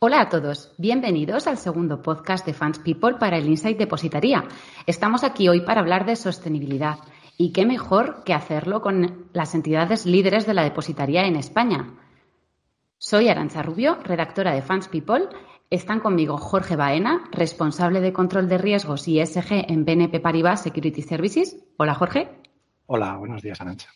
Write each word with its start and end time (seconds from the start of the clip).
Hola 0.00 0.20
a 0.20 0.28
todos, 0.28 0.72
bienvenidos 0.78 1.48
al 1.48 1.58
segundo 1.58 2.02
podcast 2.02 2.46
de 2.46 2.54
Fans 2.54 2.78
People 2.78 3.14
para 3.14 3.36
el 3.36 3.48
Insight 3.48 3.76
Depositaría. 3.76 4.44
Estamos 4.86 5.24
aquí 5.24 5.48
hoy 5.48 5.62
para 5.62 5.80
hablar 5.80 6.06
de 6.06 6.14
sostenibilidad 6.14 7.00
y 7.36 7.50
qué 7.50 7.66
mejor 7.66 8.22
que 8.22 8.32
hacerlo 8.32 8.80
con 8.80 9.28
las 9.32 9.56
entidades 9.56 10.06
líderes 10.06 10.46
de 10.46 10.54
la 10.54 10.62
depositaría 10.62 11.26
en 11.26 11.34
España. 11.34 11.94
Soy 12.96 13.28
Arancha 13.28 13.60
Rubio, 13.60 13.98
redactora 14.04 14.54
de 14.54 14.62
Fans 14.62 14.86
People. 14.86 15.30
Están 15.68 15.98
conmigo 15.98 16.36
Jorge 16.36 16.76
Baena, 16.76 17.28
responsable 17.32 18.00
de 18.00 18.12
control 18.12 18.48
de 18.48 18.58
riesgos 18.58 19.08
y 19.08 19.18
ESG 19.18 19.68
en 19.68 19.84
BNP 19.84 20.20
Paribas 20.20 20.62
Security 20.62 21.02
Services. 21.02 21.56
Hola 21.76 21.94
Jorge. 21.94 22.28
Hola, 22.86 23.16
buenos 23.16 23.42
días 23.42 23.60
Arancha. 23.60 23.88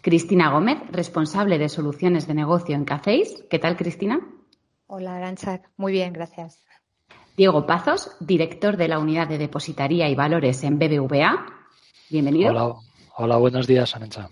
Cristina 0.00 0.50
Gómez, 0.50 0.78
responsable 0.90 1.58
de 1.58 1.68
soluciones 1.68 2.26
de 2.26 2.34
negocio 2.34 2.74
en 2.74 2.84
Caféis. 2.84 3.44
¿Qué 3.48 3.60
tal, 3.60 3.76
Cristina? 3.76 4.20
Hola, 4.86 5.16
Arancha. 5.16 5.62
Muy 5.76 5.92
bien, 5.92 6.12
gracias. 6.12 6.64
Diego 7.36 7.66
Pazos, 7.66 8.16
director 8.20 8.76
de 8.76 8.88
la 8.88 8.98
Unidad 8.98 9.28
de 9.28 9.38
Depositaría 9.38 10.08
y 10.08 10.14
Valores 10.14 10.62
en 10.62 10.78
BBVA. 10.78 11.46
Bienvenido. 12.10 12.50
Hola, 12.50 12.74
hola 13.16 13.36
buenos 13.38 13.66
días, 13.66 13.96
Arancha. 13.96 14.28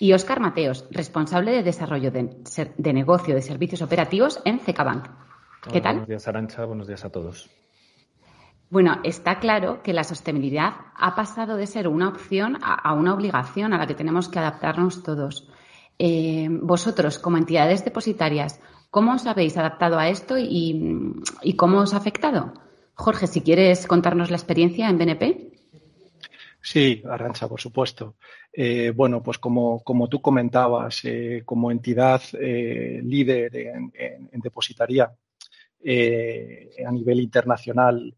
Y 0.00 0.14
Óscar 0.14 0.40
Mateos, 0.40 0.86
responsable 0.90 1.52
de 1.52 1.62
desarrollo 1.62 2.10
de, 2.10 2.92
negocio 2.92 3.34
de 3.34 3.42
servicios 3.42 3.82
operativos 3.82 4.40
en 4.44 4.58
CECABank. 4.58 5.08
¿Qué 5.70 5.80
tal? 5.80 5.92
Buenos 5.92 6.08
días, 6.08 6.26
Arancha. 6.26 6.64
Buenos 6.64 6.88
días 6.88 7.04
a 7.04 7.10
todos. 7.10 7.48
Bueno, 8.68 8.98
está 9.04 9.38
claro 9.38 9.82
que 9.82 9.92
la 9.92 10.02
sostenibilidad 10.02 10.72
ha 10.96 11.14
pasado 11.14 11.56
de 11.56 11.66
ser 11.66 11.86
una 11.86 12.08
opción 12.08 12.58
a, 12.62 12.94
una 12.94 13.14
obligación 13.14 13.74
a 13.74 13.78
la 13.78 13.86
que 13.86 13.94
tenemos 13.94 14.28
que 14.28 14.38
adaptarnos 14.38 15.02
todos. 15.02 15.48
Eh, 15.98 16.48
vosotros, 16.50 17.18
como 17.18 17.36
entidades 17.36 17.84
depositarias, 17.84 18.60
¿Cómo 18.92 19.14
os 19.14 19.24
habéis 19.24 19.56
adaptado 19.56 19.98
a 19.98 20.10
esto 20.10 20.36
y, 20.36 21.16
cómo 21.56 21.78
os 21.80 21.94
ha 21.94 21.96
afectado? 21.96 22.52
Jorge, 22.92 23.26
si 23.26 23.40
quieres 23.40 23.86
contarnos 23.86 24.28
la 24.28 24.36
experiencia 24.36 24.86
en 24.90 24.98
BNP. 24.98 25.22
Sí, 26.60 27.02
Arrancha, 27.08 27.48
por 27.48 27.58
supuesto. 27.58 28.16
Eh, 28.52 28.92
bueno, 28.94 29.22
pues 29.22 29.38
como, 29.38 29.82
tú 30.10 30.20
comentabas, 30.20 31.06
eh, 31.06 31.40
como 31.46 31.70
entidad 31.70 32.20
eh, 32.38 33.00
líder 33.02 33.56
en, 33.56 33.92
depositaría 34.42 35.10
a 35.84 36.92
nivel 36.92 37.20
internacional, 37.20 38.14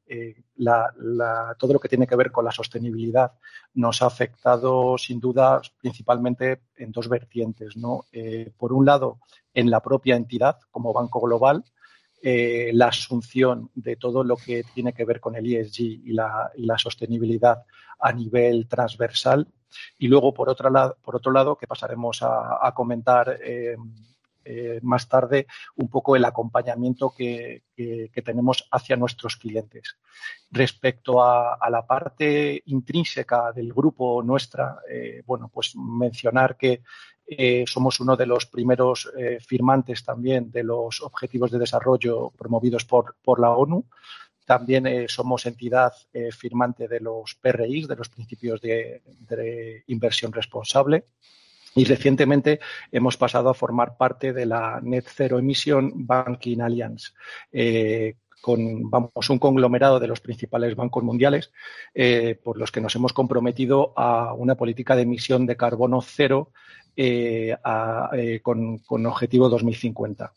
todo 1.59 1.73
lo 1.73 1.81
que 1.81 1.89
tiene 1.89 2.07
que 2.07 2.17
ver 2.17 2.31
con 2.31 2.45
la 2.45 2.53
sostenibilidad 2.53 3.33
nos 3.75 4.03
ha 4.03 4.07
afectado 4.07 4.97
sin 4.99 5.19
duda 5.19 5.61
principalmente 5.81 6.63
en 6.77 6.93
dos 6.93 7.09
vertientes. 7.09 7.77
¿no? 7.77 8.05
por 8.57 8.73
un 8.73 8.85
lado, 8.85 9.19
en 9.53 9.71
la 9.71 9.81
propia 9.81 10.17
entidad 10.17 10.59
como 10.71 10.93
Banco 10.93 11.21
Global, 11.21 11.65
eh, 12.27 12.71
la 12.73 12.87
asunción 12.87 13.71
de 13.75 13.97
todo 13.97 14.25
lo 14.25 14.37
que 14.37 14.65
tiene 14.75 14.95
que 14.95 15.05
ver 15.05 15.21
con 15.21 15.37
el 15.37 15.45
ESG 15.45 15.81
y 15.81 16.13
la, 16.15 16.79
sostenibilidad 16.79 17.65
a 18.01 18.13
nivel 18.13 18.67
transversal. 18.67 19.47
Y 19.99 20.09
luego, 20.09 20.33
por, 20.33 20.49
otro 20.49 20.71
lado, 20.71 20.97
por 21.03 21.17
otro 21.17 21.31
lado 21.33 21.57
que 21.57 21.67
pasaremos 21.67 22.21
a, 22.23 22.73
comentar 22.75 23.39
eh, 24.45 24.77
eh, 24.77 24.81
más 24.83 25.09
tarde, 25.09 25.47
un 25.77 25.89
poco 25.89 26.17
el 26.17 26.25
acompañamiento 26.25 27.13
que, 27.17 27.63
tenemos 28.25 28.69
hacia 28.71 28.97
nuestros 28.97 29.37
clientes. 29.37 29.97
Respecto 30.51 31.23
a, 31.23 31.59
la 31.69 31.85
parte 31.87 32.63
intrínseca 32.67 33.53
del 33.53 33.73
grupo 33.73 34.23
nuestra, 34.23 34.79
bueno, 35.27 35.51
pues 35.53 35.75
mencionar 35.77 36.57
que 36.57 36.83
eh, 37.27 37.65
somos 37.67 38.01
uno 38.01 38.17
de 38.17 38.27
los 38.27 38.47
primeros 38.47 39.11
eh, 39.17 39.39
firmantes 39.41 40.05
también 40.05 40.51
de 40.51 40.63
los 40.63 41.01
Objetivos 41.01 41.51
de 41.51 41.59
Desarrollo 41.59 42.31
promovidos 42.37 42.85
por, 42.85 43.41
la 43.41 43.51
ONU. 43.51 43.87
También 44.45 44.87
eh, 44.87 45.07
somos 45.09 45.47
entidad 45.47 45.93
firmante 46.33 46.87
de 46.87 47.01
los 47.01 47.35
PRIs, 47.35 47.89
de 47.89 47.97
los 47.97 48.11
principios 48.11 48.61
de, 48.61 49.03
inversión 49.87 50.33
responsable. 50.33 51.07
Y 51.75 51.85
recientemente 51.85 52.61
hemos 52.93 53.17
pasado 53.17 53.49
a 53.49 53.55
formar 53.55 53.97
parte 53.97 54.33
de 54.33 54.47
la 54.47 54.81
Net 54.83 55.07
Zero 55.09 55.39
Emission 55.39 55.93
Banking 55.95 56.61
Alliance, 56.61 57.13
con 58.41 58.91
vamos, 58.91 59.31
un 59.31 59.39
conglomerado 59.39 59.99
de 59.99 60.07
los 60.07 60.21
principales 60.21 60.77
bancos 60.77 61.03
mundiales 61.03 61.53
por 62.45 62.59
los 62.59 62.71
que 62.71 62.81
nos 62.81 62.95
hemos 62.95 63.13
comprometido 63.13 63.93
a 63.97 64.35
una 64.35 64.55
política 64.55 64.95
de 64.95 65.03
emisión 65.03 65.47
de 65.47 65.57
carbono 65.57 66.01
cero 66.01 66.53
eh, 66.97 67.57
eh, 68.13 68.41
con, 68.41 68.79
con, 68.79 69.05
objetivo 69.07 69.49
2050. 69.49 70.33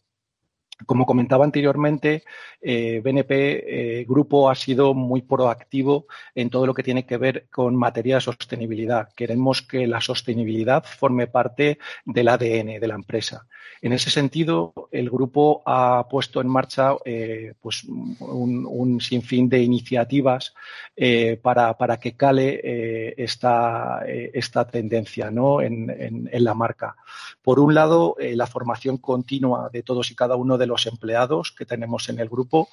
Como 0.85 1.05
comentaba 1.05 1.43
anteriormente, 1.43 2.23
eh, 2.61 3.01
BNP 3.03 4.05
Grupo 4.07 4.49
ha 4.49 4.55
sido 4.55 4.93
muy 4.93 5.21
proactivo 5.21 6.05
en 6.35 6.49
todo 6.49 6.65
lo 6.65 6.73
que 6.73 6.83
tiene 6.83 7.05
que 7.05 7.17
ver 7.17 7.47
con 7.49 7.75
materia 7.75 8.15
de 8.15 8.21
sostenibilidad. 8.21 9.09
Queremos 9.15 9.61
que 9.61 9.87
la 9.87 10.01
sostenibilidad 10.01 10.83
forme 10.83 11.27
parte 11.27 11.79
del 12.05 12.27
ADN 12.27 12.79
de 12.79 12.87
la 12.87 12.95
empresa. 12.95 13.47
En 13.81 13.93
ese 13.93 14.09
sentido, 14.09 14.73
el 14.91 15.09
grupo 15.09 15.61
ha 15.65 16.07
puesto 16.09 16.41
en 16.41 16.47
marcha 16.47 16.95
eh, 17.05 17.53
pues 17.61 17.83
un, 17.83 18.99
sinfín 18.99 19.47
de 19.47 19.61
iniciativas 19.61 20.53
eh, 20.95 21.39
para, 21.41 21.75
que 21.99 22.15
cale 22.15 22.59
eh, 22.63 23.13
esta, 23.17 24.01
tendencia 24.71 25.27
en, 25.27 26.29
la 26.31 26.53
marca. 26.53 26.95
Por 27.41 27.59
un 27.59 27.73
lado, 27.73 28.15
la 28.19 28.47
formación 28.47 28.97
continua 28.97 29.69
de 29.71 29.83
todos 29.83 30.09
y 30.11 30.15
cada 30.15 30.35
uno 30.35 30.57
de 30.57 30.66
los 30.67 30.85
empleados 30.85 31.51
que 31.51 31.65
tenemos 31.65 32.09
en 32.09 32.19
el 32.19 32.29
grupo 32.29 32.69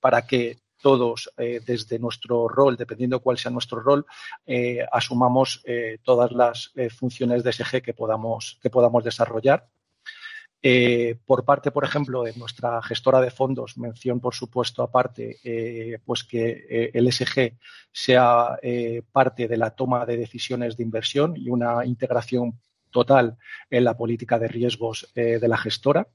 para 0.00 0.26
que 0.26 0.58
todos, 0.82 1.30
desde 1.36 1.98
nuestro 1.98 2.48
rol, 2.48 2.76
dependiendo 2.76 3.20
cuál 3.20 3.38
sea 3.38 3.50
nuestro 3.50 3.80
rol, 3.80 4.06
asumamos 4.90 5.62
todas 6.02 6.32
las 6.32 6.72
funciones 6.98 7.44
de 7.44 7.52
SG 7.52 7.82
que 7.82 7.94
podamos, 7.94 8.58
que 8.62 8.70
podamos 8.70 9.04
desarrollar. 9.04 9.68
Eh, 10.62 11.16
por 11.24 11.44
parte, 11.44 11.70
por 11.70 11.84
ejemplo, 11.84 12.22
de 12.22 12.34
nuestra 12.36 12.82
gestora 12.82 13.20
de 13.20 13.30
fondos, 13.30 13.78
mención 13.78 14.20
por 14.20 14.34
supuesto 14.34 14.82
aparte, 14.82 15.38
eh, 15.42 15.98
pues 16.04 16.22
que 16.24 16.66
eh, 16.68 16.90
el 16.92 17.10
SG 17.10 17.56
sea 17.90 18.58
parte 19.10 19.48
de 19.48 19.56
la 19.56 19.70
toma 19.70 20.04
de 20.04 20.18
decisiones 20.18 20.76
de 20.76 20.82
inversión 20.82 21.34
y 21.36 21.48
una 21.48 21.84
integración 21.86 22.60
total 22.90 23.38
en 23.70 23.84
la 23.84 23.96
política 23.96 24.38
de 24.38 24.48
riesgos 24.48 25.10
de 25.14 25.48
la 25.48 25.56
gestora. 25.56 26.08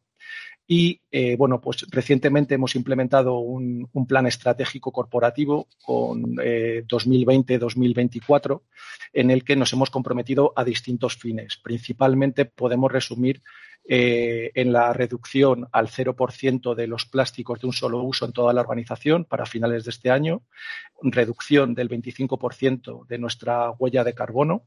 Y 0.68 1.00
bueno, 1.38 1.62
pues 1.62 1.86
recientemente 1.92 2.56
hemos 2.56 2.76
implementado 2.76 3.38
un, 3.38 3.88
plan 4.08 4.26
estratégico 4.26 4.92
corporativo 4.92 5.68
con 5.84 6.36
2020-2024 6.36 8.62
en 9.14 9.30
el 9.32 9.44
que 9.44 9.56
nos 9.56 9.72
hemos 9.74 9.92
comprometido 9.92 10.54
a 10.56 10.64
distintos 10.64 11.18
fines. 11.18 11.60
Principalmente 11.64 12.46
podemos 12.46 12.92
resumir 12.92 13.44
eh, 13.88 14.52
en 14.56 14.74
la 14.74 14.94
reducción 14.94 15.68
al 15.72 15.90
0% 15.90 16.74
de 16.74 16.88
los 16.88 17.06
plásticos 17.06 17.62
de 17.62 17.68
un 17.68 17.74
solo 17.74 18.02
uso 18.02 18.26
en 18.26 18.34
toda 18.34 18.52
la 18.52 18.62
organización 18.62 19.26
para 19.26 19.46
finales 19.46 19.86
de 19.86 19.92
este 19.92 20.10
año, 20.10 20.42
reducción 21.04 21.76
del 21.76 21.90
25% 21.90 23.06
de 23.06 23.18
nuestra 23.20 23.70
huella 23.70 24.04
de 24.04 24.16
carbono, 24.16 24.64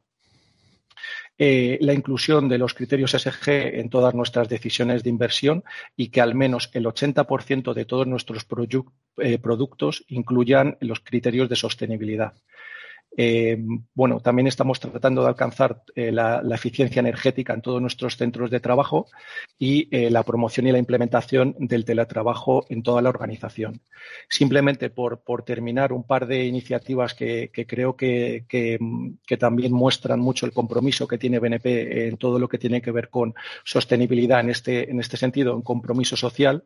eh, 1.38 1.78
la 1.80 1.94
inclusión 1.94 2.48
de 2.48 2.58
los 2.58 2.74
criterios 2.74 3.12
SG 3.12 3.78
en 3.78 3.90
todas 3.90 4.12
nuestras 4.12 4.48
decisiones 4.48 5.04
de 5.04 5.10
inversión 5.10 5.62
y 5.96 6.08
que 6.08 6.20
al 6.20 6.34
menos 6.34 6.68
el 6.72 6.84
80% 6.84 7.74
de 7.74 7.84
todos 7.84 8.08
nuestros 8.08 8.44
eh, 9.18 9.38
productos 9.38 10.04
incluyan 10.08 10.76
los 10.80 11.00
criterios 11.00 11.48
de 11.48 11.54
sostenibilidad. 11.56 12.34
Eh, 13.16 13.58
bueno, 13.94 14.20
también 14.20 14.46
estamos 14.46 14.78
tratando 14.78 15.22
de 15.22 15.28
alcanzar 15.28 15.82
eh, 15.94 16.12
la, 16.12 16.40
eficiencia 16.54 17.00
energética 17.00 17.54
en 17.54 17.62
todos 17.62 17.80
nuestros 17.80 18.16
centros 18.16 18.50
de 18.50 18.60
trabajo 18.60 19.06
y 19.58 19.88
eh, 19.90 20.10
la 20.10 20.22
promoción 20.22 20.66
y 20.66 20.72
la 20.72 20.78
implementación 20.78 21.54
del 21.58 21.84
teletrabajo 21.84 22.64
en 22.68 22.82
toda 22.82 23.02
la 23.02 23.08
organización. 23.08 23.80
Simplemente 24.28 24.90
por, 24.90 25.20
terminar, 25.44 25.92
un 25.92 26.04
par 26.04 26.26
de 26.26 26.44
iniciativas 26.44 27.14
que, 27.14 27.50
creo 27.52 27.96
que, 27.96 28.44
también 29.38 29.72
muestran 29.72 30.20
mucho 30.20 30.46
el 30.46 30.52
compromiso 30.52 31.06
que 31.06 31.18
tiene 31.18 31.38
BNP 31.38 32.08
en 32.08 32.16
todo 32.16 32.38
lo 32.38 32.48
que 32.48 32.58
tiene 32.58 32.80
que 32.80 32.90
ver 32.90 33.08
con 33.08 33.34
sostenibilidad 33.64 34.40
en 34.40 34.50
este, 34.50 34.90
en 34.90 35.00
este 35.00 35.16
sentido, 35.16 35.54
en 35.54 35.62
compromiso 35.62 36.16
social. 36.16 36.64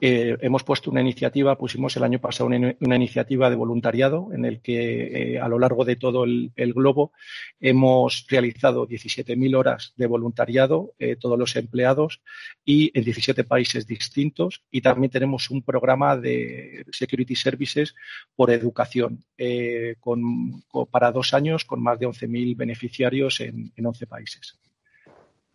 hemos 0.00 0.64
puesto 0.64 0.90
una 0.90 1.00
iniciativa, 1.00 1.56
pusimos 1.56 1.96
el 1.96 2.04
año 2.04 2.20
pasado 2.20 2.46
una, 2.46 2.74
una 2.80 2.96
iniciativa 2.96 3.50
de 3.50 3.56
voluntariado 3.56 4.28
en 4.32 4.44
el 4.44 4.60
que 4.60 5.38
a 5.40 5.48
lo 5.48 5.58
largo 5.58 5.79
de 5.84 5.96
todo 5.96 6.24
el, 6.24 6.52
globo. 6.74 7.12
Hemos 7.60 8.26
realizado 8.28 8.86
17.000 8.86 9.56
horas 9.56 9.92
de 9.96 10.06
voluntariado, 10.06 10.94
eh, 10.98 11.16
todos 11.16 11.38
los 11.38 11.56
empleados, 11.56 12.20
y 12.64 12.90
en 12.94 13.04
17 13.04 13.44
países 13.44 13.86
distintos. 13.86 14.62
Y 14.70 14.80
también 14.80 15.10
tenemos 15.10 15.50
un 15.50 15.62
programa 15.62 16.16
de 16.16 16.84
Security 16.92 17.36
Services 17.36 17.94
por 18.34 18.50
educación 18.50 19.24
eh, 19.36 19.96
con, 20.00 20.62
para 20.90 21.12
dos 21.12 21.34
años 21.34 21.64
con 21.64 21.82
más 21.82 21.98
de 21.98 22.06
11.000 22.06 22.56
beneficiarios 22.56 23.40
en, 23.40 23.72
en 23.76 23.86
11 23.86 24.06
países. 24.06 24.58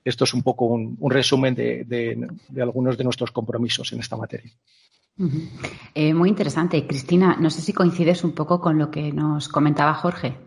esto 0.04 0.24
es 0.24 0.34
un 0.34 0.44
poco 0.44 0.66
un, 0.66 0.98
resumen 1.10 1.56
de, 1.56 2.28
algunos 2.62 2.98
de 2.98 3.04
nuestros 3.04 3.32
compromisos 3.32 3.92
en 3.94 4.00
esta 4.00 4.18
materia. 4.18 4.52
Eh, 5.94 6.14
muy 6.14 6.30
interesante. 6.30 6.86
Cristina, 6.86 7.38
no 7.40 7.50
sé 7.50 7.62
si 7.62 7.74
coincides 7.74 8.24
un 8.24 8.34
poco 8.34 8.60
con 8.60 8.78
lo 8.78 8.92
que 8.92 9.12
nos 9.12 9.48
comentaba 9.48 9.94
Jorge. 9.94 10.38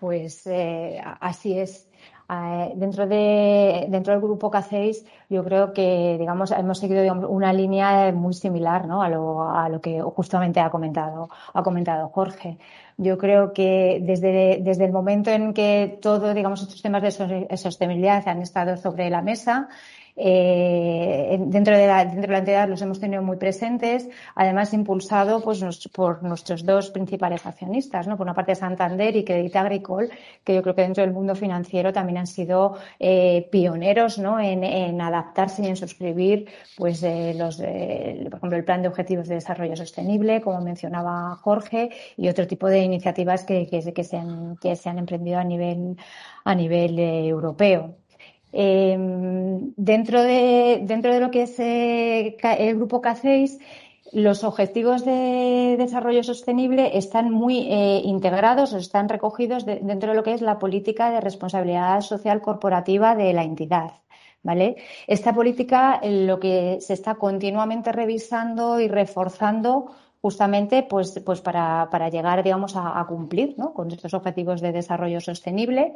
Pues 0.00 0.46
eh, 0.46 1.00
así 1.20 1.58
es. 1.58 1.88
Eh, 2.30 2.72
dentro, 2.76 3.06
de, 3.06 3.86
dentro 3.88 4.12
del 4.12 4.20
grupo 4.20 4.50
que 4.50 4.58
hacéis, 4.58 5.04
yo 5.30 5.42
creo 5.44 5.72
que 5.72 6.16
digamos, 6.18 6.50
hemos 6.50 6.78
seguido 6.78 7.10
una 7.26 7.54
línea 7.54 8.12
muy 8.12 8.34
similar 8.34 8.86
¿no? 8.86 9.02
a, 9.02 9.08
lo, 9.08 9.48
a 9.48 9.66
lo 9.70 9.80
que 9.80 10.02
justamente 10.02 10.60
ha 10.60 10.68
comentado, 10.68 11.30
ha 11.54 11.62
comentado 11.62 12.10
Jorge. 12.10 12.58
Yo 12.98 13.16
creo 13.16 13.54
que 13.54 14.00
desde, 14.02 14.58
desde 14.60 14.84
el 14.84 14.92
momento 14.92 15.30
en 15.30 15.54
que 15.54 15.98
todos 16.02 16.34
digamos, 16.34 16.60
estos 16.60 16.82
temas 16.82 17.02
de 17.02 17.56
sostenibilidad 17.56 18.28
han 18.28 18.42
estado 18.42 18.76
sobre 18.76 19.08
la 19.08 19.22
mesa, 19.22 19.68
eh, 20.20 21.38
dentro, 21.40 21.76
de 21.76 21.86
la, 21.86 22.04
dentro 22.04 22.36
entidad 22.36 22.68
los 22.68 22.82
hemos 22.82 22.98
tenido 22.98 23.22
muy 23.22 23.36
presentes, 23.36 24.08
además 24.34 24.74
impulsado 24.74 25.40
pues, 25.40 25.62
por 25.92 26.22
nuestros 26.24 26.64
dos 26.64 26.90
principales 26.90 27.46
accionistas, 27.46 28.06
por 28.08 28.22
una 28.22 28.34
parte 28.34 28.54
Santander 28.54 29.14
y 29.14 29.24
Credit 29.24 29.54
Agricole, 29.54 30.08
que 30.42 30.54
yo 30.54 30.62
creo 30.62 30.74
que 30.74 30.82
dentro 30.82 31.04
del 31.04 31.12
mundo 31.12 31.34
financiero 31.34 31.92
también 31.92 32.18
han 32.18 32.26
sido 32.26 32.76
eh, 32.98 33.48
pioneros 33.52 34.18
¿no? 34.18 34.40
en, 34.40 35.00
adaptarse 35.00 35.62
y 35.62 35.66
en 35.66 35.76
suscribir 35.76 36.48
pues, 36.76 37.02
eh, 37.02 37.34
los, 37.36 37.60
eh, 37.60 38.26
por 38.30 38.38
ejemplo, 38.38 38.58
el 38.58 38.64
Plan 38.64 38.82
de 38.82 38.88
Objetivos 38.88 39.28
de 39.28 39.36
Desarrollo 39.36 39.76
Sostenible, 39.76 40.40
como 40.40 40.60
mencionaba 40.60 41.36
Jorge, 41.36 41.90
y 42.16 42.28
otro 42.28 42.46
tipo 42.46 42.66
de 42.66 42.80
iniciativas 42.80 43.44
que, 43.44 43.66
se, 44.02 44.16
han, 44.16 44.98
emprendido 44.98 45.38
a 45.38 45.44
nivel, 45.44 46.98
europeo. 46.98 47.94
Eh, 48.52 48.96
dentro, 49.76 50.22
de, 50.22 50.80
dentro 50.82 51.12
de 51.12 51.20
lo 51.20 51.30
que 51.30 51.42
es 51.42 51.58
eh, 51.58 52.36
el 52.42 52.76
grupo 52.76 53.00
hacéis, 53.04 53.58
los 54.12 54.42
objetivos 54.42 55.04
de 55.04 55.76
desarrollo 55.78 56.22
sostenible 56.22 56.96
están 56.96 57.30
muy 57.30 57.68
eh, 57.70 58.00
integrados 58.04 58.72
o 58.72 58.78
están 58.78 59.08
recogidos 59.08 59.66
dentro 59.66 60.10
de 60.10 60.16
lo 60.16 60.22
que 60.22 60.32
es 60.32 60.40
la 60.40 60.58
política 60.58 61.10
de 61.10 61.20
responsabilidad 61.20 62.00
social 62.00 62.40
corporativa 62.40 63.14
de 63.14 63.32
la 63.32 63.44
entidad. 63.44 63.92
¿Vale? 64.42 64.76
Esta 65.08 65.34
política 65.34 66.00
lo 66.02 66.38
que 66.38 66.78
se 66.80 66.94
está 66.94 67.16
continuamente 67.16 67.90
revisando 67.90 68.80
y 68.80 68.86
reforzando 68.86 69.90
justamente 70.20 70.82
pues, 70.82 71.20
pues 71.24 71.40
para, 71.40 71.88
para 71.90 72.08
llegar, 72.08 72.42
digamos, 72.42 72.74
a, 72.76 73.04
cumplir 73.08 73.54
¿no? 73.56 73.72
con 73.72 73.90
estos 73.90 74.12
objetivos 74.14 74.60
de 74.60 74.72
desarrollo 74.72 75.20
sostenible 75.20 75.94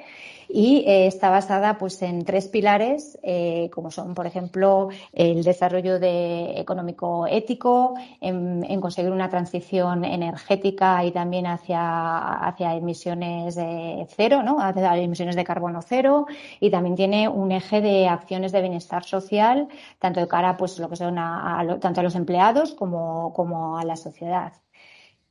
y 0.49 0.85
eh, 0.87 1.07
está 1.07 1.29
basada 1.29 1.77
pues 1.79 2.01
en 2.03 2.25
tres 2.25 2.47
pilares, 2.47 3.19
eh, 3.23 3.69
como 3.73 3.91
son, 3.91 4.15
por 4.15 4.27
ejemplo, 4.27 4.89
el 5.13 5.43
desarrollo 5.43 5.99
de 5.99 6.61
económico 6.61 7.27
ético, 7.27 7.95
en, 8.21 8.81
conseguir 8.81 9.11
una 9.11 9.29
transición 9.29 10.05
energética 10.05 11.05
y 11.05 11.11
también 11.11 11.47
hacia, 11.47 12.47
hacia 12.47 12.75
emisiones 12.75 13.55
de 13.57 14.07
cero, 14.17 14.43
¿no? 14.45 14.59
hacia 14.61 14.97
emisiones 14.97 15.37
de 15.37 15.45
carbono 15.45 15.83
cero 15.83 16.27
y 16.61 16.71
también 16.71 16.95
tiene 16.95 17.29
un 17.29 17.53
eje 17.53 17.81
de 17.81 18.09
acciones 18.09 18.53
de 18.53 18.61
bienestar 18.61 19.05
social, 19.05 19.69
tanto 19.99 20.21
de 20.21 20.29
cara 20.29 20.57
pues 20.57 20.79
lo 20.79 20.89
que 20.89 20.97
son 20.97 21.19
a, 21.19 21.79
tanto 21.81 22.01
a 22.01 22.03
los 22.05 22.15
empleados 22.15 22.73
como, 22.73 23.33
como 23.35 23.79
a 23.79 23.85
la 23.85 23.97
sociedad 23.97 24.12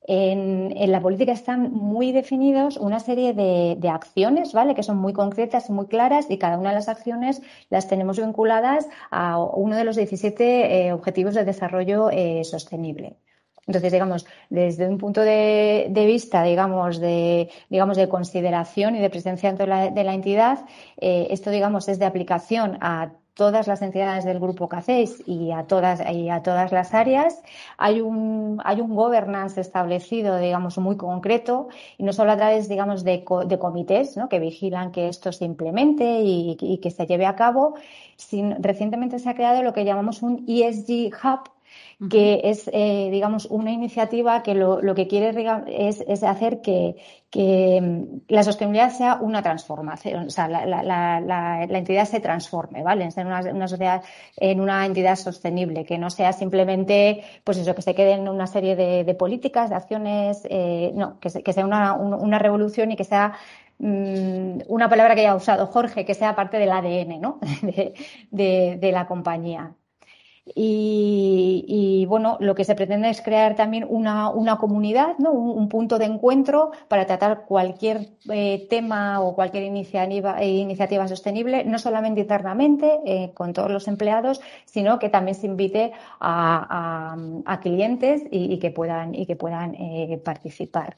en, 0.07 0.91
la 0.91 0.99
política 0.99 1.31
están 1.31 1.71
muy 1.71 2.11
definidos 2.11 2.77
una 2.77 2.99
serie 2.99 3.33
de, 3.33 3.89
acciones, 3.89 4.53
¿vale? 4.53 4.73
Que 4.75 4.83
son 4.83 4.97
muy 4.97 5.13
concretas 5.13 5.69
y 5.69 5.73
muy 5.73 5.87
claras 5.87 6.29
y 6.29 6.37
cada 6.37 6.57
una 6.57 6.69
de 6.69 6.75
las 6.75 6.89
acciones 6.89 7.41
las 7.69 7.87
tenemos 7.87 8.19
vinculadas 8.19 8.87
a 9.11 9.39
uno 9.39 9.75
de 9.75 9.83
los 9.83 9.95
17 9.95 10.87
eh, 10.87 10.93
objetivos 10.93 11.35
de 11.35 11.45
desarrollo 11.45 12.09
eh, 12.09 12.43
sostenible. 12.43 13.17
Entonces, 13.67 13.91
digamos, 13.91 14.25
desde 14.49 14.87
un 14.87 14.97
punto 14.97 15.21
de, 15.21 15.89
vista, 15.93 16.43
digamos, 16.43 16.99
de, 16.99 17.49
digamos, 17.69 17.95
de 17.95 18.09
consideración 18.09 18.95
y 18.95 18.99
de 18.99 19.09
presencia 19.09 19.53
de 19.53 19.67
la, 19.67 19.91
de 19.91 20.03
la 20.03 20.15
entidad, 20.15 20.65
eh, 20.97 21.27
esto, 21.29 21.51
digamos, 21.51 21.87
es 21.87 21.99
de 21.99 22.05
aplicación 22.05 22.79
a 22.81 23.13
todas 23.41 23.65
las 23.65 23.81
entidades 23.81 24.23
del 24.23 24.39
grupo 24.39 24.69
que 24.69 24.75
hacéis 24.75 25.23
y 25.25 25.51
a 25.51 25.63
todas, 25.63 25.99
y 26.13 26.29
a 26.29 26.43
todas 26.43 26.71
las 26.71 26.93
áreas. 26.93 27.41
Hay 27.79 27.99
un, 27.99 28.61
hay 28.63 28.81
un 28.81 28.93
governance 28.93 29.59
establecido, 29.59 30.37
digamos, 30.37 30.77
muy 30.77 30.95
concreto 30.95 31.69
y 31.97 32.03
no 32.03 32.13
solo 32.13 32.33
a 32.33 32.37
través, 32.37 32.69
digamos, 32.69 33.03
de, 33.03 33.25
de 33.47 33.57
comités 33.57 34.15
¿no? 34.15 34.29
que 34.29 34.37
vigilan 34.37 34.91
que 34.91 35.07
esto 35.07 35.31
se 35.31 35.45
implemente 35.45 36.21
y, 36.21 36.55
y 36.61 36.77
que 36.77 36.91
se 36.91 37.07
lleve 37.07 37.25
a 37.25 37.35
cabo. 37.35 37.73
Sino, 38.15 38.57
recientemente 38.59 39.17
se 39.17 39.27
ha 39.27 39.33
creado 39.33 39.63
lo 39.63 39.73
que 39.73 39.85
llamamos 39.85 40.21
un 40.21 40.45
ESG 40.47 41.11
Hub, 41.23 41.49
que 42.09 42.41
es, 42.45 42.69
eh, 42.73 43.09
digamos, 43.11 43.45
una 43.45 43.71
iniciativa 43.71 44.41
que 44.41 44.55
lo, 44.55 44.81
lo 44.81 44.95
que 44.95 45.07
quiere 45.07 45.29
es, 45.67 46.03
es 46.07 46.23
hacer 46.23 46.61
que, 46.61 46.95
que, 47.29 47.79
mm, 47.79 48.21
la 48.27 48.43
sostenibilidad 48.43 48.91
sea 48.91 49.15
una 49.21 49.43
transformación, 49.43 50.27
o 50.27 50.29
sea, 50.29 50.47
la, 50.47 50.65
la, 50.65 51.19
la, 51.19 51.77
entidad 51.77 52.05
se 52.05 52.19
transforme, 52.19 52.81
¿vale? 52.81 53.07
En 53.15 53.27
una, 53.27 53.41
una, 53.41 53.67
sociedad, 53.67 54.03
en 54.37 54.59
una 54.61 54.85
entidad 54.85 55.15
sostenible, 55.15 55.85
que 55.85 55.99
no 55.99 56.09
sea 56.09 56.33
simplemente, 56.33 57.23
pues 57.43 57.57
eso, 57.57 57.75
que 57.75 57.83
se 57.83 57.93
quede 57.93 58.13
en 58.13 58.27
una 58.27 58.47
serie 58.47 58.75
de, 58.75 59.13
políticas, 59.15 59.69
de 59.69 59.75
acciones, 59.75 60.41
eh, 60.49 60.91
no, 60.95 61.19
que, 61.19 61.29
que 61.43 61.53
sea 61.53 61.65
una, 61.65 61.93
una 61.93 62.39
revolución 62.39 62.91
y 62.91 62.95
que 62.95 63.03
sea 63.03 63.33
mm, 63.77 64.61
una 64.67 64.89
palabra 64.89 65.13
que 65.15 65.23
ya 65.23 65.31
ha 65.31 65.35
usado 65.35 65.67
Jorge, 65.67 66.05
que 66.05 66.15
sea 66.15 66.35
parte 66.35 66.57
del 66.57 66.71
ADN 66.71 67.21
¿no? 67.21 67.39
de, 68.31 68.77
de 68.79 68.91
la 68.91 69.05
compañía. 69.07 69.75
Y, 70.43 72.05
bueno, 72.09 72.37
lo 72.39 72.55
que 72.55 72.63
se 72.65 72.75
pretende 72.75 73.09
es 73.09 73.21
crear 73.21 73.55
también 73.55 73.85
una, 73.87 74.29
una 74.29 74.57
comunidad, 74.57 75.17
¿no? 75.19 75.31
Un, 75.31 75.69
punto 75.69 75.99
de 75.99 76.05
encuentro 76.05 76.71
para 76.87 77.05
tratar 77.05 77.45
cualquier 77.45 78.09
eh, 78.29 78.67
tema 78.69 79.21
o 79.21 79.35
cualquier 79.35 79.63
iniciativa, 79.63 80.41
eh, 80.41 80.49
iniciativa 80.49 81.07
sostenible, 81.07 81.63
no 81.63 81.79
solamente 81.79 82.21
internamente 82.21 82.99
eh, 83.05 83.31
con 83.33 83.53
todos 83.53 83.71
los 83.71 83.87
empleados, 83.87 84.41
sino 84.65 84.99
que 84.99 85.09
también 85.09 85.35
se 85.35 85.47
invite 85.47 85.93
a, 86.19 87.15
a, 87.45 87.59
clientes 87.59 88.23
y, 88.31 88.53
y, 88.53 88.59
que 88.59 88.71
puedan, 88.71 89.13
y 89.15 89.25
que 89.27 89.35
puedan 89.35 89.75
participar. 90.23 90.97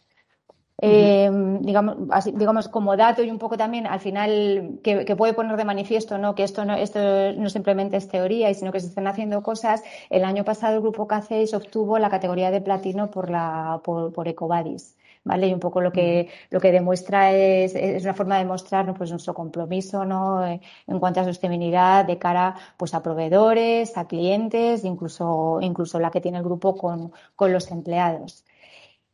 Eh, 0.81 1.29
digamos, 1.61 1.95
digamos, 2.33 2.67
como 2.67 2.97
dato 2.97 3.23
y 3.23 3.29
un 3.29 3.37
poco 3.37 3.57
también 3.57 3.85
al 3.85 3.99
final 3.99 4.79
que, 4.83 5.15
puede 5.15 5.33
poner 5.33 5.55
de 5.55 5.65
manifiesto 5.65 6.17
¿no? 6.17 6.33
que 6.35 6.43
esto 6.43 6.65
no, 6.65 6.75
esto 6.75 6.99
no 7.33 7.49
simplemente 7.49 7.97
es 7.97 8.07
teoría, 8.07 8.53
sino 8.53 8.71
que 8.71 8.79
se 8.79 8.87
están 8.87 9.07
haciendo 9.07 9.43
cosas. 9.43 9.83
El 10.09 10.23
año 10.25 10.43
pasado 10.43 10.75
el 10.75 10.81
grupo 10.81 11.07
C6 11.07 11.53
obtuvo 11.55 11.99
la 11.99 12.09
categoría 12.09 12.51
de 12.51 12.61
platino 12.61 13.11
por, 13.11 13.29
la, 13.29 13.81
por, 13.83 14.11
por 14.13 14.27
Ecovadis. 14.27 14.95
¿Vale? 15.25 15.47
Y 15.47 15.53
un 15.53 15.61
poco 15.61 15.79
lo 15.79 15.93
que, 15.93 16.27
lo 16.49 16.59
que 16.59 16.73
demuestra 16.73 17.31
es, 17.31 17.75
es 17.75 18.03
una 18.03 18.13
forma 18.13 18.37
de 18.39 18.43
mostrar 18.43 18.93
pues, 18.93 19.09
nuestro 19.09 19.33
compromiso 19.33 20.03
¿no? 20.03 20.45
en 20.45 20.99
cuanto 20.99 21.21
a 21.21 21.23
sostenibilidad 21.23 22.03
de 22.03 22.17
cara 22.17 22.55
pues, 22.75 22.93
a 22.93 23.01
proveedores, 23.01 23.97
a 23.97 24.05
clientes, 24.05 24.83
incluso, 24.83 25.59
incluso 25.61 25.97
la 26.01 26.11
que 26.11 26.19
tiene 26.19 26.39
el 26.39 26.43
grupo 26.43 26.75
con, 26.75 27.13
con 27.37 27.53
los 27.53 27.71
empleados. 27.71 28.43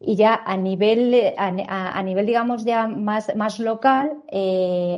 Y 0.01 0.15
ya 0.15 0.41
a 0.45 0.55
nivel, 0.55 1.33
a, 1.37 2.03
nivel 2.03 2.25
digamos, 2.25 2.63
ya 2.63 2.87
más, 2.87 3.35
más 3.35 3.59
local, 3.59 4.23
eh, 4.31 4.97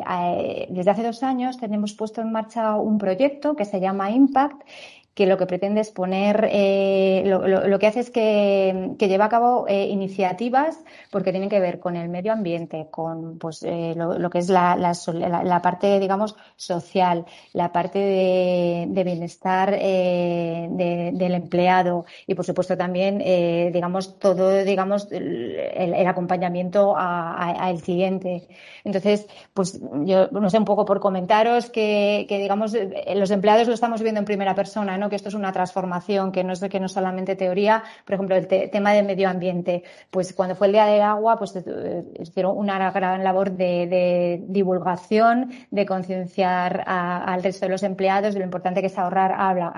desde 0.69 0.91
hace 0.91 1.03
dos 1.03 1.23
años 1.23 1.57
tenemos 1.57 1.93
puesto 1.93 2.21
en 2.21 2.31
marcha 2.31 2.75
un 2.75 2.99
proyecto 2.99 3.55
que 3.55 3.65
se 3.65 3.79
llama 3.79 4.11
Impact 4.11 4.61
que 5.13 5.25
lo 5.25 5.37
que 5.37 5.45
pretende 5.45 5.81
es 5.81 5.91
poner, 5.91 6.47
eh, 6.51 7.23
lo, 7.25 7.45
lo, 7.45 7.79
que 7.79 7.87
hace 7.87 7.99
es 7.99 8.09
que, 8.09 8.91
que 8.97 9.09
lleva 9.09 9.25
a 9.25 9.29
cabo 9.29 9.65
eh, 9.67 9.87
iniciativas 9.87 10.79
porque 11.09 11.31
tienen 11.31 11.49
que 11.49 11.59
ver 11.59 11.79
con 11.79 11.97
el 11.97 12.07
medio 12.07 12.31
ambiente, 12.31 12.87
con 12.89 13.37
pues, 13.37 13.61
eh, 13.63 13.93
lo, 13.95 14.29
que 14.29 14.39
es 14.39 14.47
la, 14.47 14.77
la, 14.77 14.93
la, 15.43 15.61
parte, 15.61 15.99
digamos, 15.99 16.37
social, 16.55 17.25
la 17.51 17.73
parte 17.73 17.99
de, 17.99 18.85
de 18.87 19.03
bienestar 19.03 19.75
eh, 19.77 20.69
de, 20.71 21.11
del 21.13 21.33
empleado 21.33 22.05
y, 22.25 22.35
por 22.35 22.45
supuesto, 22.45 22.77
también, 22.77 23.19
digamos, 23.73 24.17
todo, 24.17 24.63
digamos, 24.63 25.11
el, 25.11 25.55
el 25.55 26.07
acompañamiento 26.07 26.95
al 26.97 27.81
cliente. 27.81 28.47
Entonces, 28.85 29.27
pues 29.53 29.79
yo 30.05 30.27
no 30.29 30.49
sé, 30.49 30.57
un 30.57 30.65
poco 30.65 30.85
por 30.85 31.01
comentaros 31.01 31.69
que, 31.69 32.25
que 32.29 32.37
digamos, 32.37 32.73
los 33.15 33.31
empleados 33.31 33.67
lo 33.67 33.73
estamos 33.73 34.01
viendo 34.01 34.19
en 34.19 34.25
primera 34.25 34.55
persona, 34.55 34.97
Que 35.09 35.15
esto 35.15 35.29
es 35.29 35.35
una 35.35 35.51
transformación, 35.51 36.31
que 36.31 36.43
no 36.43 36.53
es 36.53 36.61
que 36.61 36.79
no 36.79 36.87
solamente 36.87 37.35
teoría. 37.35 37.83
Por 38.05 38.15
ejemplo, 38.15 38.35
el 38.35 38.47
tema 38.47 38.93
del 38.93 39.05
medio 39.05 39.29
ambiente. 39.29 39.83
Pues 40.09 40.33
cuando 40.33 40.55
fue 40.55 40.67
el 40.67 40.73
Día 40.73 40.85
del 40.85 41.01
Agua, 41.01 41.37
pues 41.37 41.55
eh, 41.55 42.03
hicieron 42.19 42.57
una 42.57 42.91
gran 42.91 43.23
labor 43.23 43.51
de, 43.51 44.43
divulgación, 44.47 45.51
de 45.69 45.85
concienciar 45.85 46.83
al 46.85 47.43
resto 47.43 47.65
de 47.65 47.71
los 47.71 47.83
empleados 47.83 48.33
de 48.33 48.39
lo 48.39 48.45
importante 48.45 48.81
que 48.81 48.87
es 48.87 48.97
ahorrar 48.97 49.31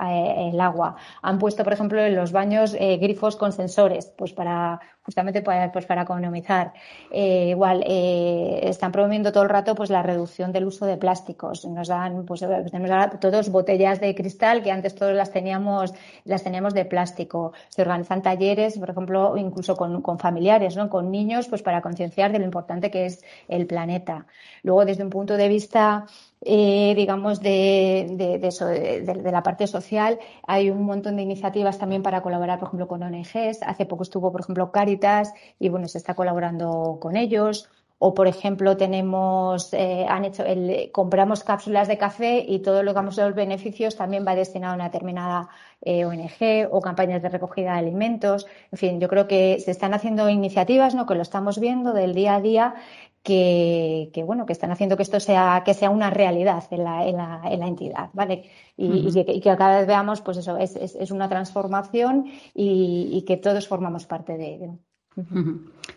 el 0.09 0.59
agua. 0.59 0.95
Han 1.21 1.39
puesto, 1.39 1.63
por 1.63 1.73
ejemplo, 1.73 2.01
en 2.01 2.15
los 2.15 2.31
baños 2.31 2.75
eh, 2.79 2.97
grifos 2.97 3.35
con 3.35 3.51
sensores, 3.51 4.13
pues 4.17 4.33
para 4.33 4.79
justamente 5.03 5.41
para, 5.41 5.71
pues 5.71 5.85
para 5.85 6.03
economizar. 6.03 6.73
Eh, 7.11 7.49
igual, 7.49 7.83
están 7.85 8.91
promoviendo 8.91 9.33
todo 9.33 9.43
el 9.43 9.49
rato 9.49 9.75
pues 9.75 9.89
la 9.89 10.01
reducción 10.01 10.51
del 10.53 10.65
uso 10.65 10.85
de 10.85 10.97
plásticos. 10.97 11.65
Nos 11.65 11.89
dan, 11.89 12.25
pues 12.25 12.39
tenemos 12.39 12.89
ahora 12.89 13.09
todos 13.19 13.49
botellas 13.49 13.99
de 13.99 14.15
cristal 14.15 14.63
que 14.63 14.71
antes 14.71 14.95
las 15.13 15.31
teníamos, 15.31 15.93
las 16.25 16.43
teníamos 16.43 16.73
de 16.73 16.85
plástico. 16.85 17.53
Se 17.69 17.81
organizan 17.81 18.21
talleres, 18.21 18.77
por 18.77 18.89
ejemplo, 18.89 19.37
incluso 19.37 19.75
con, 19.75 20.19
familiares, 20.19 20.75
¿no? 20.75 20.89
Con 20.89 21.11
niños, 21.11 21.47
pues 21.47 21.61
para 21.61 21.81
concienciar 21.81 22.31
de 22.31 22.39
lo 22.39 22.45
importante 22.45 22.91
que 22.91 23.05
es 23.05 23.23
el 23.47 23.67
planeta. 23.67 24.25
Luego, 24.63 24.85
desde 24.85 25.03
un 25.03 25.09
punto 25.09 25.37
de 25.37 25.47
vista 25.47 26.05
eh, 26.45 26.93
digamos, 26.95 27.39
de, 27.39 28.05
de, 28.11 28.37
de, 28.37 29.31
la 29.31 29.43
parte 29.43 29.65
social. 29.65 30.19
Hay 30.45 30.69
un 30.69 30.83
montón 30.83 31.15
de 31.15 31.21
iniciativas 31.21 31.77
también 31.79 32.03
para 32.03 32.21
colaborar, 32.21 32.59
por 32.59 32.67
ejemplo, 32.67 32.87
con 32.87 33.01
ONGs. 33.01 33.63
Hace 33.63 33.85
poco 33.85 34.03
estuvo, 34.03 34.31
por 34.31 34.41
ejemplo, 34.41 34.71
Caritas 34.71 35.33
y, 35.57 35.69
bueno, 35.69 35.87
se 35.87 35.97
está 35.99 36.15
colaborando 36.15 36.97
con 36.99 37.15
ellos. 37.15 37.69
O, 38.05 38.13
por 38.13 38.27
ejemplo, 38.27 38.75
tenemos, 38.75 39.73
eh, 39.73 40.05
han 40.09 40.25
hecho, 40.25 40.43
el, 40.43 40.91
compramos 40.91 41.45
cápsulas 41.45 41.87
de 41.87 41.97
café 41.97 42.45
y 42.45 42.59
todo 42.59 42.83
lo 42.83 42.91
que 42.91 42.95
vamos 42.95 43.17
a 43.17 43.25
los 43.25 43.33
beneficios 43.33 43.95
también 43.95 44.25
va 44.27 44.35
destinado 44.35 44.73
a 44.73 44.75
una 44.75 44.89
determinada 44.91 45.47
eh, 45.81 46.03
ONG 46.03 46.67
o 46.69 46.81
campañas 46.81 47.21
de 47.21 47.29
recogida 47.29 47.71
de 47.71 47.79
alimentos. 47.79 48.45
En 48.73 48.77
fin, 48.77 48.99
yo 48.99 49.07
creo 49.07 49.25
que 49.25 49.57
se 49.61 49.71
están 49.71 49.93
haciendo 49.93 50.27
iniciativas, 50.27 50.95
¿no? 50.95 51.05
Que 51.05 51.15
lo 51.15 51.21
estamos 51.21 51.59
viendo 51.59 51.93
del 51.93 52.13
día 52.13 52.35
a 52.35 52.41
día 52.41 52.75
que, 53.23 54.09
que, 54.13 54.23
bueno, 54.23 54.45
que 54.45 54.51
están 54.51 54.71
haciendo 54.71 54.97
que 54.97 55.03
esto 55.03 55.21
sea, 55.21 55.63
que 55.65 55.73
sea 55.73 55.89
una 55.89 56.09
realidad 56.09 56.65
en 56.71 56.83
la, 56.83 57.07
en 57.07 57.15
la, 57.15 57.41
en 57.45 57.59
la 57.61 57.67
entidad, 57.67 58.09
¿vale? 58.11 58.49
Y, 58.75 59.07
y, 59.17 59.41
que, 59.41 59.55
cada 59.55 59.77
vez 59.79 59.87
veamos, 59.87 60.19
pues 60.19 60.37
eso, 60.39 60.57
es, 60.57 60.75
es, 60.75 60.95
es 60.95 61.09
una 61.11 61.29
transformación 61.29 62.25
y, 62.53 63.09
y, 63.13 63.21
que 63.23 63.37
todos 63.37 63.65
formamos 63.65 64.05
parte 64.05 64.35
de 64.37 64.55
ello. 64.55 64.77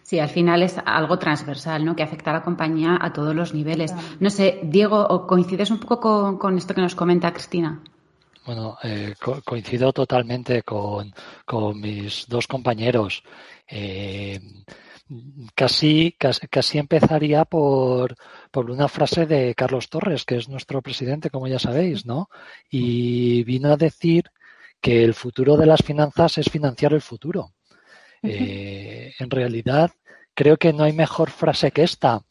Sí, 0.02 0.18
al 0.18 0.28
final 0.28 0.62
es 0.62 0.76
algo 0.84 1.18
transversal, 1.18 1.84
¿no? 1.84 1.96
Que 1.96 2.02
afecta 2.02 2.30
a 2.30 2.34
la 2.34 2.42
compañía 2.42 2.98
a 3.00 3.12
todos 3.12 3.34
los 3.34 3.54
niveles. 3.54 3.94
No 4.20 4.30
sé, 4.30 4.60
Diego, 4.62 5.26
¿coincides 5.26 5.70
un 5.70 5.80
poco 5.80 5.98
con, 5.98 6.38
con 6.38 6.58
esto 6.58 6.74
que 6.74 6.82
nos 6.82 6.94
comenta 6.94 7.32
Cristina? 7.32 7.82
Bueno, 8.46 8.78
eh, 8.84 9.14
co 9.20 9.42
coincido 9.42 9.92
totalmente 9.92 10.62
con, 10.62 11.12
con, 11.44 11.80
mis 11.80 12.26
dos 12.28 12.46
compañeros. 12.46 13.24
Eh, 13.66 14.40
casi, 15.54 16.14
casi, 16.16 16.46
casi 16.46 16.78
empezaría 16.78 17.44
por, 17.44 18.14
por 18.52 18.70
una 18.70 18.86
frase 18.86 19.26
de 19.26 19.54
Carlos 19.56 19.88
Torres, 19.88 20.24
que 20.24 20.36
es 20.36 20.48
nuestro 20.48 20.80
presidente, 20.80 21.30
como 21.30 21.48
ya 21.48 21.58
sabéis, 21.58 22.06
¿no? 22.06 22.28
Y 22.70 23.42
vino 23.42 23.72
a 23.72 23.76
decir 23.76 24.30
que 24.80 25.02
el 25.02 25.14
futuro 25.14 25.56
de 25.56 25.66
las 25.66 25.82
finanzas 25.82 26.38
es 26.38 26.48
financiar 26.48 26.92
el 26.92 27.02
futuro. 27.02 27.55
Eh, 28.26 29.14
en 29.18 29.30
realidad, 29.30 29.90
creo 30.34 30.56
que 30.56 30.72
no 30.72 30.84
hay 30.84 30.92
mejor 30.92 31.30
frase 31.30 31.70
que 31.70 31.82
esta. 31.82 32.22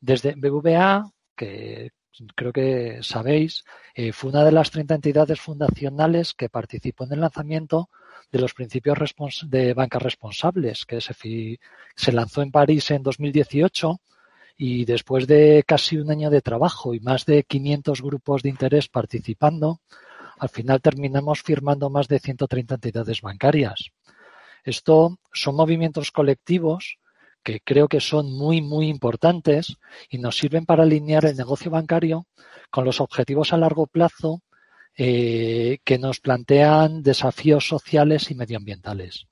Desde 0.00 0.34
BVA, 0.36 1.10
que 1.36 1.90
creo 2.34 2.52
que 2.52 2.98
sabéis, 3.02 3.64
eh, 3.94 4.12
fue 4.12 4.30
una 4.30 4.44
de 4.44 4.52
las 4.52 4.70
30 4.70 4.94
entidades 4.94 5.40
fundacionales 5.40 6.34
que 6.34 6.48
participó 6.48 7.04
en 7.04 7.12
el 7.12 7.20
lanzamiento 7.20 7.90
de 8.32 8.40
los 8.40 8.54
principios 8.54 8.98
de 9.46 9.74
bancas 9.74 10.02
responsables, 10.02 10.84
que 10.84 11.00
se, 11.00 11.14
se 11.94 12.12
lanzó 12.12 12.42
en 12.42 12.50
París 12.50 12.90
en 12.90 13.02
2018 13.02 14.00
y 14.56 14.84
después 14.84 15.26
de 15.26 15.64
casi 15.66 15.98
un 15.98 16.10
año 16.10 16.30
de 16.30 16.40
trabajo 16.40 16.94
y 16.94 17.00
más 17.00 17.26
de 17.26 17.44
500 17.44 18.02
grupos 18.02 18.42
de 18.42 18.48
interés 18.48 18.88
participando, 18.88 19.80
al 20.38 20.48
final 20.48 20.80
terminamos 20.80 21.42
firmando 21.42 21.90
más 21.90 22.08
de 22.08 22.18
130 22.18 22.74
entidades 22.74 23.20
bancarias. 23.20 23.92
Esto 24.66 25.18
son 25.32 25.54
movimientos 25.54 26.10
colectivos 26.10 26.98
que 27.44 27.60
creo 27.60 27.86
que 27.86 28.00
son 28.00 28.36
muy, 28.36 28.60
muy 28.60 28.88
importantes 28.88 29.76
y 30.10 30.18
nos 30.18 30.36
sirven 30.36 30.66
para 30.66 30.82
alinear 30.82 31.24
el 31.24 31.36
negocio 31.36 31.70
bancario 31.70 32.26
con 32.70 32.84
los 32.84 33.00
objetivos 33.00 33.52
a 33.52 33.58
largo 33.58 33.86
plazo 33.86 34.42
eh, 34.98 35.78
que 35.84 35.98
nos 35.98 36.18
plantean 36.18 37.04
desafíos 37.04 37.68
sociales 37.68 38.32
y 38.32 38.34
medioambientales. 38.34 39.28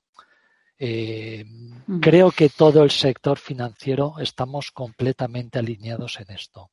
Eh, 0.79 1.43
mm. 1.45 1.99
Creo 1.99 2.31
que 2.31 2.47
todo 2.47 2.83
el 2.83 2.91
sector 2.91 3.37
financiero 3.37 4.13
estamos 4.21 4.71
completamente 4.71 5.59
alineados 5.59 6.17
en 6.21 6.33
esto. 6.33 6.71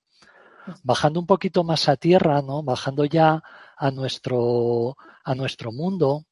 Bajando 0.84 1.18
un 1.18 1.26
poquito 1.26 1.64
más 1.64 1.88
a 1.88 1.96
tierra, 1.96 2.40
¿no? 2.42 2.62
Bajando 2.62 3.04
ya 3.04 3.42
a 3.76 3.90
nuestro, 3.90 4.96
a 5.24 5.34
nuestro 5.34 5.72
mundo 5.72 6.26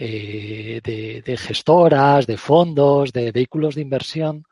eh, 0.00 0.80
de, 1.24 1.36
gestoras, 1.36 2.26
de 2.26 2.36
fondos, 2.36 3.12
de 3.12 3.32
vehículos 3.32 3.74
de 3.74 3.82
inversión, 3.82 4.44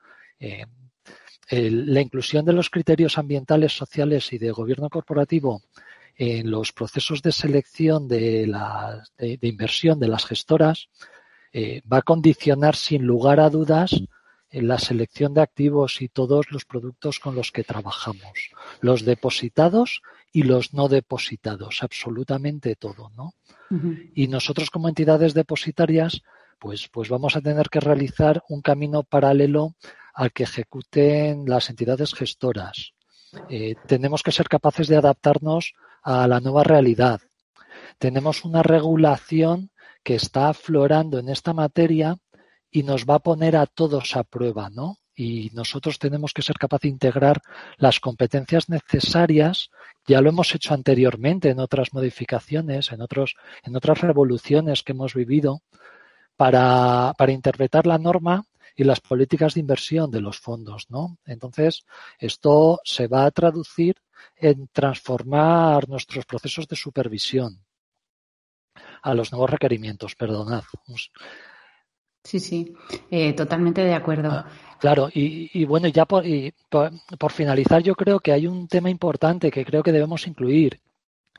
la 1.50 2.00
inclusión 2.00 2.44
de 2.44 2.52
los 2.52 2.68
criterios 2.68 3.16
ambientales, 3.16 3.72
sociales 3.72 4.32
y 4.32 4.38
de 4.38 4.50
gobierno 4.50 4.90
corporativo 4.90 5.62
en 6.16 6.50
los 6.50 6.72
procesos 6.72 7.22
de 7.22 7.32
selección 7.32 8.08
de, 8.08 8.46
la, 8.46 9.02
de, 9.18 9.38
inversión 9.42 10.00
de 10.00 10.08
las 10.08 10.24
gestoras 10.24 10.88
eh, 11.52 11.82
va 11.90 11.98
a 11.98 12.02
condicionar 12.02 12.74
sin 12.74 13.04
lugar 13.04 13.38
a 13.40 13.50
dudas 13.50 14.02
en 14.56 14.68
la 14.68 14.78
selección 14.78 15.34
de 15.34 15.42
activos 15.42 16.00
y 16.00 16.08
todos 16.08 16.50
los 16.50 16.64
productos 16.64 17.18
con 17.18 17.34
los 17.34 17.52
que 17.52 17.62
trabajamos, 17.62 18.52
los 18.80 19.04
depositados 19.04 20.00
y 20.32 20.44
los 20.44 20.72
no 20.72 20.88
depositados, 20.88 21.82
absolutamente 21.82 22.74
todo, 22.74 23.10
¿no? 23.14 23.34
Y 24.14 24.28
nosotros 24.28 24.70
como 24.70 24.88
entidades 24.88 25.34
depositarias, 25.34 26.22
pues, 26.58 26.88
pues 26.88 27.10
vamos 27.10 27.36
a 27.36 27.42
tener 27.42 27.68
que 27.68 27.80
realizar 27.80 28.42
un 28.48 28.62
camino 28.62 29.02
paralelo 29.02 29.74
al 30.14 30.32
que 30.32 30.44
ejecuten 30.44 31.44
las 31.46 31.68
entidades 31.68 32.14
gestoras. 32.14 32.94
Eh, 33.50 33.74
tenemos 33.86 34.22
que 34.22 34.32
ser 34.32 34.48
capaces 34.48 34.88
de 34.88 34.96
adaptarnos 34.96 35.74
a 36.02 36.26
la 36.26 36.40
nueva 36.40 36.64
realidad. 36.64 37.20
Tenemos 37.98 38.42
una 38.46 38.62
regulación 38.62 39.70
que 40.02 40.14
está 40.14 40.48
aflorando 40.48 41.18
en 41.18 41.28
esta 41.28 41.52
materia 41.52 42.16
y 42.76 42.82
nos 42.82 43.06
va 43.06 43.14
a 43.14 43.20
poner 43.20 43.56
a 43.56 43.64
todos 43.64 44.16
a 44.16 44.22
prueba, 44.22 44.68
¿no? 44.68 44.98
Y 45.14 45.48
nosotros 45.54 45.98
tenemos 45.98 46.34
que 46.34 46.42
ser 46.42 46.58
capaces 46.58 46.82
de 46.82 46.88
integrar 46.90 47.40
las 47.78 48.00
competencias 48.00 48.68
necesarias. 48.68 49.70
Ya 50.06 50.20
lo 50.20 50.28
hemos 50.28 50.54
hecho 50.54 50.74
anteriormente 50.74 51.48
en 51.48 51.58
otras 51.58 51.94
modificaciones, 51.94 52.92
en 52.92 53.00
otros, 53.00 53.34
en 53.62 53.76
otras 53.76 54.02
revoluciones 54.02 54.82
que 54.82 54.92
hemos 54.92 55.14
vivido, 55.14 55.62
para, 56.36 57.14
para 57.16 57.32
interpretar 57.32 57.86
la 57.86 57.96
norma 57.96 58.44
y 58.76 58.84
las 58.84 59.00
políticas 59.00 59.54
de 59.54 59.60
inversión 59.60 60.10
de 60.10 60.20
los 60.20 60.38
fondos, 60.38 60.90
¿no? 60.90 61.16
Entonces, 61.24 61.86
esto 62.18 62.80
se 62.84 63.06
va 63.06 63.24
a 63.24 63.30
traducir 63.30 63.96
en 64.36 64.68
transformar 64.68 65.88
nuestros 65.88 66.26
procesos 66.26 66.68
de 66.68 66.76
supervisión 66.76 67.64
a 69.00 69.14
los 69.14 69.32
nuevos 69.32 69.48
requerimientos, 69.48 70.14
perdonad. 70.14 70.64
Sí, 72.26 72.40
sí, 72.40 72.74
eh, 73.08 73.34
totalmente 73.34 73.82
de 73.84 73.94
acuerdo. 73.94 74.30
Ah, 74.32 74.46
claro, 74.80 75.08
y, 75.14 75.64
bueno, 75.64 75.86
ya 75.86 76.06
por, 76.06 76.24
por, 76.68 77.30
finalizar, 77.30 77.84
yo 77.84 77.94
creo 77.94 78.18
que 78.18 78.32
hay 78.32 78.48
un 78.48 78.66
tema 78.66 78.90
importante 78.90 79.48
que 79.52 79.64
creo 79.64 79.84
que 79.84 79.92
debemos 79.92 80.26
incluir 80.26 80.80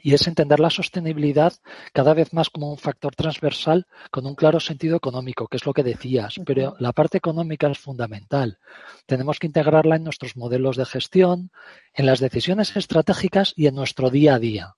y 0.01 0.13
es 0.13 0.25
entender 0.27 0.61
la 0.61 0.69
sostenibilidad 0.69 1.51
cada 1.91 2.13
vez 2.13 2.31
más 2.31 2.49
como 2.49 2.71
un 2.71 2.77
factor 2.77 3.13
transversal 3.15 3.85
con 4.11 4.25
un 4.25 4.35
claro 4.35 4.61
sentido 4.61 4.95
económico, 4.95 5.49
que 5.49 5.57
es 5.57 5.65
lo 5.65 5.73
que 5.73 5.83
decías, 5.83 6.35
pero 6.45 6.77
la 6.79 6.93
parte 6.93 7.17
económica 7.17 7.69
es 7.69 7.79
fundamental. 7.79 8.57
Tenemos 9.05 9.39
que 9.39 9.47
integrarla 9.47 9.97
en 9.97 10.05
nuestros 10.05 10.37
modelos 10.37 10.77
de 10.77 10.85
gestión, 10.85 11.51
en 11.93 12.05
las 12.05 12.21
decisiones 12.21 12.73
estratégicas 12.77 13.51
y 13.57 13.67
en 13.67 13.75
nuestro 13.75 14.09
día 14.09 14.35
a 14.35 14.39
día. 14.39 14.75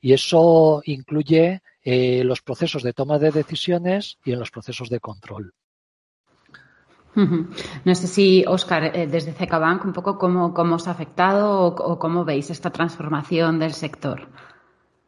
Y 0.00 0.14
eso 0.14 0.80
incluye 0.86 1.60
eh, 1.82 2.22
los 2.24 2.42
procesos 2.42 2.82
de 2.82 2.92
toma 2.92 3.18
de 3.18 3.30
decisiones 3.30 4.18
y 4.24 4.32
en 4.32 4.38
los 4.38 4.50
procesos 4.50 4.88
de 4.88 5.00
control. 5.00 5.54
No 7.14 7.94
sé 7.94 8.06
si, 8.06 8.44
Oscar, 8.46 8.96
eh, 8.96 9.06
desde 9.06 9.32
CECABank, 9.32 9.84
un 9.84 9.92
poco 9.92 10.16
cómo, 10.16 10.54
cómo 10.54 10.76
os 10.76 10.86
ha 10.86 10.92
afectado 10.92 11.66
o, 11.66 11.98
cómo 11.98 12.24
veis 12.24 12.50
esta 12.50 12.70
transformación 12.70 13.58
del 13.58 13.72
sector. 13.72 14.28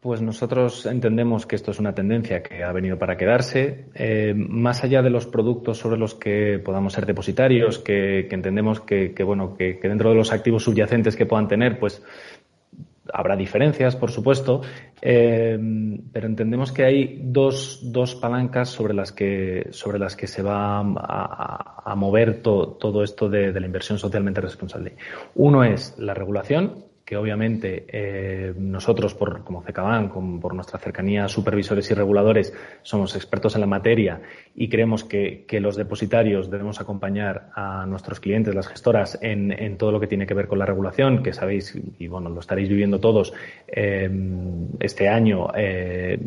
Pues 0.00 0.20
nosotros 0.20 0.84
entendemos 0.86 1.46
que 1.46 1.54
esto 1.54 1.70
es 1.70 1.78
una 1.78 1.94
tendencia 1.94 2.42
que 2.42 2.64
ha 2.64 2.72
venido 2.72 2.98
para 2.98 3.16
quedarse. 3.16 3.86
Eh, 3.94 4.34
más 4.36 4.82
allá 4.82 5.00
de 5.00 5.10
los 5.10 5.28
productos 5.28 5.78
sobre 5.78 5.96
los 5.96 6.16
que 6.16 6.58
podamos 6.58 6.94
ser 6.94 7.06
depositarios, 7.06 7.78
que, 7.78 8.26
entendemos 8.28 8.80
que, 8.80 9.14
bueno, 9.24 9.54
que, 9.54 9.78
dentro 9.80 10.10
de 10.10 10.16
los 10.16 10.32
activos 10.32 10.64
subyacentes 10.64 11.14
que 11.14 11.24
puedan 11.24 11.46
tener, 11.46 11.78
pues 11.78 12.02
habrá 13.12 13.36
diferencias, 13.36 13.96
por 13.96 14.10
supuesto, 14.10 14.62
eh, 15.00 15.58
pero 16.12 16.26
entendemos 16.26 16.72
que 16.72 16.84
hay 16.84 17.20
dos, 17.22 17.80
dos, 17.92 18.14
palancas 18.14 18.68
sobre 18.68 18.94
las 18.94 19.12
que, 19.12 19.68
sobre 19.70 19.98
las 19.98 20.16
que 20.16 20.26
se 20.26 20.42
va 20.42 20.80
a, 20.80 21.94
mover 21.96 22.42
todo 22.42 23.02
esto 23.02 23.28
de 23.28 23.52
la 23.52 23.66
inversión 23.66 23.98
socialmente 23.98 24.40
responsable. 24.40 24.96
Uno 25.34 25.62
es 25.62 25.96
la 25.98 26.14
regulación, 26.14 26.91
que 27.04 27.16
obviamente 27.16 27.84
eh, 27.88 28.54
nosotros, 28.56 29.14
por, 29.14 29.42
como 29.42 29.62
CECABAN, 29.62 30.40
por 30.40 30.54
nuestra 30.54 30.78
cercanía 30.78 31.24
a 31.24 31.28
supervisores 31.28 31.90
y 31.90 31.94
reguladores, 31.94 32.54
somos 32.82 33.16
expertos 33.16 33.54
en 33.56 33.62
la 33.62 33.66
materia 33.66 34.20
y 34.54 34.68
creemos 34.68 35.04
que, 35.04 35.46
los 35.62 35.76
depositarios 35.76 36.50
debemos 36.50 36.80
acompañar 36.80 37.50
a 37.54 37.86
nuestros 37.86 38.18
clientes, 38.18 38.54
las 38.54 38.66
gestoras, 38.66 39.18
en, 39.20 39.76
todo 39.76 39.92
lo 39.92 40.00
que 40.00 40.06
tiene 40.06 40.26
que 40.26 40.34
ver 40.34 40.48
con 40.48 40.58
la 40.58 40.66
regulación, 40.66 41.22
que 41.22 41.32
sabéis, 41.32 41.78
y 41.98 42.08
bueno, 42.08 42.30
lo 42.30 42.40
estaréis 42.40 42.68
viviendo 42.68 42.98
todos, 42.98 43.32
eh, 43.68 44.10
este 44.80 45.08
año 45.08 45.48
eh, 45.54 46.18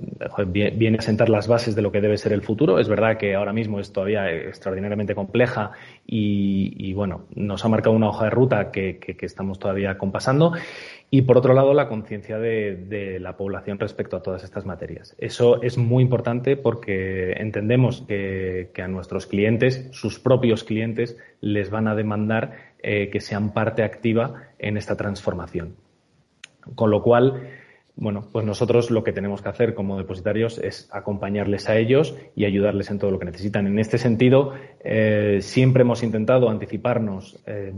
viene 0.47 0.97
a 0.99 1.01
sentar 1.01 1.27
las 1.27 1.47
bases 1.47 1.75
de 1.75 1.81
lo 1.81 1.91
que 1.91 2.01
debe 2.01 2.17
ser 2.17 2.31
el 2.33 2.43
futuro. 2.43 2.79
Es 2.79 2.87
verdad 2.87 3.17
que 3.17 3.35
ahora 3.35 3.51
mismo 3.51 3.79
es 3.79 3.91
todavía 3.91 4.31
extraordinariamente 4.31 5.15
compleja 5.15 5.71
y, 6.05 6.93
bueno, 6.93 7.25
nos 7.35 7.65
ha 7.65 7.67
marcado 7.67 7.95
una 7.95 8.09
hoja 8.09 8.25
de 8.25 8.29
ruta 8.29 8.71
que, 8.71 8.99
que 8.99 9.25
estamos 9.25 9.59
todavía 9.59 9.97
compasando. 9.97 10.53
Y 11.11 11.21
por 11.21 11.37
otro 11.37 11.53
lado, 11.53 11.73
la 11.73 11.87
conciencia 11.87 12.39
de, 12.39 13.19
la 13.21 13.37
población 13.37 13.79
respecto 13.79 14.17
a 14.17 14.23
todas 14.23 14.43
estas 14.43 14.65
materias. 14.65 15.15
Eso 15.17 15.61
es 15.61 15.77
muy 15.77 16.03
importante 16.03 16.57
porque 16.57 17.33
entendemos 17.33 18.03
que, 18.07 18.69
a 18.77 18.87
nuestros 18.87 19.27
clientes, 19.27 19.87
sus 19.91 20.19
propios 20.19 20.63
clientes, 20.63 21.17
les 21.41 21.69
van 21.69 21.87
a 21.87 21.95
demandar 21.95 22.73
eh, 22.81 23.09
que 23.09 23.21
sean 23.21 23.53
parte 23.53 23.83
activa 23.83 24.49
en 24.59 24.77
esta 24.77 24.97
transformación. 24.97 25.75
Con 26.73 26.89
lo 26.89 27.03
cual, 27.03 27.49
bueno, 27.97 28.27
pues 28.29 28.45
nosotros 28.45 28.91
lo 28.91 29.05
que 29.05 29.13
tenemos 29.13 29.41
que 29.41 29.47
hacer 29.47 29.73
como 29.73 29.97
depositarios 29.97 30.57
es 30.57 30.89
acompañarles 30.91 31.69
a 31.69 31.77
ellos 31.77 32.13
y 32.35 32.43
ayudarles 32.43 32.91
en 32.91 32.99
todo 32.99 33.09
lo 33.09 33.19
que 33.19 33.25
necesitan. 33.25 33.67
En 33.67 33.79
este 33.79 33.97
sentido, 33.97 34.53
eh, 34.83 35.37
siempre 35.39 35.83
hemos 35.83 36.03
intentado 36.03 36.49
anticiparnos 36.49 37.41
eh, 37.47 37.71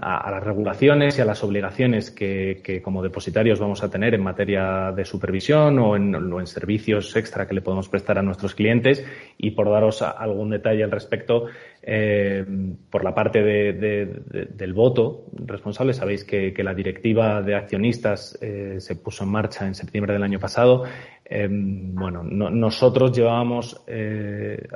a, 0.00 0.30
las 0.30 0.44
regulaciones 0.44 1.18
y 1.18 1.20
a 1.20 1.24
las 1.24 1.42
obligaciones 1.42 2.12
que, 2.12 2.80
como 2.84 3.02
depositarios 3.02 3.58
vamos 3.58 3.82
a 3.82 3.90
tener 3.90 4.14
en 4.14 4.22
materia 4.22 4.92
de 4.94 5.04
supervisión 5.04 5.80
o 5.80 5.96
en, 5.96 6.14
en, 6.14 6.46
servicios 6.46 7.16
extra 7.16 7.48
que 7.48 7.54
le 7.54 7.60
podemos 7.60 7.88
prestar 7.88 8.18
a 8.18 8.22
nuestros 8.22 8.54
clientes. 8.54 9.04
Y 9.36 9.50
por 9.50 9.68
daros 9.68 10.00
algún 10.00 10.50
detalle 10.50 10.84
al 10.84 10.92
respecto, 10.92 11.46
eh, 11.88 12.44
por 12.90 13.04
la 13.04 13.14
parte 13.14 13.44
del 13.44 14.72
voto 14.74 15.26
responsable, 15.32 15.92
sabéis 15.92 16.24
que, 16.24 16.52
la 16.64 16.74
directiva 16.74 17.40
de 17.42 17.54
accionistas 17.54 18.36
eh, 18.42 18.78
se 18.80 18.96
puso 18.96 19.22
en 19.22 19.30
marcha 19.30 19.64
en 19.68 19.76
septiembre 19.76 20.12
del 20.12 20.24
año 20.24 20.40
pasado. 20.40 20.82
Eh, 21.24 21.46
bueno, 21.48 22.24
nosotros 22.24 23.12
llevábamos 23.16 23.84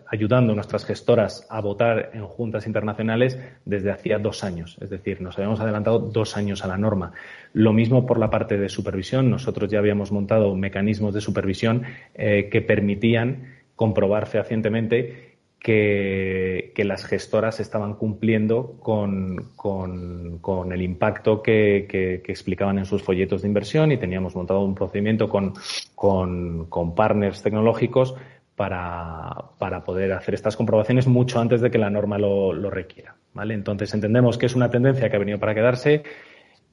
ayudando 0.06 0.52
a 0.52 0.54
nuestras 0.54 0.84
gestoras 0.84 1.48
a 1.50 1.60
votar 1.60 2.10
en 2.14 2.26
juntas 2.26 2.68
internacionales 2.68 3.36
desde 3.64 3.90
hacía 3.90 4.20
dos 4.20 4.44
años. 4.44 4.78
Es 4.80 4.90
decir, 4.90 5.20
nos 5.20 5.36
habíamos 5.36 5.58
adelantado 5.58 5.98
dos 5.98 6.36
años 6.36 6.64
a 6.64 6.68
la 6.68 6.78
norma. 6.78 7.10
Lo 7.54 7.72
mismo 7.72 8.06
por 8.06 8.20
la 8.20 8.30
parte 8.30 8.56
de 8.56 8.68
supervisión. 8.68 9.30
Nosotros 9.30 9.68
ya 9.68 9.80
habíamos 9.80 10.12
montado 10.12 10.54
mecanismos 10.54 11.12
de 11.12 11.20
supervisión 11.20 11.82
que 12.14 12.64
permitían 12.64 13.58
comprobar 13.74 14.26
fehacientemente 14.26 15.29
que, 15.60 16.72
las 16.84 17.04
gestoras 17.04 17.60
estaban 17.60 17.94
cumpliendo 17.94 18.78
con, 18.80 19.50
con, 19.56 20.72
el 20.72 20.82
impacto 20.82 21.42
que, 21.42 22.22
explicaban 22.26 22.78
en 22.78 22.86
sus 22.86 23.02
folletos 23.02 23.42
de 23.42 23.48
inversión 23.48 23.92
y 23.92 23.98
teníamos 23.98 24.34
montado 24.34 24.64
un 24.64 24.74
procedimiento 24.74 25.28
con, 25.28 25.54
con 25.94 26.94
partners 26.94 27.42
tecnológicos 27.42 28.14
para, 28.56 29.30
para, 29.58 29.84
poder 29.84 30.12
hacer 30.12 30.34
estas 30.34 30.56
comprobaciones 30.56 31.06
mucho 31.06 31.40
antes 31.40 31.60
de 31.60 31.70
que 31.70 31.78
la 31.78 31.90
norma 31.90 32.18
lo, 32.18 32.52
lo 32.52 32.70
requiera. 32.70 33.14
¿vale? 33.34 33.54
Entonces 33.54 33.92
entendemos 33.94 34.38
que 34.38 34.46
es 34.46 34.54
una 34.54 34.70
tendencia 34.70 35.08
que 35.08 35.16
ha 35.16 35.18
venido 35.18 35.38
para 35.38 35.54
quedarse 35.54 36.02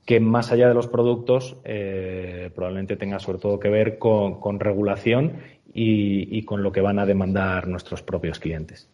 que 0.06 0.22
más 0.22 0.54
allá 0.54 0.70
de 0.70 0.74
los 0.74 0.88
productos 0.88 1.58
eh, 1.66 2.50
probablemente 2.56 2.96
tenga 2.96 3.20
sobre 3.20 3.40
todo 3.40 3.60
que 3.60 3.68
ver 3.68 3.98
con 4.00 4.60
regulación 4.60 5.34
y, 5.74 6.44
con 6.44 6.64
lo 6.64 6.72
que 6.72 6.82
van 6.82 7.00
a 7.00 7.06
demandar 7.06 7.68
nuestros 7.68 8.02
propios 8.02 8.40
clientes. 8.40 8.90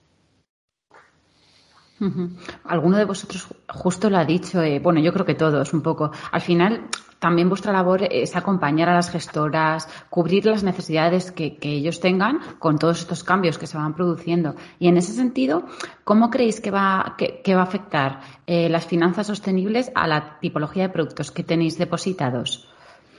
Alguno 2.66 2.98
de 2.98 3.06
vosotros 3.06 3.48
justo 3.70 4.10
lo 4.10 4.18
ha 4.18 4.26
dicho, 4.26 4.62
eh, 4.62 4.80
bueno, 4.80 5.00
yo 5.00 5.14
creo 5.14 5.26
que 5.26 5.36
todos 5.36 5.74
un 5.74 5.82
poco. 5.82 6.12
Al 6.32 6.42
final, 6.42 6.90
también 7.24 7.48
vuestra 7.48 7.72
labor 7.72 8.04
es 8.12 8.36
acompañar 8.36 8.90
a 8.90 8.96
las 8.96 9.10
gestoras, 9.10 9.88
cubrir 10.10 10.46
las 10.46 10.64
necesidades 10.64 11.32
que, 11.32 11.58
ellos 11.62 12.02
tengan 12.02 12.40
con 12.60 12.78
todos 12.78 13.00
estos 13.00 13.24
cambios 13.24 13.58
que 13.58 13.68
se 13.68 13.78
van 13.78 13.94
produciendo. 13.94 14.56
Y 14.78 14.90
en 14.90 14.98
ese 14.98 15.14
sentido, 15.14 15.64
¿cómo 16.04 16.30
creéis 16.30 16.60
que 16.60 16.72
va, 16.72 17.16
que, 17.18 17.56
va 17.56 17.62
a 17.62 17.64
afectar 17.64 18.20
eh, 18.46 18.68
las 18.68 18.86
finanzas 18.86 19.28
sostenibles 19.28 19.90
a 19.96 20.06
la 20.06 20.40
tipología 20.42 20.84
de 20.84 20.90
productos 20.90 21.32
que 21.32 21.46
tenéis 21.46 21.78
depositados? 21.78 22.68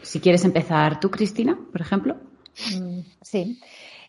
Si 0.03 0.21
quieres 0.21 0.45
empezar 0.45 1.01
tú, 1.01 1.11
Cristina, 1.11 1.57
por 1.73 1.81
ejemplo. 1.81 2.17
Mm, 2.73 3.01
sí. 3.23 3.61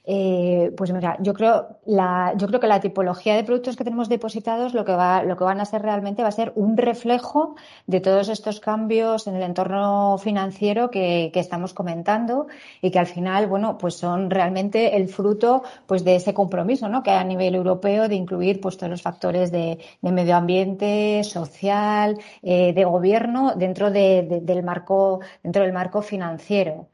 Eh, 0.08 0.72
pues 0.78 0.92
mira, 0.94 1.18
yo 1.20 1.34
creo, 1.34 1.80
la, 1.86 2.34
yo 2.38 2.46
creo 2.48 2.60
que 2.60 2.68
la 2.68 2.80
tipología 2.80 3.36
de 3.36 3.44
productos 3.44 3.76
que 3.76 3.84
tenemos 3.84 4.08
depositados 4.08 4.76
lo 4.76 4.86
que, 4.86 4.92
va, 4.92 5.24
lo 5.24 5.36
que 5.36 5.44
van 5.44 5.60
a 5.60 5.66
ser 5.66 5.82
realmente 5.82 6.22
va 6.22 6.28
a 6.28 6.32
ser 6.32 6.54
un 6.56 6.78
reflejo 6.78 7.56
de 7.88 8.02
todos 8.02 8.30
estos 8.30 8.60
cambios 8.60 9.26
en 9.26 9.36
el 9.36 9.42
entorno 9.42 10.20
financiero 10.20 10.92
que, 10.92 11.32
estamos 11.36 11.74
comentando 11.74 12.48
y 12.82 12.92
que 12.92 13.00
al 13.00 13.08
final, 13.08 13.48
bueno, 13.48 13.78
pues 13.78 13.96
son 13.96 14.30
realmente 14.30 14.96
el 14.96 15.10
fruto 15.10 15.64
pues 15.86 16.04
de 16.04 16.16
ese 16.16 16.34
compromiso 16.34 16.88
¿no? 16.88 17.04
que 17.04 17.12
hay 17.12 17.18
a 17.18 17.24
nivel 17.24 17.56
europeo 17.56 18.08
de 18.08 18.16
incluir 18.16 18.62
pues 18.62 18.78
todos 18.78 18.90
los 18.90 19.02
factores 19.02 19.52
de, 19.52 19.80
medio 20.02 20.36
ambiente, 20.36 21.24
social, 21.24 22.18
eh, 22.42 22.74
de 22.74 22.86
gobierno 22.86 23.54
dentro 23.56 23.92
del 23.92 24.64
marco, 24.64 25.20
dentro 25.44 25.64
del 25.64 25.74
marco 25.74 26.02
financiero. 26.02 26.88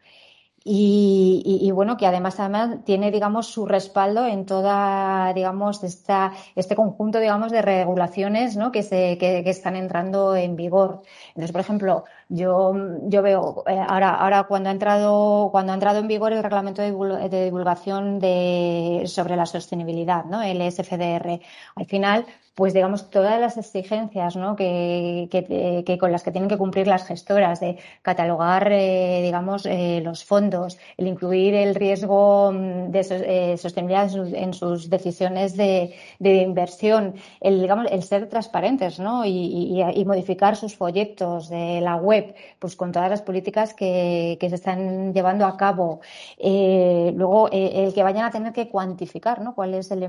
Y, 0.63 1.71
bueno, 1.73 1.97
que 1.97 2.05
además, 2.05 2.39
además 2.39 2.83
tiene, 2.85 3.09
digamos, 3.09 3.47
su 3.47 3.65
respaldo 3.65 4.27
en 4.27 4.45
toda, 4.45 5.33
digamos, 5.33 5.83
esta, 5.83 6.33
este 6.55 6.75
conjunto, 6.75 7.19
digamos, 7.19 7.51
de 7.51 7.63
regulaciones 7.63 8.55
¿no? 8.57 8.71
que, 8.71 8.83
se, 8.83 9.17
que, 9.17 9.39
están 9.49 9.75
entrando 9.75 10.35
en 10.35 10.55
vigor. 10.55 11.01
Entonces, 11.29 11.51
por 11.51 11.61
ejemplo, 11.61 12.03
yo, 12.31 12.73
yo 13.03 13.21
veo 13.21 13.63
eh, 13.67 13.77
ahora, 13.87 14.15
ahora 14.15 14.43
cuando 14.43 14.69
ha 14.69 14.71
entrado, 14.71 15.49
cuando 15.51 15.73
ha 15.73 15.75
entrado 15.75 15.99
en 15.99 16.07
vigor 16.07 16.31
el 16.31 16.41
reglamento 16.41 16.81
de 16.81 17.43
divulgación 17.45 18.19
de, 18.19 19.03
sobre 19.05 19.35
la 19.35 19.45
sostenibilidad, 19.45 20.23
¿no? 20.25 20.41
El 20.41 20.61
SFDR. 20.71 21.41
Al 21.75 21.85
final, 21.85 22.25
pues 22.55 22.73
digamos, 22.73 23.09
todas 23.09 23.39
las 23.39 23.57
exigencias 23.57 24.35
¿no? 24.35 24.55
que, 24.55 25.29
que, 25.31 25.97
con 25.97 26.11
las 26.11 26.21
que 26.21 26.31
tienen 26.31 26.49
que 26.49 26.57
cumplir 26.57 26.85
las 26.85 27.05
gestoras 27.05 27.59
de 27.61 27.79
catalogar, 28.01 28.69
eh, 28.71 29.21
digamos, 29.23 29.65
eh, 29.65 30.01
los 30.03 30.25
fondos, 30.25 30.77
el 30.97 31.07
incluir 31.07 31.55
el 31.55 31.75
riesgo 31.75 32.51
mm, 32.51 32.91
de 32.91 33.53
eh, 33.53 33.57
sostenibilidad 33.57 34.11
en 34.35 34.53
sus, 34.53 34.89
decisiones 34.89 35.55
de, 35.55 35.95
de, 36.19 36.35
inversión, 36.41 37.15
el, 37.39 37.61
digamos, 37.61 37.87
el 37.89 38.03
ser 38.03 38.27
transparentes 38.27 38.99
¿no? 38.99 39.25
Y, 39.25 39.81
y, 39.95 40.05
modificar 40.05 40.55
sus 40.55 40.75
folletos 40.75 41.49
de 41.49 41.79
la 41.81 41.95
web, 41.95 42.20
pues 42.59 42.75
con 42.75 42.91
todas 42.91 43.09
las 43.09 43.21
políticas 43.21 43.73
que, 43.73 44.37
que 44.39 44.49
se 44.49 44.55
están 44.55 45.13
llevando 45.13 45.45
a 45.45 45.57
cabo. 45.57 46.01
luego, 46.39 47.49
el 47.51 47.93
que 47.93 48.03
vayan 48.03 48.25
a 48.25 48.31
tener 48.31 48.53
que 48.53 48.69
cuantificar 48.69 49.41
¿no? 49.41 49.53
cuáles 49.55 49.87
son 49.87 49.99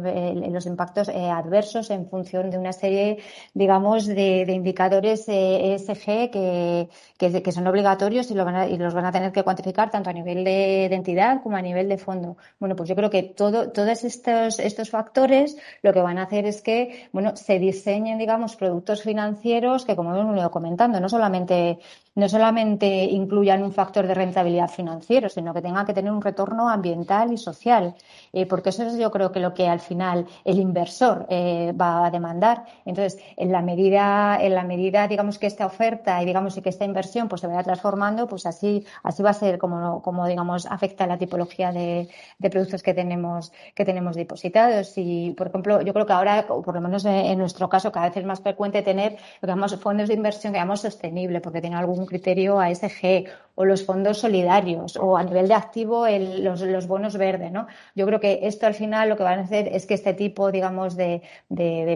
los 0.52 0.66
impactos 0.66 1.08
adversos 1.08 1.90
en 1.90 2.08
función 2.08 2.50
de 2.50 2.58
una 2.58 2.72
serie, 2.72 3.18
digamos, 3.54 4.06
de, 4.06 4.46
indicadores 4.52 5.28
ESG 5.28 6.08
eh, 6.08 6.28
e 6.32 6.88
que, 7.18 7.42
que, 7.42 7.52
son 7.52 7.66
obligatorios 7.66 8.30
y, 8.30 8.34
lo 8.34 8.44
van 8.44 8.70
y, 8.70 8.76
los 8.76 8.94
van 8.94 9.06
a 9.06 9.12
tener 9.12 9.32
que 9.32 9.42
cuantificar 9.42 9.90
tanto 9.90 10.10
a 10.10 10.12
nivel 10.12 10.44
de, 10.44 10.86
entidad 10.86 11.42
como 11.42 11.56
a 11.56 11.62
nivel 11.62 11.88
de 11.88 11.98
fondo. 11.98 12.36
Bueno, 12.58 12.76
pues 12.76 12.88
yo 12.88 12.96
creo 12.96 13.10
que 13.10 13.22
todo, 13.22 13.70
todos 13.70 14.04
estos, 14.04 14.58
estos 14.58 14.90
factores 14.90 15.56
lo 15.82 15.92
que 15.92 16.00
van 16.00 16.18
a 16.18 16.24
hacer 16.24 16.46
es 16.46 16.62
que, 16.62 17.08
bueno, 17.12 17.36
se 17.36 17.58
diseñen, 17.58 18.18
digamos, 18.18 18.56
productos 18.56 19.02
financieros 19.02 19.84
que, 19.84 19.96
como 19.96 20.14
hemos 20.16 20.36
ido 20.36 20.50
comentando, 20.50 21.00
no 21.00 21.08
solamente 21.08 21.78
no 22.14 22.28
solamente 22.28 23.04
incluyan 23.04 23.62
un 23.62 23.72
factor 23.72 24.06
de 24.06 24.14
rentabilidad 24.14 24.68
financiero, 24.68 25.28
sino 25.28 25.54
que 25.54 25.62
tengan 25.62 25.86
que 25.86 25.94
tener 25.94 26.12
un 26.12 26.20
retorno 26.20 26.68
ambiental 26.68 27.32
y 27.32 27.38
social, 27.38 27.94
eh, 28.32 28.46
porque 28.46 28.70
eso 28.70 28.82
es 28.84 28.98
yo 28.98 29.10
creo 29.10 29.32
que 29.32 29.40
lo 29.40 29.54
que 29.54 29.68
al 29.68 29.80
final 29.80 30.26
el 30.44 30.58
inversor 30.58 31.26
eh, 31.28 31.72
va 31.80 32.06
a 32.06 32.10
demandar. 32.10 32.64
Entonces, 32.84 33.22
en 33.36 33.52
la 33.52 33.62
medida, 33.62 34.38
en 34.40 34.54
la 34.54 34.64
medida, 34.64 35.08
digamos 35.08 35.38
que 35.38 35.46
esta 35.46 35.66
oferta 35.66 36.22
y 36.22 36.26
digamos 36.26 36.58
que 36.60 36.68
esta 36.68 36.84
inversión 36.84 37.28
pues 37.28 37.40
se 37.40 37.46
vaya 37.46 37.62
transformando, 37.62 38.26
pues 38.26 38.46
así, 38.46 38.84
así 39.02 39.22
va 39.22 39.30
a 39.30 39.34
ser 39.34 39.58
como, 39.58 40.02
como 40.02 40.26
digamos 40.26 40.66
afecta 40.66 41.06
la 41.06 41.18
tipología 41.18 41.72
de, 41.72 42.08
productos 42.50 42.82
que 42.82 42.92
tenemos, 42.92 43.52
que 43.74 43.84
tenemos 43.84 44.16
depositados. 44.16 44.92
Y, 44.96 45.32
por 45.36 45.46
ejemplo, 45.48 45.80
yo 45.82 45.94
creo 45.94 46.06
que 46.06 46.12
ahora, 46.12 46.44
o 46.48 46.62
por 46.62 46.74
lo 46.74 46.80
menos 46.80 47.04
en 47.04 47.38
nuestro 47.38 47.68
caso, 47.68 47.90
cada 47.92 48.08
vez 48.08 48.16
es 48.18 48.24
más 48.24 48.40
frecuente 48.40 48.82
tener 48.82 49.16
llamamos 49.42 49.76
fondos 49.76 50.08
de 50.08 50.14
inversión 50.14 50.52
que 50.52 50.58
llamamos 50.58 50.80
sostenible, 50.80 51.40
porque 51.40 51.60
tiene 51.60 51.76
algún 51.76 52.01
un 52.02 52.06
criterio 52.06 52.60
ASG 52.60 53.26
o 53.54 53.64
los 53.64 53.84
fondos 53.84 54.18
solidarios 54.18 54.96
o 54.96 55.16
a 55.16 55.24
nivel 55.24 55.48
de 55.48 55.54
activo 55.54 56.06
los, 56.08 56.86
bonos 56.86 57.16
verdes, 57.16 57.52
¿no? 57.52 57.66
Yo 57.94 58.06
creo 58.06 58.18
que 58.18 58.40
esto 58.42 58.66
al 58.66 58.74
final 58.74 59.08
lo 59.08 59.16
que 59.16 59.22
van 59.22 59.40
a 59.40 59.42
hacer 59.42 59.68
es 59.68 59.86
que 59.86 59.94
este 59.94 60.14
tipo, 60.14 60.50
digamos, 60.50 60.96
de, 60.96 61.22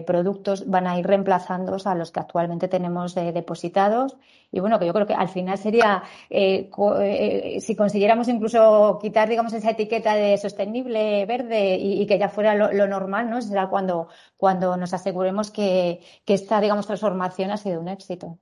productos 0.05 0.69
van 0.69 0.87
a 0.87 0.99
ir 0.99 1.07
reemplazando 1.07 1.77
a 1.83 1.95
los 1.95 2.11
que 2.11 2.19
actualmente 2.19 2.67
tenemos 2.67 3.15
depositados 3.15 4.17
y 4.51 4.59
bueno, 4.59 4.79
que 4.79 4.85
yo 4.85 4.93
creo 4.93 5.07
que 5.07 5.13
al 5.13 5.29
final 5.29 5.57
sería, 5.57 6.03
eh, 6.29 6.69
eh, 7.01 7.57
si 7.59 7.75
consiguiéramos 7.75 8.27
incluso 8.27 8.97
quitar, 9.01 9.27
digamos, 9.27 9.51
esa 9.53 9.71
etiqueta 9.71 10.15
de 10.15 10.37
sostenible 10.37 11.25
verde 11.25 11.75
y, 11.75 12.05
que 12.05 12.17
ya 12.17 12.29
fuera 12.29 12.55
lo, 12.55 12.87
normal, 12.87 13.29
¿no? 13.29 13.41
Será 13.41 13.67
cuando, 13.67 14.07
cuando 14.37 14.77
nos 14.77 14.93
aseguremos 14.93 15.51
que, 15.51 16.01
que 16.23 16.35
esta, 16.35 16.61
digamos, 16.61 16.87
transformación 16.87 17.51
ha 17.51 17.57
sido 17.57 17.81
un 17.81 17.89
éxito. 17.89 18.37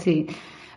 Sí. 0.00 0.26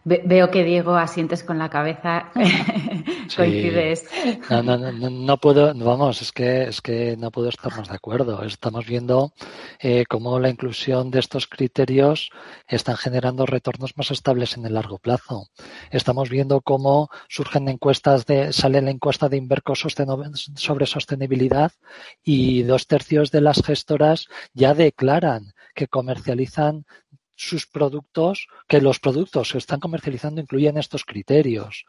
Veo 0.03 0.49
que 0.49 0.63
Diego 0.63 0.95
asientes 0.95 1.43
con 1.43 1.57
la 1.57 1.69
cabeza. 1.69 2.31
Coincides. 3.35 4.05
No, 4.49 4.63
no, 4.63 4.77
no, 4.77 5.09
no, 5.09 5.37
puedo, 5.37 5.73
vamos, 5.75 6.21
es 6.21 6.31
que, 6.31 6.63
es 6.63 6.81
que 6.81 7.15
no 7.17 7.31
puedo 7.31 7.49
estar 7.49 7.75
más 7.75 7.89
de 7.89 7.95
acuerdo. 7.95 8.43
Estamos 8.43 8.85
viendo 8.85 9.33
eh, 9.79 10.05
cómo 10.07 10.39
la 10.39 10.49
inclusión 10.49 11.11
de 11.11 11.19
estos 11.19 11.47
criterios 11.47 12.31
están 12.67 12.97
generando 12.97 13.45
retornos 13.45 13.97
más 13.97 14.11
estables 14.11 14.57
en 14.57 14.65
el 14.65 14.73
largo 14.73 14.97
plazo. 14.97 15.47
Estamos 15.91 16.29
viendo 16.29 16.61
cómo 16.61 17.09
surgen 17.27 17.67
encuestas 17.69 18.25
de, 18.25 18.51
sale 18.53 18.81
la 18.81 18.91
encuesta 18.91 19.29
de 19.29 19.37
Inverco 19.37 19.73
sobre 19.75 20.85
sostenibilidad 20.85 21.71
y 22.23 22.63
dos 22.63 22.87
tercios 22.87 23.31
de 23.31 23.41
las 23.41 23.61
gestoras 23.63 24.27
ya 24.53 24.73
declaran 24.73 25.53
que 25.75 25.87
comercializan 25.87 26.85
sus 27.39 27.67
productos, 27.67 28.47
que 28.67 28.81
los 28.81 28.99
productos 28.99 29.53
que 29.53 29.59
están 29.59 29.79
comercializando 29.79 30.41
incluyen 30.41 30.77
estos 30.77 31.05
criterios. 31.05 31.85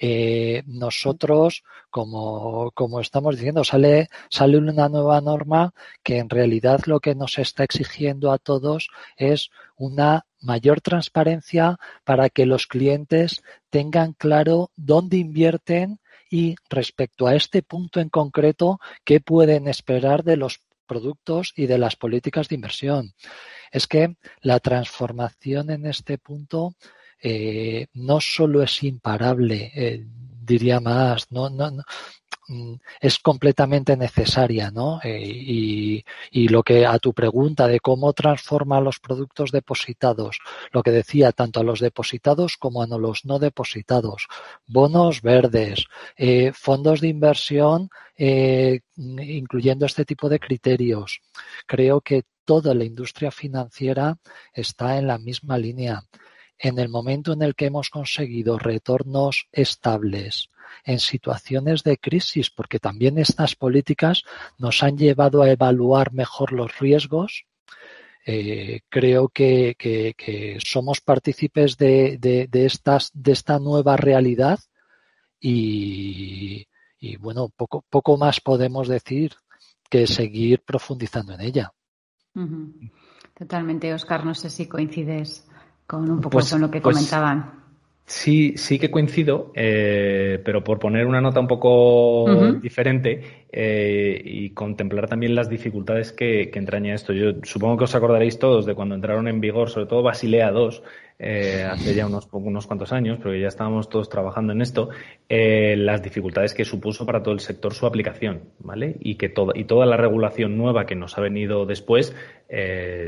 Eh, 0.00 0.62
nosotros, 0.66 1.62
como, 1.90 2.70
como 2.72 3.00
estamos 3.00 3.36
diciendo, 3.36 3.64
sale, 3.64 4.08
sale 4.30 4.56
una 4.56 4.88
nueva 4.88 5.20
norma 5.20 5.74
que 6.02 6.16
en 6.16 6.30
realidad 6.30 6.80
lo 6.86 7.00
que 7.00 7.14
nos 7.14 7.38
está 7.38 7.64
exigiendo 7.64 8.32
a 8.32 8.38
todos 8.38 8.88
es 9.18 9.50
una 9.76 10.24
mayor 10.40 10.80
transparencia 10.80 11.78
para 12.04 12.30
que 12.30 12.46
los 12.46 12.66
clientes 12.66 13.42
tengan 13.68 14.14
claro 14.14 14.70
dónde 14.74 15.18
invierten 15.18 16.00
y 16.30 16.56
respecto 16.70 17.26
a 17.26 17.34
este 17.34 17.62
punto 17.62 18.00
en 18.00 18.08
concreto, 18.08 18.80
qué 19.04 19.20
pueden 19.20 19.68
esperar 19.68 20.24
de 20.24 20.38
los 20.38 20.60
productos 20.86 21.52
y 21.56 21.66
de 21.66 21.78
las 21.78 21.96
políticas 21.96 22.48
de 22.48 22.54
inversión. 22.56 23.14
Es 23.70 23.86
que 23.86 24.16
la 24.40 24.60
transformación 24.60 25.70
en 25.70 25.86
este 25.86 26.18
punto 26.18 26.74
eh, 27.20 27.86
no 27.94 28.20
solo 28.20 28.62
es 28.62 28.82
imparable, 28.82 29.72
eh, 29.74 30.04
diría 30.44 30.80
más, 30.80 31.32
no, 31.32 31.48
no, 31.48 31.82
es 33.00 33.18
completamente 33.18 33.96
necesaria, 33.96 34.70
¿no? 34.70 35.00
Eh, 35.02 35.20
y, 35.24 36.04
y, 36.30 36.48
lo 36.48 36.62
que 36.62 36.84
a 36.86 36.98
tu 36.98 37.14
pregunta 37.14 37.66
de 37.66 37.80
cómo 37.80 38.12
transforma 38.12 38.80
los 38.80 39.00
productos 39.00 39.50
depositados, 39.50 40.38
lo 40.72 40.82
que 40.82 40.90
decía 40.90 41.32
tanto 41.32 41.60
a 41.60 41.64
los 41.64 41.80
depositados 41.80 42.56
como 42.56 42.82
a 42.82 42.86
los 42.86 43.24
no 43.24 43.38
depositados, 43.38 44.26
bonos 44.66 45.22
verdes, 45.22 45.86
eh, 46.16 46.52
fondos 46.54 47.00
de 47.00 47.08
inversión, 47.08 47.90
eh, 48.16 48.80
incluyendo 48.96 49.86
este 49.86 50.04
tipo 50.04 50.28
de 50.28 50.38
criterios. 50.38 51.20
Creo 51.66 52.00
que 52.00 52.24
toda 52.44 52.74
la 52.74 52.84
industria 52.84 53.30
financiera 53.30 54.18
está 54.52 54.98
en 54.98 55.06
la 55.06 55.18
misma 55.18 55.56
línea. 55.56 56.02
En 56.64 56.78
el 56.78 56.88
momento 56.88 57.34
en 57.34 57.42
el 57.42 57.54
que 57.54 57.66
hemos 57.66 57.90
conseguido 57.90 58.58
retornos 58.58 59.48
estables, 59.52 60.48
en 60.82 60.98
situaciones 60.98 61.82
de 61.82 61.98
crisis, 61.98 62.48
porque 62.48 62.78
también 62.78 63.18
estas 63.18 63.54
políticas 63.54 64.22
nos 64.56 64.82
han 64.82 64.96
llevado 64.96 65.42
a 65.42 65.50
evaluar 65.50 66.14
mejor 66.14 66.54
los 66.54 66.78
riesgos. 66.78 67.44
Eh, 68.24 68.80
creo 68.88 69.28
que, 69.28 69.76
somos 70.64 71.02
partícipes 71.02 71.76
de, 71.76 72.48
esta 73.26 73.58
nueva 73.58 73.98
realidad 73.98 74.58
y, 75.38 76.66
bueno, 77.18 77.50
poco, 77.54 77.84
poco 77.90 78.16
más 78.16 78.40
podemos 78.40 78.88
decir 78.88 79.34
que 79.90 80.06
seguir 80.06 80.62
profundizando 80.62 81.34
en 81.34 81.42
ella. 81.42 81.74
Totalmente, 83.34 83.92
Oscar. 83.92 84.24
No 84.24 84.34
sé 84.34 84.48
si 84.48 84.66
coincides 84.66 85.46
con 85.86 86.10
un 86.10 86.20
poco 86.20 86.30
pues, 86.30 86.50
con 86.50 86.60
lo 86.60 86.70
que 86.70 86.80
pues 86.80 86.96
comentaban. 86.96 87.64
Sí, 88.06 88.54
sí 88.56 88.78
que 88.78 88.90
coincido, 88.90 89.50
eh, 89.54 90.40
pero 90.44 90.62
por 90.62 90.78
poner 90.78 91.06
una 91.06 91.22
nota 91.22 91.40
un 91.40 91.46
poco 91.46 92.52
diferente 92.60 93.43
eh, 93.56 94.20
y 94.24 94.50
contemplar 94.50 95.08
también 95.08 95.36
las 95.36 95.48
dificultades 95.48 96.10
que, 96.10 96.50
entraña 96.54 96.92
esto. 96.92 97.12
Yo 97.12 97.34
supongo 97.44 97.76
que 97.76 97.84
os 97.84 97.94
acordaréis 97.94 98.40
todos 98.40 98.66
de 98.66 98.74
cuando 98.74 98.96
entraron 98.96 99.28
en 99.28 99.40
vigor, 99.40 99.70
sobre 99.70 99.86
todo 99.86 100.02
Basilea 100.02 100.50
II, 100.50 100.80
eh, 101.20 101.64
hace 101.70 101.94
ya 101.94 102.08
unos, 102.08 102.28
unos 102.32 102.66
cuantos 102.66 102.92
años, 102.92 103.18
pero 103.22 103.32
ya 103.36 103.46
estábamos 103.46 103.88
todos 103.88 104.08
trabajando 104.08 104.52
en 104.52 104.60
esto, 104.60 104.88
las 105.28 106.02
dificultades 106.02 106.52
que 106.52 106.64
supuso 106.64 107.06
para 107.06 107.22
todo 107.22 107.32
el 107.32 107.38
sector 107.38 107.74
su 107.74 107.86
aplicación, 107.86 108.40
¿vale? 108.58 108.96
Y 108.98 109.14
que 109.14 109.28
toda, 109.28 109.52
y 109.54 109.66
toda 109.66 109.86
la 109.86 109.96
regulación 109.96 110.58
nueva 110.58 110.84
que 110.84 110.96
nos 110.96 111.16
ha 111.16 111.20
venido 111.20 111.64
después 111.64 112.12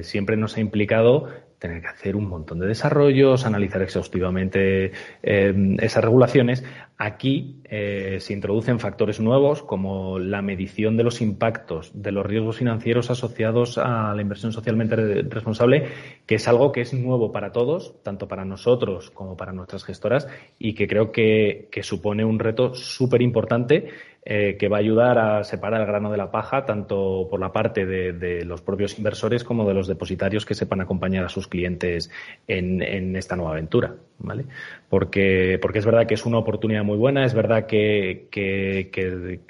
siempre 0.03 0.37
nos 0.37 0.57
ha 0.57 0.61
implicado 0.61 1.27
tener 1.59 1.81
que 1.81 1.89
hacer 1.89 2.15
un 2.15 2.29
montón 2.29 2.61
de 2.61 2.67
desarrollos, 2.67 3.47
analizar 3.47 3.83
exhaustivamente 3.83 4.93
esas 5.23 6.05
regulaciones. 6.05 6.63
Aquí 6.99 7.61
eh, 7.65 8.17
se 8.21 8.33
introducen 8.33 8.81
factores 8.81 9.21
nuevos 9.21 9.63
como 9.63 10.19
la 10.19 10.36
medición 10.42 10.96
de 10.96 11.05
los 11.05 11.20
impactos 11.20 11.90
de 11.94 12.12
los 12.12 12.25
riesgos 12.25 12.57
financieros 12.57 13.11
asociados 13.11 13.79
a 13.79 14.14
la 14.14 14.22
inversión 14.22 14.53
socialmente 14.53 14.96
responsable, 14.96 15.88
que 16.27 16.37
es 16.37 16.49
algo 16.49 16.72
que 16.72 16.83
es 16.83 16.94
nuevo 16.94 17.33
para 17.33 17.53
todos, 17.53 17.94
tanto 18.03 18.29
para 18.29 18.44
nosotros 18.44 19.11
como 19.11 19.37
para 19.37 19.53
nuestras 19.53 19.85
gestoras, 19.85 20.29
y 20.59 20.75
que 20.75 20.88
creo 20.88 21.12
que 21.12 21.68
supone 21.83 22.25
un 22.25 22.38
reto 22.38 22.75
súper 22.75 23.22
importante 23.22 23.88
eh, 24.29 24.57
que 24.59 24.67
va 24.67 24.79
a 24.79 24.81
ayudar 24.81 25.19
a 25.21 25.45
separar 25.45 25.81
el 25.83 25.87
grano 25.87 26.11
de 26.11 26.17
la 26.17 26.33
paja, 26.33 26.65
tanto 26.65 27.29
por 27.31 27.39
la 27.39 27.53
parte 27.53 27.87
de, 27.87 28.45
los 28.45 28.61
propios 28.61 28.99
inversores 28.99 29.45
como 29.45 29.69
de 29.69 29.73
los 29.73 29.87
depositarios 29.87 30.45
que 30.45 30.57
sepan 30.57 30.81
acompañar 30.81 31.25
a 31.25 31.29
sus 31.29 31.47
clientes 31.47 32.11
en, 32.49 33.15
esta 33.15 33.37
nueva 33.37 33.53
aventura, 33.53 33.95
¿vale? 34.19 34.47
Porque, 34.89 35.61
porque 35.62 35.79
es 35.79 35.87
verdad 35.87 36.09
que 36.09 36.15
es 36.15 36.27
una 36.27 36.39
oportunidad 36.39 36.83
muy 36.83 36.97
buena, 36.97 37.25
es 37.25 37.35
verdad 37.35 37.67
que, 37.67 38.27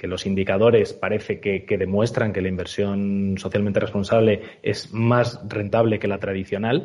los 0.02 0.26
indicadores 0.26 0.92
parece 0.92 1.40
que, 1.40 1.78
demuestran 1.78 2.34
que 2.34 2.42
la 2.42 2.48
inversión 2.48 3.36
socialmente 3.38 3.80
responsable 3.80 4.42
es 4.62 4.92
más 4.92 5.40
rentable 5.48 5.98
que 5.98 6.06
la 6.06 6.18
tradicional, 6.18 6.84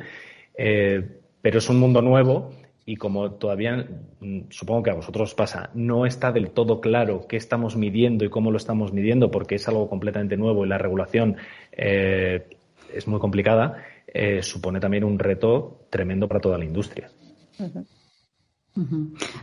eh, 0.55 1.03
pero 1.41 1.57
es 1.57 1.69
un 1.69 1.77
mundo 1.77 2.01
nuevo 2.01 2.51
y 2.91 2.97
como 2.97 3.31
todavía, 3.31 3.87
mm, 4.19 4.49
supongo 4.49 4.83
que 4.83 4.91
a 4.91 4.95
vosotros 4.95 5.33
pasa, 5.33 5.69
no 5.73 6.05
está 6.05 6.33
del 6.33 6.51
todo 6.51 6.81
claro 6.81 7.25
qué 7.25 7.37
estamos 7.37 7.77
midiendo 7.77 8.25
y 8.25 8.29
cómo 8.29 8.51
lo 8.51 8.57
estamos 8.57 8.91
midiendo, 8.91 9.31
porque 9.31 9.55
es 9.55 9.65
algo 9.69 9.87
completamente 9.87 10.35
nuevo 10.35 10.65
y 10.65 10.67
la 10.67 10.77
regulación 10.77 11.37
eh, 11.71 12.49
es 12.93 13.07
muy 13.07 13.17
complicada, 13.21 13.77
eh, 14.07 14.43
supone 14.43 14.81
también 14.81 15.05
un 15.05 15.19
reto 15.19 15.87
tremendo 15.89 16.27
para 16.27 16.41
toda 16.41 16.57
la 16.57 16.65
industria. 16.65 17.09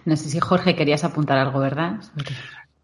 No 0.04 0.16
sé 0.16 0.28
si 0.28 0.40
Jorge 0.40 0.76
querías 0.76 1.04
apuntar 1.04 1.38
algo, 1.38 1.58
¿verdad? 1.58 2.02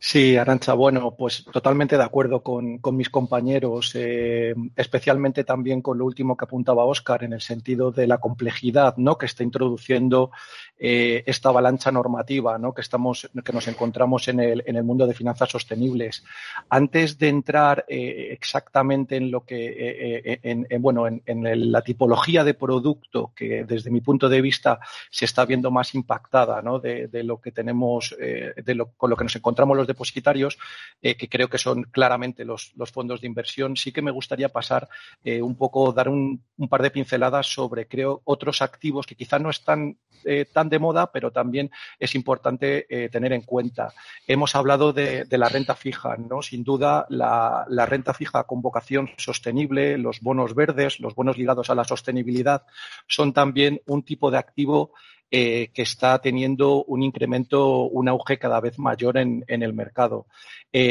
Sí, 0.07 0.37
Arancha, 0.37 0.75
bueno, 0.75 1.15
pues 1.17 1.47
totalmente 1.51 1.97
de 1.97 2.05
acuerdo 2.05 2.43
con, 2.43 2.79
mis 2.93 3.09
compañeros, 3.09 3.93
eh, 3.95 4.55
especialmente 4.77 5.45
también 5.45 5.81
con 5.81 5.97
lo 5.97 6.05
último 6.05 6.37
que 6.37 6.45
apuntaba 6.45 6.85
Óscar 6.85 7.25
en 7.25 7.33
el 7.33 7.41
sentido 7.41 7.91
de 7.91 8.07
la 8.07 8.19
complejidad 8.19 8.99
¿no? 8.99 9.17
que 9.17 9.25
está 9.25 9.45
introduciendo 9.45 10.31
eh, 10.79 11.23
esta 11.25 11.49
avalancha 11.49 11.91
normativa 11.91 12.59
¿no? 12.59 12.75
que, 12.75 12.83
estamos, 12.83 13.31
que 13.43 13.53
nos 13.55 13.67
encontramos 13.67 14.29
en 14.29 14.41
el, 14.41 14.63
en 14.67 14.77
el 14.77 14.85
mundo 14.85 15.07
de 15.07 15.15
finanzas 15.15 15.49
sostenibles. 15.49 16.23
Antes 16.69 17.19
de 17.19 17.31
entrar 17.31 17.87
eh, 17.89 18.29
exactamente 18.33 19.17
en 19.17 19.31
lo 19.31 19.47
que, 19.47 20.39
en, 20.43 20.83
bueno, 20.83 21.07
en, 21.07 21.73
la 21.73 21.81
tipología 21.81 22.45
de 22.45 22.53
producto 22.53 23.33
que 23.35 23.65
desde 23.65 23.91
mi 23.91 24.03
punto 24.03 24.29
de 24.29 24.43
vista 24.43 24.81
se 25.11 25.25
está 25.25 25.47
viendo 25.47 25.71
más 25.71 25.95
impactada 25.95 26.61
¿no? 26.61 26.79
de, 26.79 27.09
lo 27.25 27.41
que 27.41 27.53
tenemos, 27.53 28.15
de 28.19 28.75
lo, 28.75 28.91
con 28.91 29.09
lo 29.09 29.17
que 29.17 29.25
nos 29.25 29.37
encontramos 29.37 29.79
los 29.79 29.94
depositarios, 29.95 30.59
eh, 31.01 31.17
que 31.17 31.29
creo 31.29 31.49
que 31.49 31.59
son 31.59 31.85
claramente 31.85 32.45
los, 32.45 32.75
fondos 32.93 33.21
de 33.21 33.27
inversión. 33.27 33.77
Sí 33.77 33.93
que 33.93 34.03
me 34.03 34.11
gustaría 34.11 34.49
pasar 34.49 34.89
eh, 35.25 35.41
un 35.41 35.57
poco, 35.57 35.93
dar 35.93 36.09
un, 36.09 36.43
par 36.69 36.83
de 36.83 36.91
pinceladas 36.91 37.47
sobre, 37.47 37.87
creo, 37.87 38.21
otros 38.25 38.61
activos 38.63 39.07
que 39.07 39.15
quizás 39.15 39.41
no 39.41 39.51
están 39.51 39.97
eh, 40.25 40.47
tan 40.53 40.69
de 40.69 40.79
moda, 40.79 41.11
pero 41.13 41.31
también 41.31 41.71
es 41.99 42.15
importante 42.15 42.87
tener 43.11 43.33
en 43.33 43.43
cuenta. 43.43 43.93
Hemos 44.27 44.55
hablado 44.55 44.93
de, 44.93 45.27
la 45.31 45.49
renta 45.49 45.75
fija, 45.75 46.17
¿no? 46.17 46.43
Sin 46.43 46.65
duda, 46.65 47.07
la, 47.09 47.65
la 47.69 47.87
renta 47.87 48.15
fija 48.15 48.45
con 48.45 48.63
vocación 48.63 49.11
sostenible, 49.17 49.99
los 49.99 50.21
bonos 50.21 50.55
verdes, 50.55 51.01
los 51.01 51.15
bonos 51.15 51.39
ligados 51.39 51.71
a 51.71 51.75
la 51.75 51.85
sostenibilidad, 51.85 52.65
son 53.07 53.33
también 53.33 53.81
un 53.87 54.03
tipo 54.03 54.31
de 54.31 54.39
activo 54.39 54.93
que 55.31 55.83
está 55.83 56.21
teniendo 56.21 56.85
un 56.85 57.03
incremento, 57.03 57.83
un 57.83 58.09
auge 58.09 58.39
cada 58.39 58.61
vez 58.61 58.79
mayor 58.79 59.19
en, 59.19 59.45
el 59.49 59.73
mercado. 59.73 60.27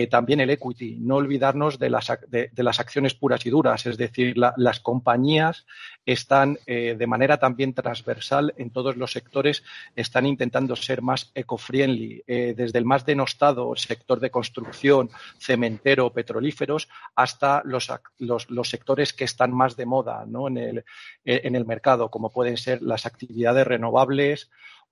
también 0.10 0.42
el 0.42 0.50
equity, 0.50 0.98
no 1.00 1.16
olvidarnos 1.16 1.80
de 1.80 1.90
las, 1.90 2.12
de, 2.28 2.50
las 2.56 2.80
acciones 2.80 3.14
puras 3.14 3.46
y 3.46 3.50
duras, 3.50 3.86
es 3.86 3.98
decir, 3.98 4.36
las 4.38 4.80
compañías 4.82 5.66
están 6.06 6.58
de 6.66 7.08
manera 7.08 7.38
también 7.38 7.74
transversal 7.74 8.54
en 8.58 8.72
todos 8.72 8.98
los 8.98 9.12
sectores, 9.12 9.64
están 9.96 10.26
intentando 10.26 10.76
ser 10.76 11.02
más 11.02 11.32
eco-friendly, 11.36 12.24
desde 12.28 12.80
el 12.80 12.86
más 12.86 13.06
denostado 13.06 13.76
sector 13.76 14.20
de 14.20 14.30
construcción, 14.30 15.10
cementero, 15.40 16.12
petrolíferos, 16.12 16.90
hasta 17.16 17.62
los, 17.64 17.90
los, 18.20 18.70
sectores 18.70 19.14
que 19.14 19.26
están 19.26 19.54
más 19.54 19.76
de 19.76 19.86
moda 19.86 20.26
en, 20.26 20.58
el, 20.58 20.86
en 21.24 21.56
el 21.56 21.66
mercado, 21.66 22.10
como 22.10 22.30
pueden 22.30 22.58
ser 22.58 22.82
las 22.82 23.06
actividades 23.06 23.66
renovables 23.66 24.23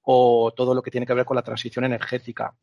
o 0.04 0.52
todo 0.56 0.74
lo 0.74 0.82
que 0.82 0.92
tiene 0.92 1.06
que 1.06 1.14
ver 1.14 1.26
con 1.26 1.36
la 1.36 1.44
transición 1.44 1.86
energética. 1.86 2.54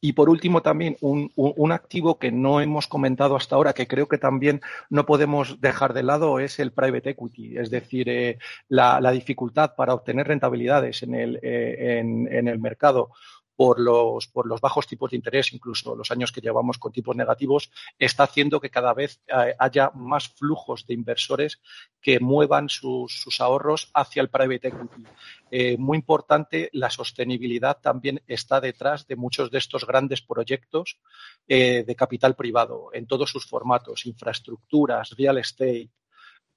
Y 0.00 0.12
por 0.12 0.28
último, 0.28 0.62
también 0.62 0.96
un, 1.00 1.72
activo 1.72 2.18
que 2.18 2.30
no 2.30 2.60
hemos 2.60 2.86
comentado 2.86 3.34
hasta 3.34 3.56
ahora, 3.56 3.72
que 3.72 3.88
creo 3.88 4.06
que 4.06 4.18
también 4.18 4.60
no 4.90 5.04
podemos 5.06 5.60
dejar 5.60 5.92
de 5.92 6.04
lado, 6.04 6.38
es 6.38 6.60
el 6.60 6.72
private 6.72 7.10
equity, 7.10 7.58
es 7.58 7.68
decir, 7.70 8.08
eh, 8.08 8.38
la, 8.68 9.10
dificultad 9.10 9.74
para 9.74 9.94
obtener 9.94 10.28
rentabilidades 10.28 11.02
en 11.02 11.14
el, 11.14 11.40
eh, 11.42 11.98
en 11.98 12.46
el 12.46 12.58
mercado 12.60 13.10
por 13.58 13.80
los, 13.80 14.28
por 14.28 14.46
los 14.46 14.60
bajos 14.60 14.86
tipos 14.86 15.10
de 15.10 15.16
interés, 15.16 15.52
incluso 15.52 15.96
los 15.96 16.12
años 16.12 16.30
que 16.30 16.40
llevamos 16.40 16.78
con 16.78 16.92
tipos 16.92 17.16
negativos, 17.16 17.72
está 17.98 18.22
haciendo 18.22 18.60
que 18.60 18.70
cada 18.70 18.94
vez 18.94 19.20
eh, 19.26 19.52
haya 19.58 19.90
más 19.96 20.28
flujos 20.28 20.86
de 20.86 20.94
inversores 20.94 21.60
que 22.00 22.20
muevan 22.20 22.68
sus, 22.68 23.26
ahorros 23.40 23.90
hacia 23.94 24.22
el 24.22 24.28
private 24.28 24.68
equity. 24.68 25.04
Eh, 25.50 25.76
muy 25.78 25.98
importante, 25.98 26.68
la 26.72 26.90
sostenibilidad 26.90 27.78
también 27.80 28.22
está 28.26 28.60
detrás 28.60 29.06
de 29.06 29.16
muchos 29.16 29.50
de 29.50 29.58
estos 29.58 29.86
grandes 29.86 30.22
proyectos 30.22 30.98
eh, 31.46 31.84
de 31.86 31.96
capital 31.96 32.34
privado 32.34 32.90
en 32.92 33.06
todos 33.06 33.30
sus 33.30 33.46
formatos, 33.46 34.06
infraestructuras, 34.06 35.14
real 35.16 35.38
estate. 35.38 35.90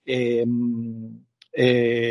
Eh, 0.04 0.46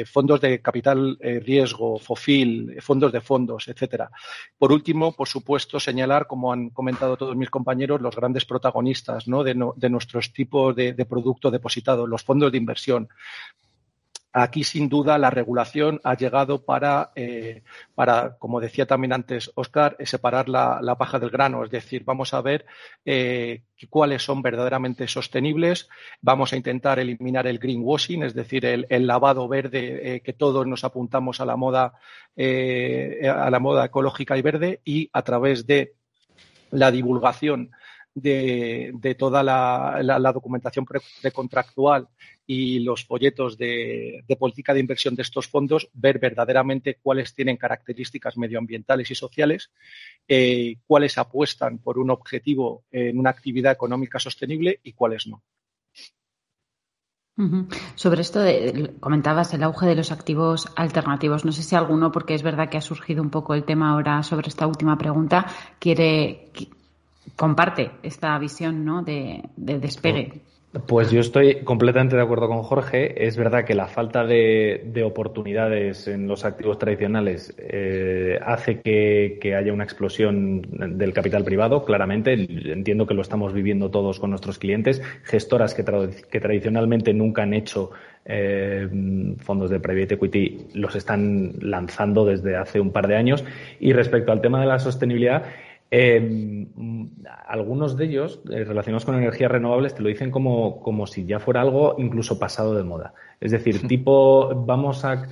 fondos 0.05 0.38
de 0.43 0.61
capital 0.61 1.16
riesgo, 1.19 1.99
FOFIL, 1.99 2.77
fondos 2.83 3.11
de 3.11 3.23
fondos, 3.23 3.69
etcétera. 3.69 4.11
Por 4.59 4.71
último, 4.71 5.16
por 5.16 5.29
supuesto, 5.29 5.81
señalar, 5.81 6.27
como 6.27 6.53
han 6.53 6.69
comentado 6.69 7.16
todos 7.16 7.35
mis 7.37 7.49
compañeros, 7.49 8.03
los 8.03 8.14
grandes 8.14 8.45
protagonistas 8.45 9.25
de, 9.25 9.88
nuestros 9.88 10.35
tipos 10.35 10.77
de, 10.77 10.93
de 10.93 11.07
producto 11.07 11.51
depositado, 11.51 12.07
los 12.07 12.23
fondos 12.23 12.53
de 12.53 12.59
inversión. 12.59 13.09
Aquí, 14.33 14.62
sin 14.62 14.88
duda, 14.88 15.19
la 15.19 15.29
regulación 15.31 16.01
ha 16.05 16.14
llegado 16.16 16.64
para, 16.64 17.11
eh, 17.16 17.64
como 18.38 18.61
decía 18.61 18.87
también 18.87 19.12
antes 19.12 19.51
Oscar, 19.57 19.97
eh, 19.99 20.07
separar 20.07 20.49
la, 20.49 20.95
paja 20.97 21.19
del 21.19 21.31
grano. 21.31 21.64
Es 21.64 21.71
decir, 21.71 22.05
vamos 22.05 22.33
a 22.33 22.40
ver 22.40 22.64
eh, 23.05 23.62
cuáles 23.88 24.23
son 24.23 24.40
verdaderamente 24.40 25.09
sostenibles. 25.09 25.88
Vamos 26.21 26.53
a 26.53 26.57
intentar 26.57 27.01
eliminar 27.01 27.49
el 27.49 27.59
greenwashing, 27.59 28.23
es 28.23 28.35
decir, 28.35 28.64
el, 28.66 29.07
lavado 29.07 29.49
verde 29.49 30.23
que 30.25 30.33
todos 30.33 30.64
nos 30.64 30.85
apuntamos 30.85 31.40
a 31.40 31.45
la 31.45 31.57
moda, 31.57 31.95
a 32.37 33.51
la 33.51 33.59
moda 33.59 33.87
ecológica 33.87 34.38
y 34.38 34.43
verde 34.43 34.81
y 34.85 35.11
a 35.12 35.23
través 35.23 35.66
de 35.66 35.95
la 36.71 36.93
divulgación 36.93 37.73
de, 38.14 39.16
toda 39.18 39.42
la, 39.42 40.33
documentación 40.33 40.87
precontractual 41.23 42.09
y 42.46 42.81
los 42.81 43.05
folletos 43.05 43.57
de, 43.57 44.25
política 44.38 44.75
de 44.75 44.81
inversión 44.81 45.14
de 45.14 45.23
estos 45.23 45.49
fondos, 45.49 45.88
ver 45.92 46.18
verdaderamente 46.18 46.99
cuáles 47.03 47.35
tienen 47.35 47.57
características 47.57 48.37
medioambientales 48.37 49.11
y 49.11 49.14
sociales, 49.14 49.70
eh, 50.27 50.77
cuáles 50.87 51.18
apuestan 51.18 51.79
por 51.79 51.99
un 51.99 52.11
objetivo 52.11 52.85
en 52.90 53.18
una 53.18 53.31
actividad 53.31 53.73
económica 53.73 54.18
sostenible 54.18 54.81
y 54.83 54.92
cuáles 54.92 55.27
no. 55.27 55.42
Sobre 57.94 58.20
esto 58.20 58.40
comentabas 59.01 59.55
el 59.55 59.62
auge 59.62 59.87
de 59.87 59.94
los 59.94 60.12
activos 60.12 60.68
alternativos. 60.77 61.46
No 61.46 61.53
sé 61.53 61.62
si 61.62 61.75
alguno, 61.75 62.12
porque 62.12 62.35
es 62.35 62.42
verdad 62.42 62.68
que 62.68 62.77
ha 62.77 62.83
surgido 62.83 63.23
un 63.23 63.31
poco 63.31 63.55
el 63.55 63.64
tema 63.64 63.92
ahora 63.92 64.23
sobre 64.23 64.49
esta 64.49 64.66
última 64.66 64.99
pregunta, 64.99 65.46
quiere 65.79 66.51
comparte 67.37 67.91
esta 68.03 68.39
visión 68.39 68.85
¿no? 68.85 69.03
de, 69.03 69.43
despegue. 69.57 70.43
Pues 70.87 71.11
yo 71.11 71.19
estoy 71.19 71.65
completamente 71.65 72.15
de 72.15 72.23
acuerdo 72.23 72.47
con 72.47 72.63
Jorge. 72.63 73.27
Es 73.27 73.37
verdad 73.37 73.65
que 73.65 73.75
la 73.75 73.89
falta 73.89 74.25
de, 74.25 75.03
oportunidades 75.05 76.07
en 76.07 76.29
los 76.29 76.45
activos 76.45 76.79
tradicionales 76.79 77.53
eh, 77.59 78.39
hace 78.41 78.81
que, 78.81 79.55
haya 79.57 79.73
una 79.73 79.83
explosión 79.83 80.63
del 80.97 81.13
capital 81.13 81.43
privado. 81.43 81.85
Claramente, 81.85 82.35
entiendo 82.35 83.05
que 83.05 83.15
lo 83.15 83.23
estamos 83.23 83.53
viviendo 83.53 83.91
todos 83.91 84.21
con 84.21 84.31
nuestros 84.31 84.61
clientes. 84.61 85.03
Gestoras 85.25 85.75
que, 85.75 85.83
tradicionalmente 85.83 87.13
nunca 87.15 87.43
han 87.43 87.55
hecho 87.55 87.91
eh, 88.25 88.89
fondos 89.39 89.71
de 89.71 89.81
private 89.81 90.15
equity 90.15 90.69
los 90.75 90.95
están 90.95 91.55
lanzando 91.63 92.25
desde 92.25 92.57
hace 92.57 92.79
un 92.79 92.93
par 92.93 93.09
de 93.09 93.17
años. 93.17 93.45
Y 93.81 93.93
respecto 93.93 94.31
al 94.31 94.41
tema 94.41 94.61
de 94.61 94.67
la 94.67 94.79
sostenibilidad, 94.79 95.47
eh, 95.90 96.66
algunos 97.48 97.96
de 97.96 98.05
ellos, 98.05 98.40
eh, 98.50 98.62
relacionados 98.64 99.05
con 99.05 99.16
energías 99.16 99.50
renovables, 99.50 99.94
te 99.94 100.03
lo 100.03 100.09
dicen 100.09 100.31
como, 100.31 100.81
como 100.81 101.07
si 101.07 101.24
ya 101.26 101.40
fuera 101.40 101.62
algo 101.62 101.96
incluso 101.98 102.38
pasado 102.38 102.76
de 102.76 102.85
moda. 102.85 103.12
Es 103.40 103.50
decir, 103.50 103.81
tipo, 103.88 104.55
vamos 104.55 105.05
a, 105.05 105.26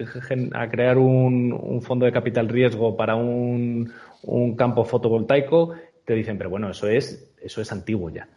a 0.55 0.69
crear 0.69 0.99
un, 0.99 1.53
un, 1.53 1.81
fondo 1.81 2.07
de 2.07 2.13
capital 2.13 2.49
riesgo 2.49 2.97
para 2.97 3.15
un, 3.15 3.93
un, 4.23 4.57
campo 4.57 4.85
fotovoltaico, 4.85 5.75
te 6.05 6.15
dicen, 6.15 6.37
pero 6.37 6.51
bueno, 6.51 6.71
eso 6.71 6.89
es, 6.89 7.33
eso 7.41 7.61
es 7.61 7.71
antiguo 7.71 8.11
ya. 8.11 8.29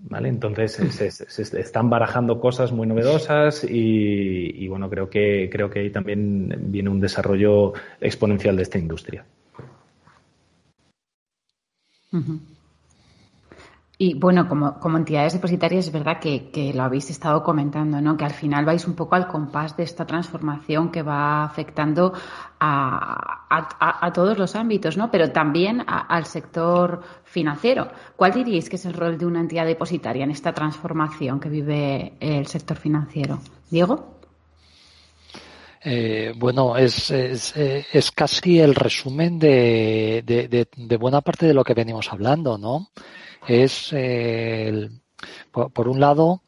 ¿Vale? 0.00 0.28
Entonces 0.28 0.72
se, 1.28 1.60
están 1.60 1.90
barajando 1.90 2.40
cosas 2.40 2.72
muy 2.72 2.88
novedosas 2.88 3.62
y, 3.62 4.64
y 4.64 4.66
bueno, 4.68 4.90
creo 4.90 5.08
que, 5.08 5.48
creo 5.50 5.70
que 5.70 5.80
ahí 5.80 5.90
también 5.90 6.56
viene 6.72 6.90
un 6.90 7.00
desarrollo 7.00 7.72
exponencial 8.00 8.56
de 8.56 8.62
esta 8.62 8.78
industria. 8.78 9.24
Y 14.00 14.14
bueno, 14.14 14.48
como, 14.48 14.78
como, 14.78 14.96
entidades 14.96 15.32
depositarias 15.32 15.86
es 15.86 15.92
verdad 15.92 16.20
que, 16.20 16.72
lo 16.72 16.84
habéis 16.84 17.10
estado 17.10 17.42
comentando, 17.42 18.00
¿no? 18.00 18.16
Que 18.16 18.24
al 18.24 18.32
final 18.32 18.64
vais 18.64 18.86
un 18.86 18.94
poco 18.94 19.16
al 19.16 19.26
compás 19.26 19.76
de 19.76 19.82
esta 19.82 20.06
transformación 20.06 20.92
que 20.92 21.02
va 21.02 21.42
afectando 21.42 22.12
a, 22.60 24.12
todos 24.14 24.38
los 24.38 24.54
ámbitos, 24.54 24.96
¿no? 24.96 25.10
Pero 25.10 25.32
también 25.32 25.82
al 25.84 26.26
sector 26.26 27.02
financiero. 27.24 27.88
¿Cuál 28.14 28.32
diríais 28.32 28.68
que 28.68 28.76
es 28.76 28.86
el 28.86 28.94
rol 28.94 29.18
de 29.18 29.26
una 29.26 29.40
entidad 29.40 29.66
depositaria 29.66 30.22
en 30.22 30.30
esta 30.30 30.52
transformación 30.52 31.40
que 31.40 31.48
vive 31.48 32.12
el 32.20 32.46
sector 32.46 32.76
financiero? 32.76 33.40
Diego. 33.68 34.17
Eh, 35.82 36.32
bueno, 36.36 36.76
es, 36.76 37.10
es, 37.10 37.56
eh, 37.56 37.86
es, 37.92 38.10
casi 38.10 38.58
el 38.60 38.74
resumen 38.74 39.38
de, 39.38 40.22
de, 40.76 40.96
buena 40.96 41.20
parte 41.20 41.46
de 41.46 41.54
lo 41.54 41.64
que 41.64 41.74
venimos 41.74 42.12
hablando, 42.12 42.58
¿no? 42.58 42.90
Es, 43.46 43.94
por, 45.52 45.88
un 45.88 46.00
lado, 46.00 46.42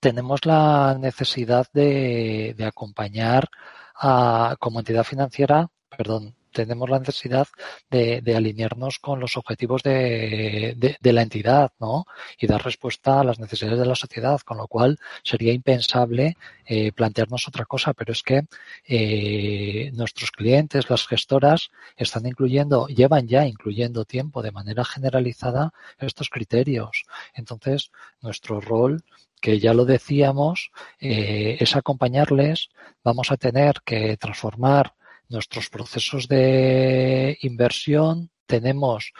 tenemos 0.00 0.44
la 0.46 0.96
necesidad 1.00 1.66
de, 1.72 2.54
de 2.56 2.64
acompañar 2.64 3.48
a, 3.94 4.56
como 4.60 4.80
entidad 4.80 5.04
financiera, 5.04 5.68
perdón, 5.96 6.34
tenemos 6.52 6.88
la 6.88 6.98
necesidad 6.98 7.48
de, 7.90 8.22
alinearnos 8.36 8.98
con 8.98 9.20
los 9.20 9.36
objetivos 9.36 9.82
de, 9.82 10.96
la 11.00 11.22
entidad, 11.22 11.72
¿no? 11.80 12.06
Y 12.38 12.46
dar 12.46 12.64
respuesta 12.64 13.20
a 13.20 13.24
las 13.24 13.38
necesidades 13.38 13.78
de 13.78 13.86
la 13.86 13.94
sociedad, 13.94 14.40
con 14.40 14.58
lo 14.58 14.66
cual 14.68 14.98
sería 15.22 15.52
impensable 15.52 16.36
eh, 16.66 16.92
plantearnos 16.92 17.48
otra 17.48 17.64
cosa, 17.64 17.94
pero 17.94 18.12
es 18.12 18.22
que 18.22 18.46
eh, 18.86 19.90
nuestros 19.94 20.30
clientes, 20.30 20.90
las 20.90 21.06
gestoras, 21.06 21.70
están 21.96 22.26
incluyendo, 22.26 22.86
llevan 22.88 23.26
ya 23.28 23.46
incluyendo 23.46 24.04
tiempo 24.04 24.42
de 24.42 24.52
manera 24.52 24.84
generalizada 24.84 25.72
estos 25.98 26.28
criterios. 26.28 27.04
Entonces, 27.34 27.90
nuestro 28.20 28.60
rol 28.60 29.02
que 29.40 29.58
ya 29.58 29.74
lo 29.74 29.84
decíamos, 29.84 30.70
eh, 31.00 31.56
es 31.60 31.76
acompañarles, 31.76 32.70
vamos 33.04 33.30
a 33.30 33.36
tener 33.36 33.76
que 33.84 34.16
transformar 34.16 34.94
nuestros 35.28 35.68
procesos 35.70 36.28
de 36.28 37.38
inversión 37.42 38.30
tenemos 38.46 39.12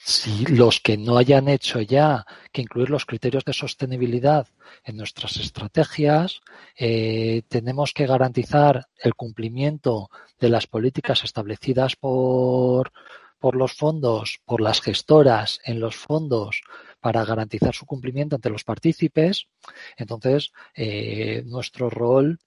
si 0.00 0.46
los 0.46 0.80
que 0.80 0.96
no 0.96 1.18
hayan 1.18 1.48
hecho 1.48 1.80
ya 1.80 2.24
que 2.52 2.62
incluir 2.62 2.88
los 2.88 3.04
criterios 3.04 3.44
de 3.44 3.52
sostenibilidad 3.52 4.46
en 4.84 4.96
nuestras 4.96 5.36
estrategias, 5.36 6.40
eh, 6.76 7.42
tenemos 7.48 7.92
que 7.92 8.06
garantizar 8.06 8.86
el 9.02 9.14
cumplimiento 9.14 10.08
de 10.38 10.50
las 10.50 10.68
políticas 10.68 11.24
establecidas 11.24 11.96
por, 11.96 12.92
por 13.40 13.56
los 13.56 13.72
fondos, 13.72 14.40
por 14.44 14.60
las 14.60 14.80
gestoras 14.80 15.58
en 15.64 15.80
los 15.80 15.96
fondos 15.96 16.62
para 17.00 17.24
garantizar 17.24 17.74
su 17.74 17.84
cumplimiento 17.84 18.36
ante 18.36 18.50
los 18.50 18.64
partícipes. 18.64 19.48
Entonces, 19.96 20.52
eh, 20.74 21.42
nuestro 21.44 21.90
rol 21.90 22.38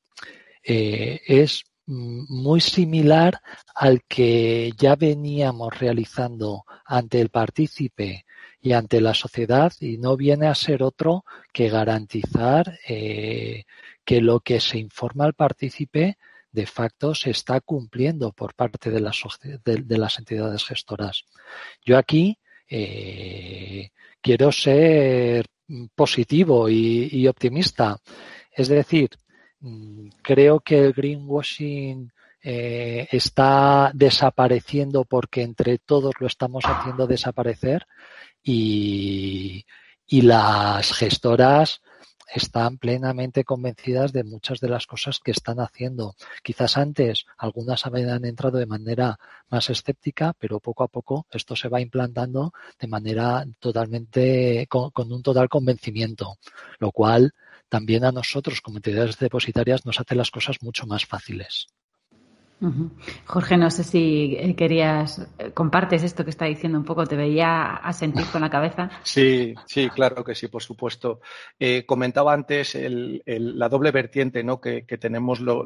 eh, 0.64 1.22
es 1.28 1.64
muy 1.92 2.62
similar 2.62 3.42
al 3.76 4.04
que 4.04 4.72
ya 4.78 4.96
veníamos 4.96 5.78
realizando 5.78 6.66
ante 6.86 7.20
el 7.20 7.30
partícipe 7.30 8.26
y 8.62 8.74
ante 8.74 9.02
la 9.02 9.14
sociedad 9.14 9.74
y 9.80 9.98
no 9.98 10.16
viene 10.16 10.48
a 10.48 10.56
ser 10.56 10.84
otro 10.84 11.26
que 11.52 11.70
garantizar 11.70 12.80
eh, 12.88 13.66
que 14.06 14.22
lo 14.22 14.40
que 14.40 14.60
se 14.60 14.78
informa 14.78 15.26
al 15.26 15.34
partícipe 15.34 16.18
de 16.52 16.66
facto 16.66 17.16
se 17.16 17.32
está 17.32 17.62
cumpliendo 17.62 18.32
por 18.34 18.54
parte 18.54 18.92
de 18.92 19.00
las, 19.00 19.22
de, 19.64 19.98
las 19.98 20.20
entidades 20.20 20.66
gestoras. 20.66 21.26
Yo 21.84 21.98
aquí 21.98 22.38
eh, 22.70 23.90
quiero 24.22 24.52
ser 24.52 25.46
positivo 25.96 26.70
y, 26.70 27.28
optimista. 27.28 27.98
Es 28.52 28.68
decir, 28.68 29.10
creo 30.22 30.60
que 30.60 30.80
el 30.80 30.94
greenwashing 30.94 32.12
eh, 32.44 33.08
está 33.12 33.92
desapareciendo 33.94 35.06
porque 35.06 35.44
entre 35.44 35.78
todos 35.78 36.14
lo 36.20 36.28
estamos 36.28 36.64
haciendo 36.66 37.06
desaparecer 37.06 37.86
y, 38.44 39.66
y 40.08 40.22
las 40.24 40.94
gestoras 40.94 41.82
están 42.34 42.78
plenamente 42.78 43.44
convencidas 43.44 44.14
de 44.14 44.24
muchas 44.24 44.60
de 44.60 44.70
las 44.70 44.88
cosas 44.88 45.20
que 45.20 45.32
están 45.32 45.60
haciendo. 45.60 46.16
Quizás 46.42 46.78
antes 46.78 47.26
algunas 47.38 47.86
habían 47.86 48.26
entrado 48.26 48.58
de 48.58 48.66
manera 48.66 49.20
más 49.50 49.70
escéptica, 49.70 50.34
pero 50.40 50.60
poco 50.60 50.84
a 50.84 50.88
poco 50.88 51.28
esto 51.32 51.56
se 51.56 51.68
va 51.68 51.82
implantando 51.82 52.54
de 52.80 52.88
manera 52.88 53.46
totalmente, 53.60 54.66
con, 54.70 54.92
con 54.92 55.12
un 55.12 55.22
total 55.22 55.50
convencimiento, 55.50 56.38
lo 56.80 56.92
cual 56.92 57.34
también 57.72 58.04
a 58.04 58.12
nosotros 58.12 58.60
como 58.60 58.80
entidades 58.80 59.18
depositarias 59.18 59.86
nos 59.86 59.98
hace 60.02 60.14
las 60.14 60.30
cosas 60.30 60.58
mucho 60.62 60.86
más 60.86 61.06
fáciles. 61.06 61.68
Jorge, 63.26 63.58
no 63.58 63.72
sé 63.72 63.84
si 63.84 64.38
eh, 64.40 64.56
querías, 64.56 65.28
eh, 65.40 65.52
compartes 65.52 66.04
esto 66.04 66.24
que 66.24 66.30
está 66.30 66.46
diciendo 66.46 66.78
un 66.78 66.86
poco, 66.86 67.08
te 67.08 67.16
veía 67.16 67.78
a 67.78 67.92
sentir 67.92 68.26
con 68.32 68.42
la 68.42 68.50
cabeza. 68.50 68.90
Sí, 69.04 69.54
sí, 69.66 69.90
claro 69.90 70.24
que 70.24 70.36
sí, 70.36 70.48
por 70.48 70.62
supuesto. 70.62 71.20
Eh, 71.60 71.86
comentaba 71.86 72.34
antes 72.34 72.78
la 73.26 73.68
doble 73.68 73.92
vertiente 73.92 74.44
¿no? 74.44 74.62
que, 74.62 74.84
tenemos 75.00 75.42
los, 75.42 75.66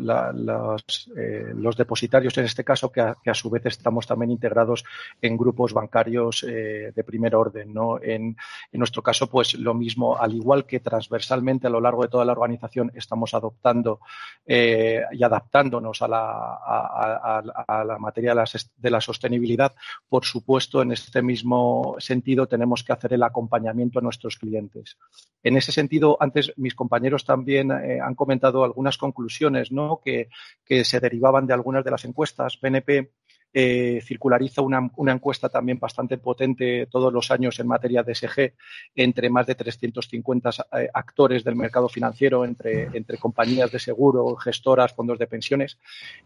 depositarios, 1.77 2.37
en 2.37 2.45
este 2.45 2.63
caso, 2.63 2.91
que 2.91 3.01
a, 3.01 3.33
su 3.33 3.49
vez 3.49 3.65
estamos 3.65 4.07
también 4.07 4.31
integrados 4.31 4.83
en 5.21 5.37
grupos 5.37 5.73
bancarios 5.73 6.41
de 6.41 7.03
primer 7.05 7.35
orden. 7.35 7.73
¿no? 7.73 7.99
En, 8.01 8.35
nuestro 8.71 9.03
caso, 9.03 9.29
pues 9.29 9.53
lo 9.55 9.73
mismo, 9.73 10.17
al 10.17 10.33
igual 10.33 10.65
que 10.65 10.79
transversalmente 10.79 11.67
a 11.67 11.71
lo 11.71 11.81
largo 11.81 12.03
de 12.03 12.09
toda 12.09 12.25
la 12.25 12.31
organización 12.31 12.91
estamos 12.95 13.33
adoptando 13.33 13.99
y 14.47 15.23
adaptándonos 15.23 16.01
a 16.01 16.07
la 16.07 16.84
la 16.87 17.97
materia 17.99 18.33
de 18.33 18.89
la, 18.89 19.01
sostenibilidad, 19.01 19.73
por 20.07 20.25
supuesto, 20.25 20.81
en 20.81 20.91
este 20.91 21.21
mismo 21.21 21.95
sentido 21.99 22.47
tenemos 22.47 22.83
que 22.83 22.93
hacer 22.93 23.13
el 23.13 23.23
acompañamiento 23.23 23.99
a 23.99 24.01
nuestros 24.01 24.37
clientes. 24.37 24.97
En 25.43 25.57
ese 25.57 25.71
sentido, 25.71 26.17
antes 26.19 26.53
mis 26.57 26.75
compañeros 26.75 27.25
también 27.25 27.71
eh, 27.71 27.99
han 28.01 28.15
comentado 28.15 28.63
algunas 28.63 28.97
conclusiones 28.97 29.71
¿no? 29.71 30.01
que, 30.03 30.29
que 30.65 30.83
se 30.83 30.99
derivaban 30.99 31.45
de 31.45 31.53
algunas 31.53 31.83
de 31.83 31.91
las 31.91 32.05
encuestas. 32.05 32.59
BNP 32.59 33.11
eh, 33.57 34.01
circulariza 34.03 34.61
una, 34.61 34.91
encuesta 35.13 35.47
también 35.47 35.79
bastante 35.79 36.17
potente 36.17 36.87
todos 36.87 37.13
los 37.13 37.31
años 37.31 37.57
en 37.57 37.67
materia 37.67 38.03
de 38.03 38.13
SG 38.13 38.51
entre 38.95 39.29
más 39.29 39.47
de 39.47 39.55
350 39.55 40.49
eh, 40.49 40.89
actores 40.93 41.45
del 41.45 41.55
mercado 41.55 41.87
financiero, 41.87 42.43
entre, 42.43 42.89
entre 42.91 43.17
compañías 43.17 43.71
de 43.71 43.79
seguro, 43.79 44.35
gestoras, 44.35 44.91
fondos 44.91 45.17
de 45.17 45.27
pensiones. 45.27 45.77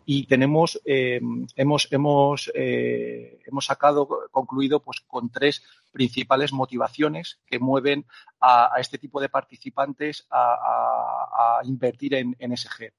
Y 0.07 0.25
tenemos, 0.25 0.81
eh, 0.85 1.21
hemos, 1.55 1.87
hemos, 1.91 2.51
hemos 2.55 3.65
sacado, 3.65 4.09
concluido 4.31 4.79
pues, 4.79 5.01
con 5.01 5.29
tres 5.29 5.61
principales 5.91 6.53
motivaciones 6.53 7.39
que 7.45 7.59
mueven 7.59 8.05
a, 8.39 8.71
este 8.77 8.97
tipo 8.97 9.19
de 9.19 9.29
participantes 9.29 10.27
a, 10.29 11.61
invertir 11.63 12.13
en, 12.13 12.35
en, 12.39 12.55
SG. 12.55 12.93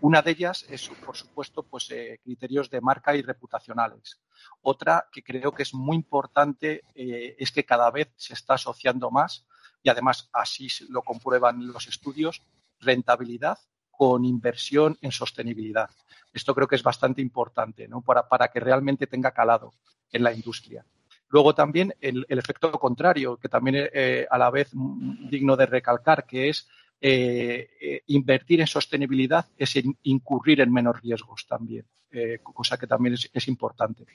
Una 0.00 0.22
de 0.22 0.30
ellas 0.30 0.64
es, 0.68 0.88
por 0.88 1.16
supuesto, 1.16 1.62
pues, 1.62 1.90
eh, 1.90 2.18
criterios 2.22 2.70
de 2.70 2.80
marca 2.80 3.14
y 3.14 3.22
reputacionales. 3.22 4.20
Otra 4.62 5.06
que 5.12 5.22
creo 5.22 5.52
que 5.52 5.62
es 5.62 5.74
muy 5.74 5.96
importante 5.96 6.82
eh, 6.94 7.36
es 7.38 7.52
que 7.52 7.64
cada 7.64 7.90
vez 7.90 8.12
se 8.16 8.34
está 8.34 8.54
asociando 8.54 9.10
más 9.10 9.46
y 9.82 9.90
además 9.90 10.28
así 10.32 10.68
lo 10.88 11.02
comprueban 11.02 11.66
los 11.66 11.88
estudios, 11.88 12.42
rentabilidad 12.80 13.58
con 13.90 14.24
inversión 14.24 14.98
en 15.00 15.12
sostenibilidad. 15.12 15.90
Esto 16.32 16.54
creo 16.54 16.68
que 16.68 16.76
es 16.76 16.82
bastante 16.82 17.22
importante 17.22 17.88
¿no? 17.88 18.02
para, 18.02 18.28
para 18.28 18.48
que 18.48 18.60
realmente 18.60 19.06
tenga 19.06 19.32
calado 19.32 19.72
en 20.10 20.22
la 20.22 20.32
industria. 20.32 20.84
Luego 21.28 21.54
también 21.54 21.94
el, 22.00 22.24
efecto 22.28 22.70
contrario, 22.72 23.36
que 23.36 23.48
también 23.48 23.88
eh, 23.92 24.26
a 24.30 24.38
la 24.38 24.50
vez 24.50 24.70
digno 24.72 25.56
de 25.56 25.66
recalcar, 25.66 26.24
que 26.24 26.48
es 26.48 26.68
eh, 27.00 27.68
eh, 27.80 28.02
invertir 28.06 28.60
en 28.60 28.66
sostenibilidad 28.66 29.46
es 29.58 29.74
incurrir 30.04 30.60
en 30.60 30.72
menos 30.72 31.00
riesgos 31.02 31.46
también, 31.46 31.84
cosa 32.42 32.78
que 32.78 32.86
también 32.86 33.16
es, 33.32 33.48
importante. 33.48 34.06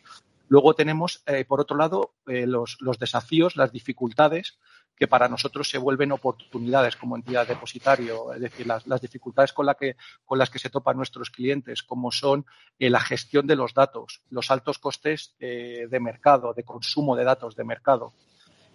Luego 0.47 0.73
tenemos, 0.73 1.23
por 1.47 1.61
otro 1.61 1.77
lado, 1.77 2.15
los, 2.25 2.77
desafíos, 2.99 3.55
las 3.55 3.71
dificultades 3.71 4.57
que 5.01 5.07
para 5.07 5.27
nosotros 5.27 5.67
se 5.67 5.79
vuelven 5.79 6.11
oportunidades 6.11 6.95
como 6.95 7.15
entidad 7.15 7.47
depositario, 7.47 8.35
es 8.35 8.41
decir, 8.41 8.67
las, 8.67 9.01
dificultades 9.01 9.51
con, 9.51 9.65
que, 9.79 9.95
con, 10.23 10.37
las 10.37 10.51
que 10.51 10.59
se 10.59 10.69
topan 10.69 10.95
nuestros 10.95 11.31
clientes, 11.31 11.81
como 11.81 12.11
son 12.11 12.45
eh, 12.77 12.87
la 12.87 12.99
gestión 12.99 13.47
de 13.47 13.55
los 13.55 13.73
datos, 13.73 14.21
los 14.29 14.51
altos 14.51 14.77
costes 14.77 15.33
eh, 15.39 15.87
de 15.89 15.99
mercado, 15.99 16.53
de 16.53 16.63
consumo 16.63 17.15
de 17.15 17.23
datos 17.23 17.55
de 17.55 17.63
mercado 17.63 18.13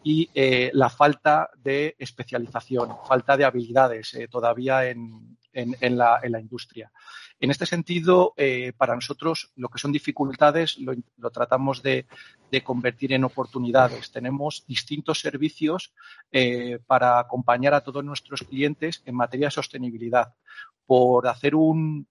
y 0.03 0.29
eh, 0.35 0.73
la 0.75 0.91
falta 0.91 1.49
de 1.63 1.95
especialización, 1.97 2.97
falta 3.07 3.37
de 3.37 3.45
habilidades 3.45 4.19
todavía 4.29 4.85
en, 4.91 5.39
en, 5.57 5.97
la, 5.97 6.41
industria. 6.41 6.93
En 7.41 7.51
este 7.51 7.67
sentido, 7.67 8.35
eh, 8.37 8.73
para 8.77 8.95
nosotros 8.95 9.53
lo 9.57 9.69
que 9.69 9.79
son 9.79 9.93
dificultades 9.93 10.79
lo, 10.79 11.31
tratamos 11.31 11.83
de, 11.83 12.07
convertir 12.63 13.13
en 13.13 13.25
oportunidades. 13.25 14.11
Tenemos 14.11 14.65
distintos 14.67 15.21
servicios 15.21 15.93
eh, 16.33 16.79
para 16.87 17.19
acompañar 17.19 17.75
a 17.75 17.83
todos 17.83 18.05
nuestros 18.05 18.43
clientes 18.43 19.03
en 19.05 19.15
materia 19.15 19.49
de 19.49 19.53
sostenibilidad. 19.53 20.35
Por 20.87 21.27
hacer 21.27 21.55
un, 21.55 22.07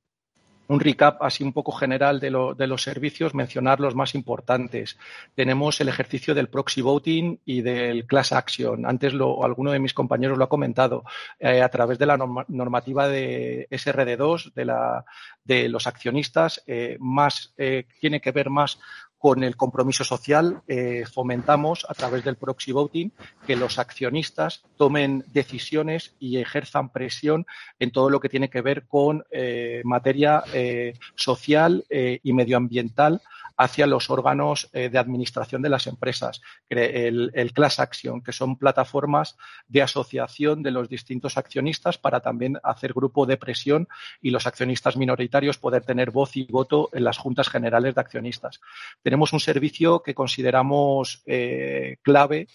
un 0.67 0.79
recap 0.79 1.21
así 1.21 1.43
un 1.43 1.53
poco 1.53 1.71
general 1.71 2.19
de, 2.19 2.29
los 2.29 2.81
servicios, 2.81 3.33
mencionar 3.33 3.79
los 3.79 3.95
más 3.95 4.15
importantes. 4.15 4.97
Tenemos 5.35 5.79
el 5.81 5.89
ejercicio 5.89 6.33
del 6.33 6.49
proxy 6.49 6.81
voting 6.81 7.37
y 7.45 7.61
del 7.61 8.05
class 8.05 8.31
action. 8.31 8.85
Antes 8.85 9.13
lo, 9.13 9.43
alguno 9.43 9.71
de 9.71 9.79
mis 9.79 9.93
compañeros 9.93 10.37
lo 10.37 10.45
ha 10.45 10.49
comentado. 10.49 11.03
Eh, 11.39 11.61
a 11.61 11.69
través 11.69 11.99
de 11.99 12.05
la 12.05 12.17
normativa 12.17 13.07
de 13.07 13.67
SRD2, 13.69 14.53
de, 14.53 14.65
la, 14.65 15.05
de 15.43 15.69
los 15.69 15.87
accionistas, 15.87 16.63
eh, 16.65 16.97
más, 16.99 17.53
eh, 17.57 17.85
tiene 17.99 18.21
que 18.21 18.31
ver 18.31 18.49
más 18.49 18.79
con 19.17 19.43
el 19.43 19.55
compromiso 19.55 20.03
social 20.03 20.61
eh, 20.67 21.03
fomentamos 21.11 21.85
a 21.89 21.93
través 21.93 22.23
del 22.23 22.35
proxy 22.35 22.71
voting 22.71 23.09
que 23.47 23.55
los 23.55 23.79
accionistas 23.79 24.63
tomen 24.77 25.23
decisiones 25.27 26.15
y 26.19 26.37
ejerzan 26.37 26.89
presión 26.89 27.45
en 27.79 27.91
todo 27.91 28.09
lo 28.09 28.19
que 28.19 28.29
tiene 28.29 28.49
que 28.49 28.61
ver 28.61 28.85
con 28.85 29.23
eh, 29.31 29.81
materia 29.83 30.43
eh, 30.53 30.93
social 31.15 31.85
y 31.89 32.33
medioambiental 32.33 33.21
hacia 33.57 33.87
los 33.87 34.09
órganos 34.09 34.69
de 34.73 34.97
administración 34.97 35.61
de 35.61 35.69
las 35.69 35.87
empresas, 35.87 36.41
el, 36.67 37.51
Class 37.53 37.79
Action, 37.79 38.21
que 38.21 38.33
son 38.33 38.57
plataformas 38.57 39.37
de 39.69 39.81
asociación 39.81 40.61
de 40.61 40.71
los 40.71 40.89
distintos 40.89 41.37
accionistas 41.37 41.97
para 41.97 42.19
también 42.19 42.59
hacer 42.63 42.91
grupo 42.91 43.25
de 43.25 43.37
presión 43.37 43.87
y 44.21 44.31
los 44.31 44.45
accionistas 44.45 44.97
minoritarios 44.97 45.57
poder 45.57 45.83
tener 45.83 46.11
voz 46.11 46.35
y 46.35 46.43
voto 46.43 46.89
en 46.91 47.05
las 47.05 47.17
juntas 47.17 47.47
generales 47.47 47.95
de 47.95 48.01
accionistas. 48.01 48.59
Tenemos 49.05 49.33
un 49.33 49.39
servicio 49.39 50.01
que 50.01 50.15
consideramos 50.15 51.21
eh, 51.27 51.97
clave 52.01 52.47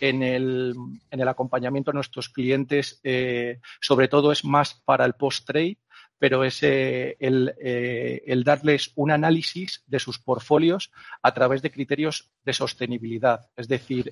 en 0.00 0.24
el, 0.24 0.74
en 1.12 1.20
el, 1.20 1.28
acompañamiento 1.28 1.92
a 1.92 1.94
nuestros 1.94 2.28
clientes, 2.28 2.98
eh, 3.04 3.60
sobre 3.80 4.08
todo 4.08 4.32
es 4.32 4.44
más 4.44 4.82
para 4.84 5.04
el 5.04 5.12
post-trade, 5.12 5.78
pero 6.18 6.42
es 6.42 6.60
eh, 6.64 7.16
el, 7.20 8.42
darles 8.42 8.90
un 8.96 9.12
análisis 9.12 9.84
de 9.86 10.00
sus 10.00 10.18
portfolios 10.18 10.90
a 11.22 11.32
través 11.34 11.62
de 11.62 11.70
criterios 11.70 12.32
de 12.44 12.52
sostenibilidad. 12.52 13.48
Es 13.56 13.68
decir, 13.68 14.10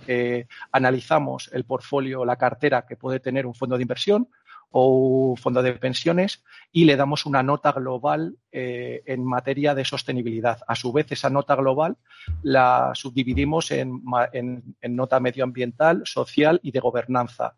analizamos 0.71 1.51
el 1.53 1.65
portfolio, 1.65 2.25
la 2.25 2.37
cartera 2.37 2.87
que 2.87 2.95
puede 2.95 3.19
tener 3.19 3.47
un 3.47 3.55
fondo 3.57 3.77
de 3.77 3.83
inversión 3.83 4.29
o 4.71 5.31
un 5.31 5.37
fondo 5.37 5.61
de 5.61 5.73
pensiones 5.73 6.45
y 6.71 6.85
le 6.85 6.95
damos 6.95 7.27
una 7.27 7.43
nota 7.43 7.73
global 7.73 8.37
eh, 8.53 9.03
en 9.07 9.25
materia 9.25 9.75
de 9.75 9.85
sostenibilidad. 9.85 10.59
A 10.67 10.75
su 10.75 10.93
vez, 10.93 11.11
esa 11.13 11.31
nota 11.31 11.55
global 11.55 11.97
la 12.43 12.91
subdividimos 12.95 13.71
en, 13.71 14.03
nota 14.83 15.21
medioambiental, 15.21 16.03
social 16.05 16.61
y 16.63 16.73
de 16.73 16.81
gobernanza. 16.81 17.55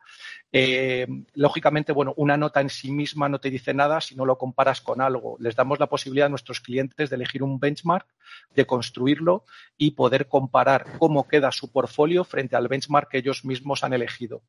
Eh, 0.53 1.07
lógicamente, 1.35 1.93
bueno, 1.93 2.13
una 2.17 2.37
nota 2.37 2.61
en 2.61 2.69
sí 2.69 2.91
misma 2.93 3.29
no 3.29 3.41
te 3.41 3.49
dice 3.49 3.73
nada 3.73 4.03
si 4.03 4.15
no 4.15 4.27
lo 4.27 4.37
comparas 4.37 4.83
con 4.83 5.01
algo. 5.01 5.37
Les 5.41 5.57
damos 5.57 5.81
la 5.81 5.87
posibilidad 5.87 6.27
a 6.27 6.31
nuestros 6.31 6.61
clientes 6.61 7.09
de 7.09 7.17
elegir 7.17 7.43
un 7.43 7.59
benchmark, 7.59 8.07
de 8.55 8.67
construirlo 8.67 9.45
y 9.79 9.93
poder 9.93 10.29
comparar 10.29 10.99
cómo 10.99 11.27
queda 11.27 11.53
su 11.53 11.73
portfolio 11.73 12.25
frente 12.25 12.55
al 12.55 12.69
benchmark 12.69 13.09
que 13.09 13.19
ellos 13.19 13.45
mismos 13.47 13.83
han 13.83 13.95
elegido. 13.95 14.43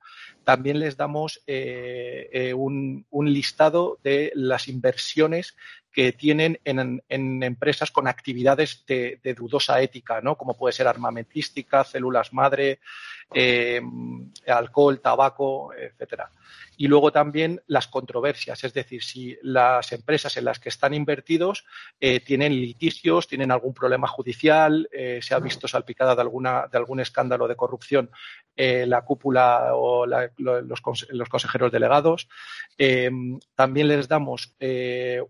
También 0.44 0.80
les 0.80 0.98
damos 0.98 1.42
eh, 1.48 2.54
un, 2.54 3.06
listado 3.12 3.98
de 4.04 4.32
las 4.36 4.68
inversiones 4.68 5.56
que 5.94 6.12
tienen 6.12 6.60
en, 6.66 7.04
empresas 7.44 7.92
con 7.92 8.08
actividades 8.08 8.84
de, 8.88 9.36
dudosa 9.38 9.80
ética, 9.80 10.22
¿no? 10.22 10.36
Como 10.36 10.58
puede 10.58 10.74
ser 10.74 10.88
armamentística, 10.88 11.84
células 11.84 12.34
madre, 12.34 12.80
eh, 13.34 13.80
alcohol, 14.48 15.00
tabaco, 15.00 15.72
etcétera. 15.74 16.32
Y 16.78 16.88
luego 16.88 17.12
también 17.12 17.62
las 17.68 17.88
controversias, 17.88 18.64
es 18.64 18.74
decir, 18.74 19.04
si 19.04 19.38
las 19.42 19.92
empresas 19.92 20.36
en 20.38 20.46
las 20.46 20.60
que 20.60 20.70
están 20.70 20.94
invertidos 20.94 21.66
eh, 22.00 22.20
tienen 22.20 22.54
litigios, 22.54 23.28
tienen 23.28 23.52
algún 23.52 23.74
problema 23.74 24.08
judicial, 24.08 24.90
eh, 24.92 25.20
se 25.22 25.36
ha 25.36 25.40
visto 25.40 25.68
salpicada 25.68 26.16
de, 26.16 26.22
alguna, 26.22 26.68
de 26.72 26.78
algún 26.78 27.00
escándalo 27.00 27.48
de 27.48 27.56
corrupción 27.56 28.10
la 28.56 29.02
cúpula 29.02 29.72
o 29.74 30.06
los, 30.06 30.82
consejeros 31.30 31.72
delegados. 31.72 32.30
también 33.56 33.88
les 33.88 34.08
damos 34.08 34.56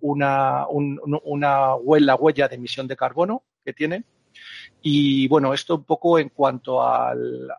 una, 0.01 0.67
una 0.67 1.75
la 1.99 2.15
huella 2.15 2.47
de 2.49 2.55
emisión 2.55 2.87
de 2.87 2.97
carbono 2.97 3.43
que 3.63 3.71
tienen 3.71 4.05
y 4.85 5.29
bueno, 5.29 5.53
esto 5.53 5.75
un 5.75 5.85
poco 5.85 6.19
en 6.19 6.27
cuanto 6.27 6.83
al, 6.83 7.49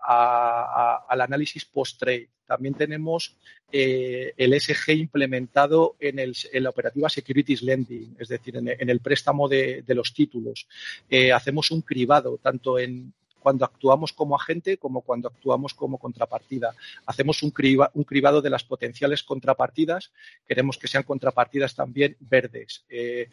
análisis 1.09 1.65
post-trade. 1.65 2.29
También 2.47 2.75
tenemos 2.75 3.35
eh, 3.73 4.35
el 4.37 4.61
SG 4.61 4.91
implementado 4.91 5.97
en, 5.99 6.19
el, 6.19 6.37
la 6.53 6.69
operativa 6.69 7.09
Securities 7.09 7.63
Lending, 7.63 8.17
es 8.19 8.29
decir, 8.29 8.57
en, 8.59 8.91
el 8.91 9.01
préstamo 9.01 9.49
de, 9.49 9.83
los 9.89 10.13
títulos. 10.13 10.69
Eh, 11.09 11.33
hacemos 11.33 11.71
un 11.71 11.81
cribado 11.81 12.39
tanto 12.43 12.79
en 12.79 13.15
cuando 13.45 13.67
actuamos 13.67 14.15
como 14.15 14.37
agente 14.37 14.79
como 14.79 15.03
cuando 15.03 15.29
actuamos 15.29 15.75
como 15.75 15.99
contrapartida. 15.99 16.75
Hacemos 17.05 17.43
un, 17.43 17.51
cribado 17.51 18.41
de 18.41 18.49
las 18.49 18.65
potenciales 18.65 19.23
contrapartidas. 19.23 20.13
Queremos 20.49 20.79
que 20.79 20.89
sean 20.89 21.03
contrapartidas 21.03 21.75
también 21.75 22.17
verdes. 22.21 22.87
Eh, 22.89 23.29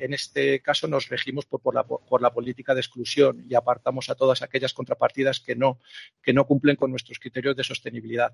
en 0.00 0.14
este 0.14 0.60
caso 0.60 0.88
nos 0.88 1.10
regimos 1.10 1.44
por, 1.44 1.74
la, 1.74 2.30
política 2.30 2.74
de 2.74 2.80
exclusión 2.80 3.44
y 3.46 3.54
apartamos 3.54 4.08
a 4.08 4.14
todas 4.14 4.40
aquellas 4.40 4.72
contrapartidas 4.72 5.40
que 5.40 5.54
no, 5.54 5.78
que 6.22 6.32
no 6.32 6.46
cumplen 6.46 6.76
con 6.76 6.90
nuestros 6.90 7.18
criterios 7.18 7.54
de 7.54 7.62
sostenibilidad. 7.62 8.32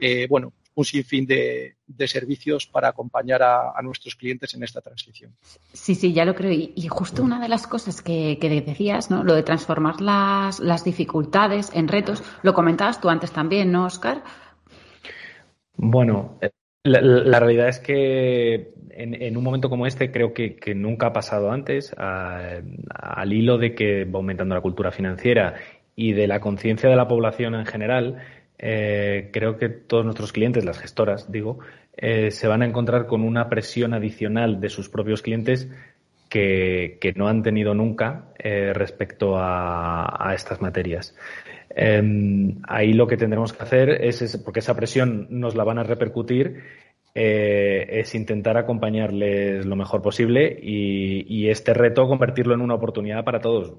Eh, 0.00 0.26
bueno, 0.28 0.52
un 0.74 0.84
sinfín 0.84 1.26
de, 1.26 1.76
servicios 2.06 2.66
para 2.66 2.88
acompañar 2.88 3.42
a, 3.42 3.80
nuestros 3.82 4.16
clientes 4.16 4.52
en 4.54 4.64
esta 4.64 4.80
transición. 4.80 5.32
Sí, 5.72 5.94
sí, 5.94 6.12
ya 6.12 6.24
lo 6.24 6.34
creo. 6.34 6.50
Y, 6.50 6.88
justo 6.88 7.22
una 7.22 7.40
de 7.40 7.48
las 7.48 7.68
cosas 7.68 8.02
que, 8.02 8.38
que 8.40 8.48
decías, 8.48 9.10
¿no? 9.10 9.22
Lo 9.22 9.34
de 9.34 9.44
transformar 9.44 10.00
las 10.00 10.55
las, 10.60 10.84
dificultades 10.84 11.70
en 11.74 11.88
retos. 11.88 12.22
Lo 12.42 12.54
comentabas 12.54 13.00
tú 13.00 13.08
antes 13.08 13.32
también, 13.32 13.72
¿no, 13.72 13.86
Oscar? 13.86 14.22
Bueno, 15.76 16.38
eh, 16.40 16.50
la, 16.84 17.38
realidad 17.40 17.68
es 17.68 17.80
que 17.80 18.72
en, 18.90 19.36
un 19.36 19.44
momento 19.44 19.68
como 19.68 19.86
este 19.86 20.10
creo 20.10 20.32
que, 20.32 20.74
nunca 20.74 21.08
ha 21.08 21.12
pasado 21.12 21.50
antes, 21.50 21.94
al 21.98 23.32
hilo 23.32 23.58
de 23.58 23.74
que 23.74 24.04
va 24.04 24.18
aumentando 24.18 24.54
la 24.54 24.60
cultura 24.60 24.90
financiera 24.90 25.54
y 25.94 26.12
de 26.12 26.26
la 26.26 26.40
conciencia 26.40 26.88
de 26.88 26.96
la 26.96 27.08
población 27.08 27.54
en 27.54 27.66
general, 27.66 28.18
eh, 28.58 29.30
creo 29.32 29.58
que 29.58 29.68
todos 29.68 30.04
nuestros 30.04 30.32
clientes, 30.32 30.64
las 30.64 30.78
gestoras, 30.78 31.30
digo, 31.30 31.58
eh, 31.96 32.30
se 32.30 32.46
van 32.46 32.62
a 32.62 32.66
encontrar 32.66 33.06
con 33.06 33.22
una 33.22 33.48
presión 33.48 33.94
adicional 33.94 34.60
de 34.60 34.68
sus 34.68 34.88
propios 34.88 35.22
clientes 35.22 35.68
que, 36.28 37.12
no 37.16 37.28
han 37.28 37.42
tenido 37.42 37.74
nunca 37.74 38.28
eh, 38.38 38.72
respecto 38.72 39.34
a, 39.36 40.32
estas 40.34 40.60
materias. 40.60 41.14
Em, 41.70 42.60
ahí 42.66 42.92
lo 42.92 43.06
que 43.06 43.16
tendremos 43.16 43.52
que 43.52 43.62
hacer 43.62 43.90
es, 43.90 44.36
porque 44.44 44.60
esa 44.60 44.74
presión 44.74 45.26
nos 45.30 45.54
la 45.54 45.64
van 45.64 45.78
a 45.78 45.82
repercutir, 45.82 46.62
eh, 47.18 48.00
es 48.00 48.14
intentar 48.14 48.58
acompañarles 48.58 49.64
lo 49.64 49.74
mejor 49.74 50.02
posible 50.02 50.54
y, 50.60 51.48
este 51.48 51.72
reto 51.72 52.06
convertirlo 52.08 52.52
en 52.54 52.60
una 52.60 52.74
oportunidad 52.74 53.24
para 53.24 53.40
todos. 53.40 53.72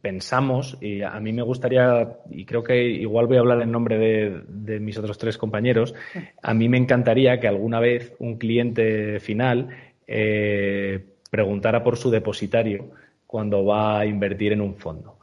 Pensamos, 0.00 0.76
y 0.80 1.02
a 1.02 1.20
mí 1.20 1.32
me 1.32 1.42
gustaría, 1.42 2.16
y 2.30 2.44
creo 2.46 2.64
que 2.64 2.82
igual 2.82 3.26
voy 3.26 3.36
a 3.36 3.40
hablar 3.40 3.62
en 3.62 3.70
nombre 3.70 3.98
de, 3.98 4.80
mis 4.80 4.98
otros 4.98 5.18
tres 5.18 5.38
compañeros, 5.38 5.94
a 6.42 6.54
mí 6.54 6.68
me 6.68 6.78
encantaría 6.78 7.38
que 7.38 7.46
alguna 7.46 7.78
vez 7.78 8.12
un 8.18 8.38
cliente 8.38 9.20
final 9.20 9.68
eh, 10.08 11.04
preguntara 11.30 11.82
por 11.82 11.96
su 11.96 12.10
depositario 12.10 12.90
cuando 13.26 13.64
va 13.64 14.00
a 14.00 14.06
invertir 14.06 14.52
en 14.52 14.60
un 14.60 14.76
fondo. 14.76 15.18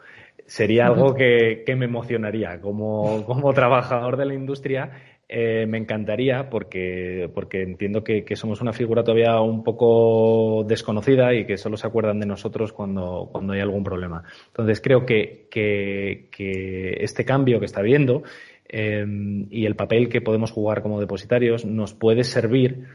Sería 0.46 0.88
algo 0.88 1.14
que, 1.14 1.66
me 1.78 1.86
emocionaría. 1.86 2.62
Como, 2.62 3.26
como, 3.26 3.54
trabajador 3.54 4.16
de 4.16 4.26
la 4.26 4.34
industria, 4.34 4.92
eh, 5.28 5.66
me 5.68 5.78
encantaría 5.78 6.50
porque, 6.50 7.30
porque 7.36 7.64
entiendo 7.64 8.02
que, 8.02 8.24
somos 8.38 8.62
una 8.62 8.72
figura 8.72 9.04
todavía 9.04 9.42
un 9.42 9.62
poco 9.62 10.64
desconocida 10.66 11.34
y 11.34 11.46
que 11.46 11.58
solo 11.58 11.76
se 11.76 11.86
acuerdan 11.86 12.22
de 12.22 12.28
nosotros 12.28 12.72
cuando, 12.72 13.28
cuando 13.30 13.52
hay 13.52 13.60
algún 13.60 13.84
problema. 13.84 14.24
Entonces, 14.48 14.80
creo 14.80 15.06
que, 15.06 15.50
que 15.52 16.98
este 17.02 17.26
cambio 17.26 17.60
que 17.60 17.66
está 17.66 17.82
habiendo 17.82 18.24
eh, 18.70 19.06
y 19.50 19.66
el 19.66 19.76
papel 19.76 20.10
que 20.10 20.22
podemos 20.22 20.52
jugar 20.52 20.82
como 20.82 21.00
depositarios 21.00 21.66
nos 21.66 21.94
puede 21.94 22.24
servir 22.24 22.86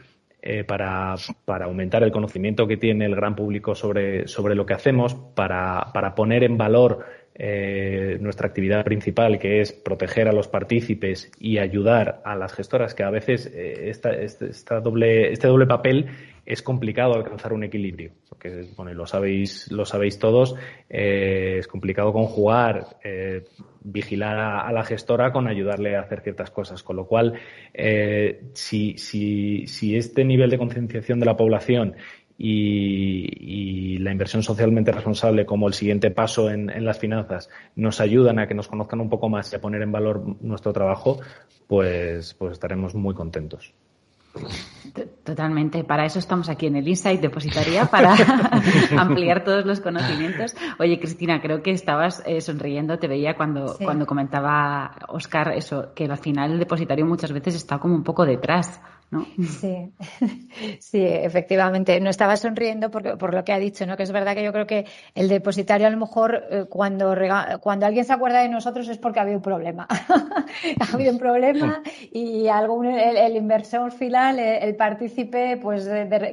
eh, 0.44 0.64
para, 0.64 1.14
para, 1.44 1.66
aumentar 1.66 2.02
el 2.02 2.10
conocimiento 2.10 2.66
que 2.66 2.76
tiene 2.76 3.04
el 3.04 3.14
gran 3.14 3.36
público 3.36 3.76
sobre, 3.76 4.26
sobre 4.26 4.56
lo 4.56 4.66
que 4.66 4.74
hacemos, 4.74 5.14
para, 5.14 5.92
para 5.94 6.16
poner 6.16 6.42
en 6.42 6.58
valor 6.58 7.06
eh, 7.34 8.18
nuestra 8.20 8.48
actividad 8.48 8.84
principal, 8.84 9.38
que 9.38 9.60
es 9.60 9.72
proteger 9.72 10.26
a 10.26 10.32
los 10.32 10.48
partícipes 10.48 11.30
y 11.38 11.58
ayudar 11.58 12.20
a 12.24 12.34
las 12.34 12.52
gestoras, 12.52 12.94
que 12.94 13.04
a 13.04 13.10
veces 13.10 13.46
eh, 13.54 13.88
esta, 13.88 14.10
este, 14.10 14.50
esta 14.50 14.80
doble, 14.80 15.32
este 15.32 15.46
doble 15.46 15.66
papel 15.66 16.08
es 16.44 16.62
complicado 16.62 17.14
alcanzar 17.14 17.52
un 17.52 17.64
equilibrio, 17.64 18.12
porque 18.28 18.68
bueno, 18.76 18.92
lo 18.94 19.06
sabéis, 19.06 19.70
lo 19.70 19.84
sabéis 19.84 20.18
todos, 20.18 20.54
eh, 20.88 21.56
es 21.58 21.68
complicado 21.68 22.12
conjugar, 22.12 22.98
eh, 23.04 23.44
vigilar 23.82 24.38
a, 24.38 24.72
la 24.72 24.84
gestora 24.84 25.32
con 25.32 25.46
ayudarle 25.46 25.96
a 25.96 26.00
hacer 26.00 26.20
ciertas 26.22 26.50
cosas, 26.50 26.82
con 26.82 26.96
lo 26.96 27.06
cual 27.06 27.34
eh, 27.72 28.50
si, 28.54 28.98
si, 28.98 29.66
si 29.66 29.96
este 29.96 30.24
nivel 30.24 30.50
de 30.50 30.58
concienciación 30.58 31.20
de 31.20 31.26
la 31.26 31.36
población 31.36 31.94
y, 32.38 33.98
la 33.98 34.10
inversión 34.10 34.42
socialmente 34.42 34.90
responsable 34.90 35.46
como 35.46 35.68
el 35.68 35.74
siguiente 35.74 36.10
paso 36.10 36.50
en, 36.50 36.84
las 36.84 36.98
finanzas 36.98 37.48
nos 37.76 38.00
ayudan 38.00 38.40
a 38.40 38.48
que 38.48 38.54
nos 38.54 38.66
conozcan 38.66 39.00
un 39.00 39.08
poco 39.08 39.28
más 39.28 39.52
y 39.52 39.56
a 39.56 39.60
poner 39.60 39.82
en 39.82 39.92
valor 39.92 40.42
nuestro 40.42 40.72
trabajo, 40.72 41.20
pues, 41.68 42.34
pues 42.34 42.52
estaremos 42.52 42.96
muy 42.96 43.14
contentos. 43.14 43.72
Totalmente, 45.24 45.84
para 45.84 46.04
eso 46.04 46.18
estamos 46.18 46.48
aquí 46.48 46.66
en 46.66 46.76
el 46.76 46.86
Insight 46.86 47.20
Depositaría, 47.20 47.86
para 47.86 48.14
ampliar 48.98 49.44
todos 49.44 49.64
los 49.64 49.80
conocimientos. 49.80 50.54
Oye, 50.78 50.98
Cristina, 50.98 51.40
creo 51.40 51.62
que 51.62 51.70
estabas 51.70 52.22
eh, 52.26 52.40
sonriendo, 52.40 52.98
te 52.98 53.08
veía 53.08 53.34
cuando, 53.34 53.76
cuando 53.82 54.06
comentaba 54.06 54.96
Oscar 55.08 55.52
eso, 55.52 55.92
que 55.94 56.04
al 56.04 56.18
final 56.18 56.52
el 56.52 56.58
depositario 56.58 57.06
muchas 57.06 57.32
veces 57.32 57.54
está 57.54 57.78
como 57.78 57.94
un 57.94 58.02
poco 58.02 58.26
detrás 58.26 58.80
Sí, 59.60 59.92
sí, 60.80 61.04
efectivamente. 61.04 62.00
No 62.00 62.08
estaba 62.08 62.36
sonriendo 62.36 62.90
por, 62.90 63.18
por 63.18 63.34
lo 63.34 63.44
que 63.44 63.52
ha 63.52 63.58
dicho, 63.58 63.86
¿no? 63.86 63.96
Que 63.96 64.04
es 64.04 64.12
verdad 64.12 64.34
que 64.34 64.42
yo 64.42 64.52
creo 64.52 64.66
que 64.66 64.86
el 65.14 65.28
depositario 65.28 65.86
a 65.86 65.90
lo 65.90 65.98
mejor 65.98 66.44
eh, 66.50 66.64
cuando, 66.68 67.14
cuando 67.60 67.86
alguien 67.86 68.06
se 68.06 68.12
acuerda 68.12 68.40
de 68.40 68.48
nosotros 68.48 68.88
es 68.88 68.96
porque 68.96 69.18
ha 69.18 69.22
habido 69.22 69.38
un 69.38 69.42
problema. 69.42 69.86
ha 69.88 70.94
habido 70.94 71.12
un 71.12 71.18
problema 71.18 71.82
y 72.10 72.48
algún, 72.48 72.86
el, 72.86 73.36
inversor 73.36 73.92
final, 73.92 74.38
el, 74.38 74.74
partícipe, 74.76 75.58
pues 75.58 75.88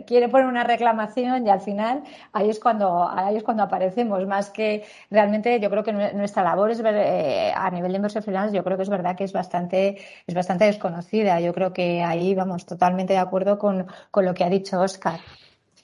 quiere 0.07 0.29
poner 0.29 0.47
una 0.47 0.63
reclamación 0.63 1.45
y 1.45 1.49
al 1.49 1.61
final 1.61 2.03
ahí 2.31 2.49
es 2.49 2.59
cuando, 2.59 3.09
ahí 3.09 3.35
es 3.35 3.43
cuando 3.43 3.63
aparecemos. 3.63 4.25
Más 4.25 4.51
que 4.51 4.85
realmente 5.11 5.59
yo 5.59 5.69
creo 5.69 5.83
que 5.83 5.91
nuestra 5.91 6.43
labor 6.43 6.71
es 6.71 6.81
ver, 6.81 6.95
eh, 6.95 7.51
a 7.53 7.69
nivel 7.71 7.91
de 7.91 7.97
inversor 7.97 8.23
final, 8.23 8.53
yo 8.53 8.63
creo 8.63 8.77
que 8.77 8.83
es 8.83 8.89
verdad 8.89 9.17
que 9.17 9.25
es 9.25 9.33
bastante, 9.33 9.97
es 10.25 10.33
bastante 10.33 10.63
desconocida. 10.65 11.41
Yo 11.41 11.53
creo 11.53 11.73
que 11.73 12.03
ahí 12.03 12.33
vamos 12.35 12.68
totalmente 12.69 13.13
de 13.13 13.19
acuerdo 13.19 13.57
con, 13.59 13.87
lo 14.15 14.33
que 14.33 14.43
ha 14.43 14.49
dicho 14.49 14.79
Oscar. 14.79 15.19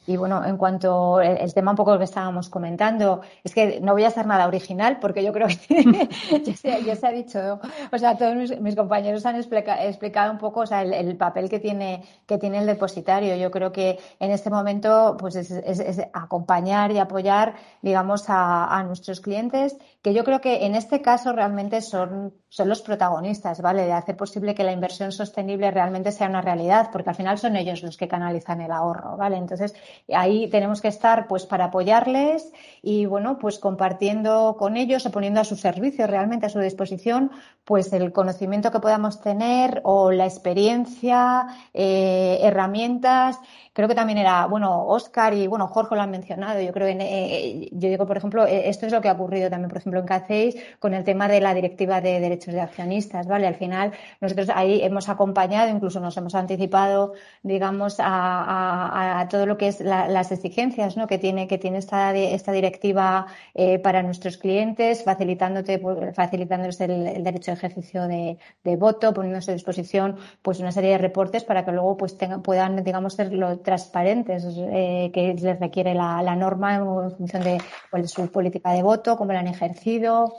Y 0.08 0.18
bueno, 0.18 0.46
en 0.46 0.58
cuanto 0.58 1.20
el, 1.22 1.54
tema 1.54 1.72
un 1.72 1.78
poco 1.78 1.98
que 1.98 2.04
estábamos 2.04 2.50
comentando, 2.50 3.22
es 3.44 3.54
que 3.54 3.80
no 3.82 3.94
voy 3.94 4.04
a 4.04 4.10
hacer 4.10 4.26
nada 4.28 4.48
original 4.48 5.00
porque 5.00 5.24
yo 5.24 5.34
creo 5.34 5.48
que 5.48 6.10
ya, 6.86 6.96
se, 6.96 7.08
ha 7.08 7.12
dicho, 7.12 7.60
o 7.92 7.98
sea, 7.98 8.18
todos 8.18 8.36
mis, 8.36 8.76
compañeros 8.76 9.26
han 9.26 9.36
explicado 9.36 10.32
un 10.32 10.38
poco 10.38 10.62
o 10.62 10.66
sea, 10.66 10.84
el, 10.84 11.18
papel 11.18 11.50
que 11.50 11.60
tiene, 11.60 12.04
que 12.26 12.38
tiene 12.38 12.60
el 12.60 12.66
depositario. 12.66 13.36
Yo 13.36 13.50
creo 13.52 13.72
que 13.72 14.00
en 14.20 14.32
este 14.32 14.50
momento 14.50 15.18
pues 15.20 15.36
es, 15.36 16.02
acompañar 16.14 16.92
y 16.92 17.00
apoyar, 17.00 17.56
digamos, 17.82 18.30
a, 18.30 18.66
a 18.66 18.84
nuestros 18.84 19.22
clientes, 19.22 19.78
que 20.02 20.14
yo 20.14 20.24
creo 20.24 20.42
que 20.42 20.66
en 20.66 20.76
este 20.76 21.02
caso 21.02 21.34
realmente 21.34 21.82
son 21.82 22.34
son 22.56 22.70
los 22.70 22.82
protagonistas, 22.82 23.62
¿vale? 23.62 23.84
De 23.84 23.92
hacer 23.92 24.16
posible 24.16 24.56
que 24.56 24.64
la 24.64 24.72
inversión 24.72 25.12
sostenible 25.12 25.72
realmente 25.72 26.14
sea 26.14 26.30
una 26.30 26.40
realidad, 26.40 26.90
porque 26.90 27.10
al 27.10 27.16
final 27.18 27.38
son 27.38 27.58
ellos 27.58 27.84
los 27.84 27.98
que 27.98 28.08
canalizan 28.08 28.62
el 28.62 28.72
ahorro, 28.72 29.18
¿vale? 29.18 29.36
Entonces, 29.36 29.76
ahí 30.14 30.50
tenemos 30.50 30.82
que 30.82 30.88
estar, 30.88 31.28
pues, 31.28 31.46
para 31.46 31.66
apoyarles 31.66 32.52
y, 32.82 33.06
bueno, 33.06 33.38
pues 33.40 33.60
compartiendo 33.60 34.56
con 34.58 34.78
ellos 34.78 35.06
o 35.06 35.12
poniendo 35.12 35.42
a 35.42 35.44
su 35.44 35.56
servicio, 35.56 36.08
realmente 36.08 36.46
a 36.46 36.50
su 36.50 36.60
disposición, 36.60 37.32
pues 37.64 37.92
el 37.94 38.12
conocimiento 38.12 38.72
que 38.72 38.80
podamos 38.80 39.22
tener 39.22 39.82
o 39.84 40.12
la 40.12 40.26
experiencia, 40.26 41.48
eh, 41.74 42.40
herramientas 42.42 43.40
creo 43.76 43.90
que 43.90 43.96
también 43.96 44.18
era, 44.18 44.46
bueno, 44.48 44.88
Oscar 44.88 45.34
y, 45.34 45.48
bueno, 45.48 45.68
Jorge 45.68 45.96
lo 45.96 46.02
han 46.02 46.10
mencionado. 46.10 46.62
Yo 46.62 46.72
creo, 46.72 46.88
en, 46.88 47.02
eh, 47.02 47.68
yo 47.74 47.90
digo, 47.90 48.08
por 48.08 48.16
ejemplo, 48.16 48.48
eh, 48.48 48.70
esto 48.70 48.86
es 48.86 48.94
lo 48.94 49.02
que 49.02 49.10
ha 49.10 49.12
ocurrido 49.12 49.50
también, 49.50 49.68
por 49.68 49.80
ejemplo, 49.80 50.00
en 50.00 50.06
CACEIS 50.06 50.56
con 50.80 50.94
el 50.94 51.04
tema 51.04 51.28
de 51.28 51.42
la 51.42 51.54
directiva 51.54 52.00
de 52.00 52.22
derechos 52.22 52.54
de 52.54 52.62
accionistas, 52.62 53.28
¿vale? 53.28 53.48
Al 53.48 53.56
final, 53.56 53.92
nosotros 54.22 54.48
ahí 54.56 54.82
hemos 54.82 55.10
acompañado, 55.10 55.70
incluso 55.70 56.00
nos 56.00 56.16
hemos 56.16 56.36
anticipado, 56.36 57.16
digamos, 57.44 57.98
a, 58.00 59.28
todo 59.30 59.46
lo 59.46 59.58
que 59.58 59.68
es 59.68 59.82
las 59.82 60.32
exigencias, 60.32 60.96
¿no? 60.96 61.06
Que 61.08 61.18
tiene, 61.18 61.50
que 61.50 61.58
tiene 61.58 61.80
esta, 61.80 62.16
esta 62.16 62.54
directiva 62.54 63.28
eh, 63.54 63.80
para 63.80 64.04
nuestros 64.04 64.38
clientes, 64.38 65.04
facilitándote, 65.04 65.80
pues, 65.80 66.16
facilitándoles 66.16 66.80
el, 66.80 67.24
derecho 67.26 67.52
de 67.52 67.58
ejercicio 67.58 68.08
de, 68.08 68.38
voto, 68.78 69.14
poniéndose 69.14 69.52
a 69.52 69.54
disposición, 69.54 70.16
pues, 70.42 70.62
una 70.62 70.72
serie 70.72 70.92
de 70.92 70.98
reportes 70.98 71.44
para 71.44 71.66
que 71.66 71.74
luego, 71.74 71.98
pues, 71.98 72.18
tengan, 72.18 72.42
puedan, 72.42 72.82
digamos, 72.82 73.16
ser 73.16 73.34
los 73.34 73.65
transparentes 73.66 74.46
eh, 74.48 75.12
que 75.14 75.34
les 75.34 75.60
requiere 75.60 75.94
la, 75.94 76.36
norma 76.36 76.76
en 76.76 77.12
función 77.12 77.44
de 77.44 77.60
su 78.08 78.32
política 78.32 78.72
de 78.72 78.84
voto, 78.84 79.18
cómo 79.18 79.34
la 79.34 79.40
han 79.40 79.48
ejercido. 79.48 80.36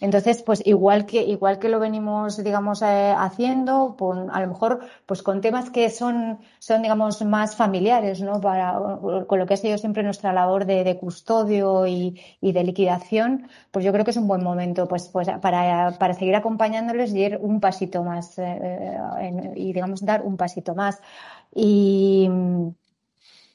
Entonces, 0.00 0.42
pues 0.42 0.62
igual 0.66 1.06
que 1.06 1.22
igual 1.22 1.58
que 1.58 1.68
lo 1.68 1.80
venimos, 1.80 2.42
digamos, 2.42 2.82
eh, 2.82 3.14
haciendo, 3.16 3.96
a 4.30 4.40
lo 4.40 4.48
mejor, 4.48 4.80
pues 5.06 5.22
con 5.22 5.40
temas 5.40 5.70
que 5.70 5.88
son, 5.90 6.38
son 6.58 6.82
digamos, 6.82 7.24
más 7.24 7.56
familiares, 7.56 8.20
¿no? 8.20 8.40
Para, 8.40 8.78
con 9.26 9.38
lo 9.38 9.46
que 9.46 9.54
ha 9.54 9.56
sido 9.56 9.78
siempre 9.78 10.02
nuestra 10.02 10.32
labor 10.32 10.66
de, 10.66 10.96
custodio 10.98 11.86
y, 11.86 12.20
de 12.40 12.64
liquidación, 12.64 13.48
pues 13.70 13.84
yo 13.84 13.92
creo 13.92 14.04
que 14.04 14.10
es 14.10 14.16
un 14.16 14.28
buen 14.28 14.42
momento, 14.42 14.86
pues, 14.86 15.08
pues 15.08 15.28
para, 15.40 15.92
para 15.98 16.14
seguir 16.14 16.36
acompañándoles 16.36 17.12
y 17.14 17.24
ir 17.24 17.38
un 17.40 17.60
pasito 17.60 18.02
más 18.02 18.38
eh, 18.38 19.52
y 19.56 19.72
digamos 19.72 20.04
dar 20.04 20.22
un 20.22 20.36
pasito 20.36 20.74
más. 20.74 21.00
Y, 21.58 22.28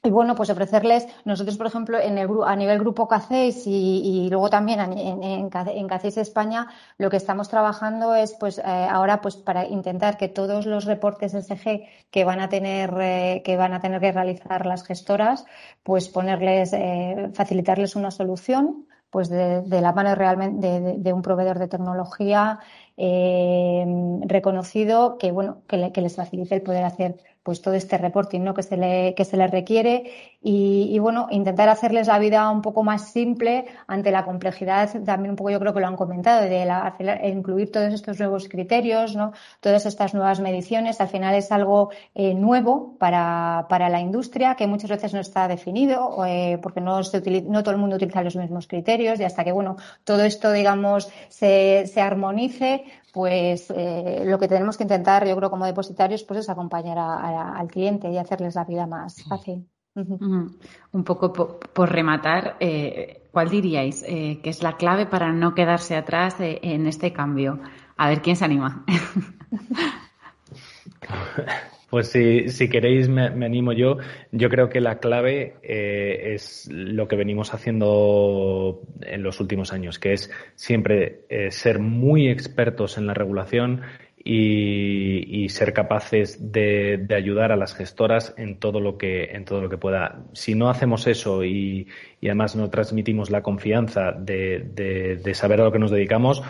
bueno, 0.09 0.33
pues 0.33 0.49
ofrecerles, 0.49 1.07
nosotros, 1.23 1.55
por 1.57 1.67
ejemplo, 1.67 1.99
en 1.99 2.17
el, 2.17 2.27
a 2.43 2.55
nivel 2.55 2.79
grupo 2.79 3.07
CACEIS 3.07 3.67
y, 3.67 4.27
luego 4.31 4.49
también 4.49 4.79
en, 4.79 5.23
en, 5.23 5.87
CACEIS 5.87 6.17
España, 6.17 6.67
lo 6.97 7.11
que 7.11 7.17
estamos 7.17 7.49
trabajando 7.49 8.15
es, 8.15 8.35
pues, 8.39 8.57
eh, 8.57 8.63
ahora, 8.65 9.21
pues, 9.21 9.35
para 9.35 9.67
intentar 9.67 10.17
que 10.17 10.29
todos 10.29 10.65
los 10.65 10.85
reportes 10.85 11.33
SG 11.33 11.83
que 12.09 12.23
van 12.23 12.39
a 12.39 12.49
tener, 12.49 12.91
eh, 12.99 13.43
que 13.45 13.55
van 13.55 13.73
a 13.73 13.81
tener 13.81 14.01
que 14.01 14.11
realizar 14.11 14.65
las 14.65 14.83
gestoras, 14.83 15.45
pues 15.83 16.09
ponerles, 16.09 16.73
eh, 16.73 17.29
facilitarles 17.35 17.95
una 17.95 18.09
solución, 18.09 18.87
pues, 19.11 19.29
de, 19.29 19.81
la 19.81 19.93
mano 19.93 20.15
realmente 20.15 20.97
de, 20.97 21.13
un 21.13 21.21
proveedor 21.21 21.59
de 21.59 21.67
tecnología 21.67 22.59
reconocido 22.97 25.17
que, 25.17 25.31
bueno, 25.31 25.63
que, 25.67 25.91
que 25.91 26.01
les 26.01 26.15
facilite 26.15 26.55
el 26.55 26.61
poder 26.61 26.85
hacer 26.85 27.17
pues 27.43 27.61
todo 27.61 27.73
este 27.73 27.97
reporting 27.97 28.41
¿no? 28.41 28.53
que, 28.53 28.63
se 28.63 28.77
le, 28.77 29.15
que 29.15 29.25
se 29.25 29.37
le 29.37 29.47
requiere 29.47 30.11
y, 30.43 30.97
bueno, 30.99 31.27
intentar 31.29 31.69
hacerles 31.69 32.07
la 32.07 32.17
vida 32.17 32.49
un 32.49 32.63
poco 32.63 32.83
más 32.83 33.11
simple 33.11 33.65
ante 33.85 34.09
la 34.09 34.25
complejidad, 34.25 34.89
también 35.03 35.31
un 35.31 35.35
poco 35.35 35.51
yo 35.51 35.59
creo 35.59 35.73
que 35.73 35.79
lo 35.79 35.87
han 35.87 35.95
comentado, 35.95 36.41
de 36.41 36.65
la, 36.65 36.95
incluir 37.23 37.71
todos 37.71 37.93
estos 37.93 38.19
nuevos 38.19 38.49
criterios, 38.49 39.15
¿no? 39.15 39.33
todas 39.59 39.85
estas 39.85 40.15
nuevas 40.15 40.39
mediciones, 40.39 40.99
al 40.99 41.09
final 41.09 41.35
es 41.35 41.51
algo 41.51 41.91
eh, 42.15 42.33
nuevo 42.33 42.95
para, 42.97 43.67
para, 43.69 43.89
la 43.89 43.99
industria 43.99 44.55
que 44.55 44.65
muchas 44.65 44.89
veces 44.89 45.13
no 45.13 45.19
está 45.19 45.47
definido 45.47 46.25
eh, 46.25 46.57
porque 46.61 46.81
no, 46.81 47.03
se 47.03 47.21
no 47.41 47.61
todo 47.61 47.75
el 47.75 47.81
mundo 47.81 47.97
utiliza 47.97 48.23
los 48.23 48.35
mismos 48.35 48.67
criterios 48.67 49.19
y 49.19 49.23
hasta 49.23 49.43
que 49.43 49.51
bueno, 49.51 49.77
todo 50.03 50.23
esto 50.23 50.51
digamos 50.51 51.11
se, 51.29 51.85
se 51.85 52.01
armonice, 52.01 52.83
pues 53.14 53.72
eh, 53.76 54.24
lo 54.26 54.39
que 54.39 54.47
tenemos 54.47 54.78
que 54.78 54.84
intentar, 54.84 55.28
yo 55.28 55.36
creo, 55.36 55.49
como 55.49 55.66
depositarios, 55.66 56.24
pues 56.24 56.41
es 56.41 56.49
acompañar 56.49 56.97
al 56.97 57.68
cliente 57.68 58.09
y 58.09 58.18
hacerles 58.18 58.55
la 58.55 58.66
vida 58.66 58.88
más 58.88 59.24
fácil. 59.24 59.68
Un 59.93 61.03
poco 61.03 61.34
por, 61.34 61.91
rematar, 61.91 62.55
eh, 62.59 63.28
¿cuál 63.32 63.49
diríais 63.49 64.03
eh, 64.07 64.39
que 64.41 64.49
es 64.49 64.64
la 64.64 64.78
clave 64.78 65.05
para 65.05 65.34
no 65.34 65.53
quedarse 65.53 65.97
atrás 65.97 66.36
en 66.39 66.88
este 66.88 67.12
cambio? 67.12 67.59
A 67.97 68.07
ver, 68.07 68.22
¿quién 68.22 68.38
se 68.38 68.45
anima? 68.45 68.86
Pues 71.91 72.07
si, 72.07 72.47
si 72.47 72.69
queréis 72.69 73.09
me, 73.09 73.25
animo 73.25 73.73
yo. 73.73 73.97
Yo 74.31 74.49
creo 74.49 74.69
que 74.69 74.79
la 74.79 74.99
clave 74.99 75.55
eh, 75.61 76.31
es 76.35 76.69
lo 76.71 77.09
que 77.09 77.17
venimos 77.17 77.53
haciendo 77.53 78.79
en 79.01 79.21
los 79.23 79.41
últimos 79.41 79.73
años, 79.73 79.99
que 79.99 80.13
es 80.13 80.31
siempre 80.55 81.25
eh, 81.27 81.51
ser 81.51 81.79
muy 81.79 82.29
expertos 82.29 82.97
en 82.97 83.07
la 83.07 83.13
regulación 83.13 83.81
y, 84.23 85.49
ser 85.49 85.73
capaces 85.73 86.53
de, 86.53 87.05
ayudar 87.13 87.51
a 87.51 87.57
las 87.57 87.73
gestoras 87.73 88.33
en 88.37 88.57
todo 88.57 88.79
lo 88.79 88.97
que 88.97 89.25
en 89.25 89.43
todo 89.43 89.59
lo 89.59 89.67
que 89.67 89.77
pueda. 89.77 90.23
Si 90.31 90.55
no 90.55 90.69
hacemos 90.69 91.07
eso 91.07 91.43
y, 91.43 91.89
además 92.23 92.55
no 92.55 92.69
transmitimos 92.69 93.31
la 93.31 93.43
confianza 93.43 94.13
de, 94.13 95.19
de 95.21 95.33
saber 95.33 95.59
a 95.59 95.65
lo 95.65 95.73
que 95.73 95.79
nos 95.79 95.91
dedicamos, 95.91 96.41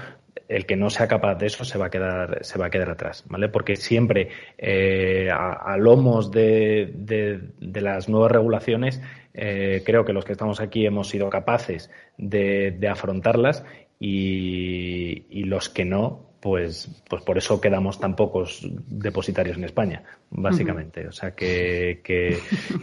el 0.51 0.65
que 0.65 0.75
no 0.75 0.89
sea 0.89 1.07
capaz 1.07 1.35
de 1.35 1.47
eso 1.47 1.63
se 1.63 1.77
va 1.77 1.87
a 1.87 1.89
quedar, 1.89 2.39
se 2.43 2.59
va 2.59 2.67
a 2.67 2.69
quedar 2.69 2.89
atrás, 2.89 3.23
¿vale? 3.27 3.47
Porque 3.47 3.77
siempre 3.77 4.29
eh, 4.57 5.29
a, 5.31 5.77
lomos 5.77 6.29
de, 6.29 6.91
de, 6.93 7.81
las 7.81 8.09
nuevas 8.09 8.31
regulaciones, 8.31 9.01
eh, 9.33 9.81
creo 9.85 10.03
que 10.03 10.13
los 10.13 10.25
que 10.25 10.33
estamos 10.33 10.59
aquí 10.59 10.85
hemos 10.85 11.07
sido 11.07 11.29
capaces 11.29 11.89
de, 12.17 12.77
afrontarlas 12.89 13.63
y, 13.99 15.25
y 15.29 15.43
los 15.45 15.69
que 15.69 15.85
no, 15.85 16.31
pues, 16.41 16.89
pues 17.07 17.21
por 17.21 17.37
eso 17.37 17.61
quedamos 17.61 17.99
tan 17.99 18.15
pocos 18.15 18.67
depositarios 18.87 19.57
en 19.57 19.63
España, 19.63 20.03
básicamente. 20.31 21.07
O 21.07 21.11
sea 21.11 21.31
que, 21.35 22.01
que, 22.03 22.39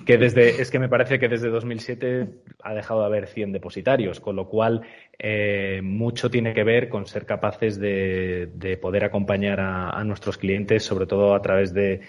que, 0.06 0.16
desde, 0.16 0.62
es 0.62 0.70
que 0.70 0.78
me 0.78 0.88
parece 0.88 1.18
que 1.18 1.28
desde 1.28 1.50
2007 1.50 2.28
ha 2.62 2.72
dejado 2.72 3.00
de 3.00 3.06
haber 3.06 3.26
100 3.26 3.52
depositarios, 3.52 4.20
con 4.20 4.36
lo 4.36 4.48
cual 4.48 4.82
eh, 5.20 5.80
mucho 5.82 6.30
tiene 6.30 6.54
que 6.54 6.62
ver 6.62 6.88
con 6.88 7.06
ser 7.06 7.26
capaces 7.26 7.80
de, 7.80 8.50
de 8.54 8.76
poder 8.76 9.02
acompañar 9.04 9.58
a, 9.58 10.04
nuestros 10.04 10.38
clientes, 10.38 10.84
sobre 10.84 11.06
todo 11.06 11.34
a 11.34 11.42
través 11.42 11.74
de, 11.74 12.02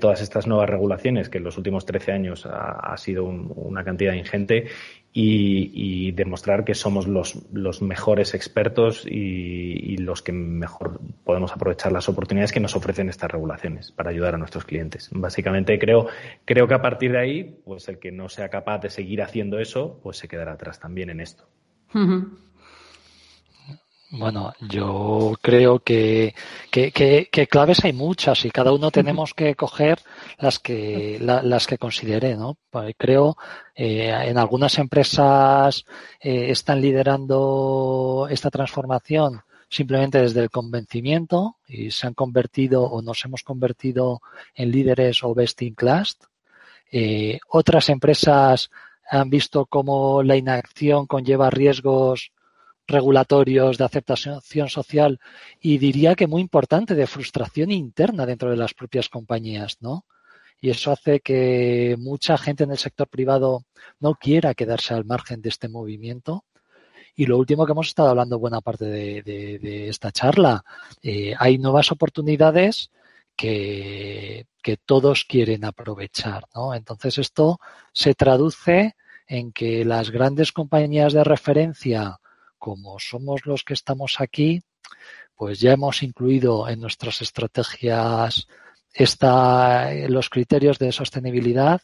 todas 0.00 0.20
estas 0.22 0.46
nuevas 0.46 0.70
regulaciones, 0.70 1.28
que 1.28 1.38
en 1.38 1.44
los 1.44 1.58
últimos 1.58 1.84
13 1.86 2.12
años 2.12 2.46
ha, 2.46 2.96
sido 2.98 3.24
una 3.24 3.82
cantidad 3.82 4.12
ingente, 4.12 4.68
y, 5.12 6.12
demostrar 6.12 6.64
que 6.64 6.74
somos 6.74 7.08
los, 7.08 7.50
los 7.52 7.82
mejores 7.82 8.34
expertos 8.34 9.04
y, 9.06 9.96
los 9.96 10.22
que 10.22 10.30
mejor 10.32 11.00
podemos 11.24 11.52
aprovechar 11.52 11.90
las 11.90 12.08
oportunidades 12.08 12.52
que 12.52 12.60
nos 12.60 12.76
ofrecen 12.76 13.08
estas 13.08 13.30
regulaciones 13.30 13.90
para 13.90 14.10
ayudar 14.10 14.36
a 14.36 14.38
nuestros 14.38 14.64
clientes. 14.64 15.08
Básicamente 15.10 15.78
creo, 15.80 16.06
creo 16.44 16.68
que 16.68 16.74
a 16.74 16.82
partir 16.82 17.12
de 17.12 17.18
ahí, 17.18 17.58
pues 17.64 17.88
el 17.88 17.98
que 17.98 18.12
no 18.12 18.28
sea 18.28 18.50
capaz 18.50 18.78
de 18.78 18.90
seguir 18.90 19.22
haciendo 19.22 19.58
eso, 19.58 19.98
pues 20.02 20.18
se 20.18 20.28
quedará 20.28 20.52
atrás 20.52 20.78
también 20.78 21.10
en 21.10 21.20
esto. 21.20 21.48
Bueno, 24.10 24.54
yo 24.60 25.34
creo 25.42 25.80
que, 25.80 26.34
que, 26.70 27.48
claves 27.50 27.84
hay 27.84 27.92
muchas 27.92 28.44
y 28.44 28.50
cada 28.50 28.72
uno 28.72 28.90
tenemos 28.90 29.34
que 29.34 29.54
coger 29.56 29.98
las 30.38 30.58
que, 30.58 31.18
las 31.20 31.66
que 31.66 31.76
considere, 31.76 32.36
¿no? 32.36 32.56
Pues 32.70 32.94
creo, 32.96 33.36
eh, 33.74 34.10
en 34.10 34.38
algunas 34.38 34.78
empresas 34.78 35.84
eh, 36.20 36.50
están 36.50 36.80
liderando 36.80 38.28
esta 38.30 38.50
transformación 38.50 39.42
simplemente 39.68 40.20
desde 40.20 40.40
el 40.40 40.50
convencimiento 40.50 41.56
y 41.66 41.90
se 41.90 42.06
han 42.06 42.14
convertido 42.14 42.84
o 42.84 43.02
nos 43.02 43.24
hemos 43.24 43.42
convertido 43.42 44.20
en 44.54 44.70
líderes 44.70 45.24
o 45.24 45.34
best 45.34 45.60
in 45.62 45.74
class. 45.74 46.16
Eh, 46.92 47.40
otras 47.48 47.88
empresas 47.88 48.70
han 49.10 49.30
visto 49.30 49.66
cómo 49.66 50.22
la 50.22 50.36
inacción 50.36 51.06
conlleva 51.06 51.50
riesgos 51.50 52.32
regulatorios 52.86 53.78
de 53.78 53.84
aceptación 53.84 54.68
social 54.68 55.18
y 55.60 55.78
diría 55.78 56.14
que 56.14 56.26
muy 56.26 56.40
importante 56.40 56.94
de 56.94 57.06
frustración 57.06 57.70
interna 57.70 58.26
dentro 58.26 58.50
de 58.50 58.56
las 58.56 58.74
propias 58.74 59.08
compañías, 59.08 59.78
¿no? 59.80 60.04
y 60.60 60.70
eso 60.70 60.90
hace 60.90 61.20
que 61.20 61.96
mucha 61.98 62.38
gente 62.38 62.64
en 62.64 62.70
el 62.70 62.78
sector 62.78 63.08
privado 63.08 63.64
no 64.00 64.14
quiera 64.14 64.54
quedarse 64.54 64.94
al 64.94 65.04
margen 65.04 65.42
de 65.42 65.50
este 65.50 65.68
movimiento. 65.68 66.44
Y 67.14 67.26
lo 67.26 67.38
último 67.38 67.64
que 67.64 67.72
hemos 67.72 67.88
estado 67.88 68.10
hablando 68.10 68.38
buena 68.38 68.60
parte 68.60 68.84
de, 68.84 69.88
esta 69.88 70.12
charla, 70.12 70.64
eh, 71.02 71.34
hay 71.38 71.58
nuevas 71.58 71.90
oportunidades 71.92 72.90
que, 73.36 74.46
que, 74.62 74.76
todos 74.76 75.24
quieren 75.24 75.64
aprovechar. 75.64 76.44
¿no? 76.54 76.74
Entonces 76.74 77.18
esto 77.18 77.58
se 77.92 78.14
traduce 78.14 78.96
en 79.26 79.52
que 79.52 79.84
las 79.84 80.10
grandes 80.10 80.52
compañías 80.52 81.12
de 81.12 81.24
referencia, 81.24 82.18
como 82.58 82.98
somos 82.98 83.46
los 83.46 83.64
que 83.64 83.74
estamos 83.74 84.20
aquí, 84.20 84.62
pues 85.34 85.60
ya 85.60 85.72
hemos 85.72 86.02
incluido 86.02 86.68
en 86.68 86.80
nuestras 86.80 87.20
estrategias 87.22 88.46
esta, 88.92 89.92
los 90.08 90.30
criterios 90.30 90.78
de 90.78 90.90
sostenibilidad 90.90 91.82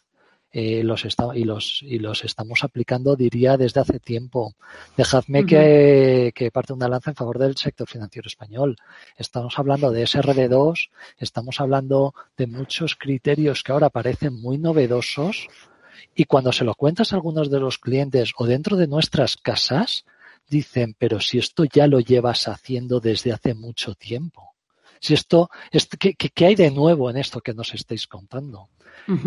eh, 0.53 0.83
los 0.85 1.07
y, 1.35 1.45
los, 1.45 1.83
y 1.83 1.99
los 1.99 2.25
estamos 2.25 2.63
aplicando, 2.63 3.17
diría, 3.17 3.57
desde 3.57 3.81
hace 3.81 3.99
tiempo. 3.99 4.55
Dejadme 4.97 5.47
que, 5.47 6.33
que 6.35 6.51
parte 6.51 6.75
una 6.75 6.89
lanza 6.89 7.11
en 7.11 7.17
favor 7.17 7.39
del 7.39 7.57
sector 7.57 7.89
financiero 7.89 8.27
español. 8.27 8.77
Estamos 9.17 9.59
hablando 9.59 9.91
de 9.91 10.03
SRD2, 10.03 10.91
estamos 11.19 11.61
hablando 11.61 12.15
de 12.37 12.47
muchos 12.47 12.97
criterios 12.97 13.63
que 13.63 13.73
ahora 13.73 13.89
parecen 13.89 14.41
muy 14.41 14.59
novedosos 14.59 15.49
y 16.15 16.25
cuando 16.25 16.53
se 16.53 16.65
lo 16.65 16.75
cuentas 16.75 17.13
a 17.13 17.17
algunos 17.17 17.51
de 17.51 17.61
los 17.61 17.79
clientes 17.79 18.33
o 18.37 18.47
dentro 18.47 18.77
de 18.77 18.87
nuestras 18.87 19.37
casas, 19.39 20.05
dicen, 20.49 20.95
pero 20.99 21.21
si 21.21 21.39
esto 21.39 21.65
ya 21.65 21.87
lo 21.87 22.01
llevas 22.01 22.47
haciendo 22.49 23.01
desde 23.01 23.33
hace 23.33 23.55
mucho 23.55 23.95
tiempo. 23.95 24.55
Si 25.01 25.15
esto, 25.15 25.49
¿qué, 25.99 26.15
qué, 26.15 26.47
hay 26.47 26.55
de 26.55 26.71
nuevo 26.71 27.11
en 27.11 27.17
esto 27.17 27.41
que 27.41 27.55
nos 27.55 27.75
estáis 27.75 28.07
contando? 28.07 28.69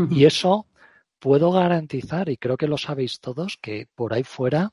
Y 0.09 0.23
eso 0.23 0.67
puedo 1.20 1.51
garantizar, 1.51 2.30
y 2.30 2.38
creo 2.38 2.57
que 2.57 2.68
lo 2.68 2.78
sabéis 2.78 3.20
todos, 3.20 3.57
que 3.61 3.88
por 3.95 4.13
ahí 4.13 4.24
fuera 4.24 4.72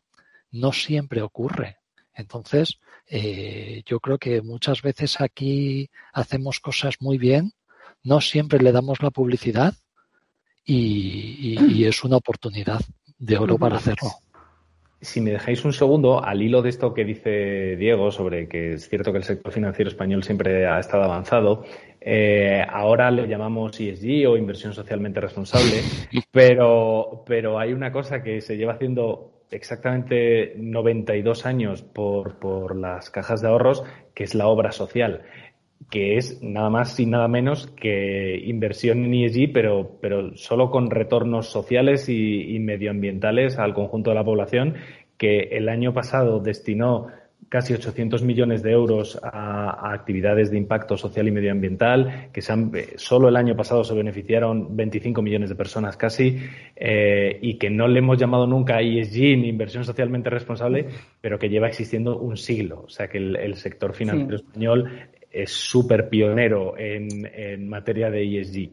no 0.51 0.73
siempre 0.73 1.23
ocurre. 1.23 1.79
Entonces, 2.15 2.79
eh, 3.09 3.83
yo 3.87 4.01
creo 4.01 4.19
que 4.19 4.43
muchas 4.43 4.83
veces 4.83 5.21
aquí 5.21 5.91
hacemos 6.13 6.61
cosas 6.61 6.97
muy 7.01 7.19
bien, 7.19 7.53
no 8.03 8.21
siempre 8.21 8.61
le 8.61 8.73
damos 8.73 9.03
la 9.03 9.11
publicidad 9.11 9.75
y, 10.65 11.85
es 11.85 12.05
una 12.05 12.17
oportunidad 12.17 12.81
de 13.19 13.39
oro 13.39 13.59
para 13.59 13.77
hacerlo. 13.77 14.11
Si 15.01 15.21
me 15.21 15.33
dejáis 15.33 15.65
un 15.65 15.73
segundo, 15.73 16.23
al 16.23 16.43
hilo 16.43 16.63
de 16.63 16.69
esto 16.69 16.95
que 16.95 17.05
dice 17.05 17.77
Diego 17.77 18.13
sobre 18.13 18.49
que 18.49 18.75
es 18.75 18.89
cierto 18.89 19.11
que 19.11 19.19
el 19.19 19.25
sector 19.25 19.53
financiero 19.53 19.91
español 19.91 20.23
siempre 20.23 20.67
ha 20.67 20.79
estado 20.79 21.03
avanzado, 21.03 21.65
eh, 22.05 22.65
ahora 22.69 23.11
le 23.11 23.27
llamamos 23.29 23.79
ESG 23.79 24.29
o 24.29 24.37
inversión 24.37 24.73
socialmente 24.73 25.21
responsable, 25.21 25.83
pero, 26.31 27.23
pero 27.27 27.59
hay 27.59 27.73
una 27.73 27.93
cosa 27.93 28.23
que 28.23 28.41
se 28.41 28.57
lleva 28.57 28.75
haciendo 28.75 29.45
exactamente 29.51 30.55
92 30.57 31.47
años 31.47 31.83
por, 31.83 32.39
por 32.39 32.77
las 32.77 33.11
cajas 33.11 33.43
de 33.43 33.49
ahorros, 33.49 33.85
que 34.15 34.25
es 34.25 34.35
la 34.35 34.49
obra 34.49 34.73
social 34.73 35.23
que 35.91 36.17
es 36.17 36.43
nada 36.43 36.71
más 36.71 36.99
y 37.01 37.07
nada 37.07 37.29
menos 37.29 37.67
que 37.67 38.41
inversión 38.45 39.05
en 39.05 39.15
ESG, 39.15 39.53
pero, 39.53 39.99
pero 40.01 40.37
solo 40.37 40.71
con 40.71 40.91
retornos 40.91 41.49
sociales 41.49 42.09
y, 42.09 42.59
medioambientales 42.61 43.59
al 43.59 43.75
conjunto 43.75 44.11
de 44.11 44.17
la 44.17 44.25
población, 44.25 44.77
que 45.19 45.41
el 45.53 45.69
año 45.69 45.93
pasado 45.93 46.41
destinó 46.41 47.09
casi 47.53 47.75
800 47.75 48.23
millones 48.23 48.63
de 48.63 48.73
euros 48.73 49.21
a, 49.23 49.93
actividades 49.93 50.51
de 50.51 50.57
impacto 50.57 50.97
social 50.97 51.29
y 51.29 51.33
medioambiental, 51.33 52.31
que 52.33 52.41
solo 52.97 53.29
el 53.29 53.37
año 53.37 53.55
pasado 53.55 53.85
se 53.85 53.93
beneficiaron 53.93 54.75
25 54.75 55.21
millones 55.21 55.51
de 55.51 55.55
personas 55.55 55.99
casi, 55.99 56.39
eh, 56.75 57.39
y 57.43 57.59
que 57.59 57.69
no 57.69 57.89
le 57.89 57.99
hemos 57.99 58.17
llamado 58.17 58.47
nunca 58.47 58.81
ESG 58.81 59.37
ni 59.37 59.51
inversión 59.51 59.85
socialmente 59.85 60.31
responsable, 60.31 60.87
pero 61.21 61.39
que 61.39 61.51
lleva 61.51 61.69
existiendo 61.69 62.17
un 62.17 62.39
siglo. 62.39 62.85
O 62.87 62.89
sea 62.89 63.09
que 63.09 63.19
el, 63.19 63.55
sector 63.57 63.93
financiero 63.93 64.37
español 64.37 64.91
es 65.31 65.51
súper 65.51 66.09
pionero 66.09 66.79
en, 66.79 67.69
materia 67.69 68.11
de 68.11 68.41
ESG. 68.41 68.71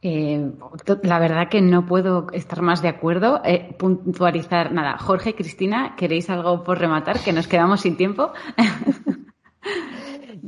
Eh, 0.00 0.52
la 1.02 1.18
verdad 1.18 1.48
que 1.48 1.60
no 1.60 1.86
puedo 1.86 2.28
estar 2.32 2.62
más 2.62 2.82
de 2.82 2.88
acuerdo. 2.88 3.40
Eh, 3.44 3.74
puntualizar 3.78 4.72
nada. 4.72 4.98
Jorge, 4.98 5.34
Cristina, 5.34 5.94
¿queréis 5.96 6.30
algo 6.30 6.62
por 6.62 6.78
rematar? 6.78 7.18
Que 7.18 7.32
nos 7.32 7.48
quedamos 7.48 7.80
sin 7.80 7.96
tiempo. 7.96 8.32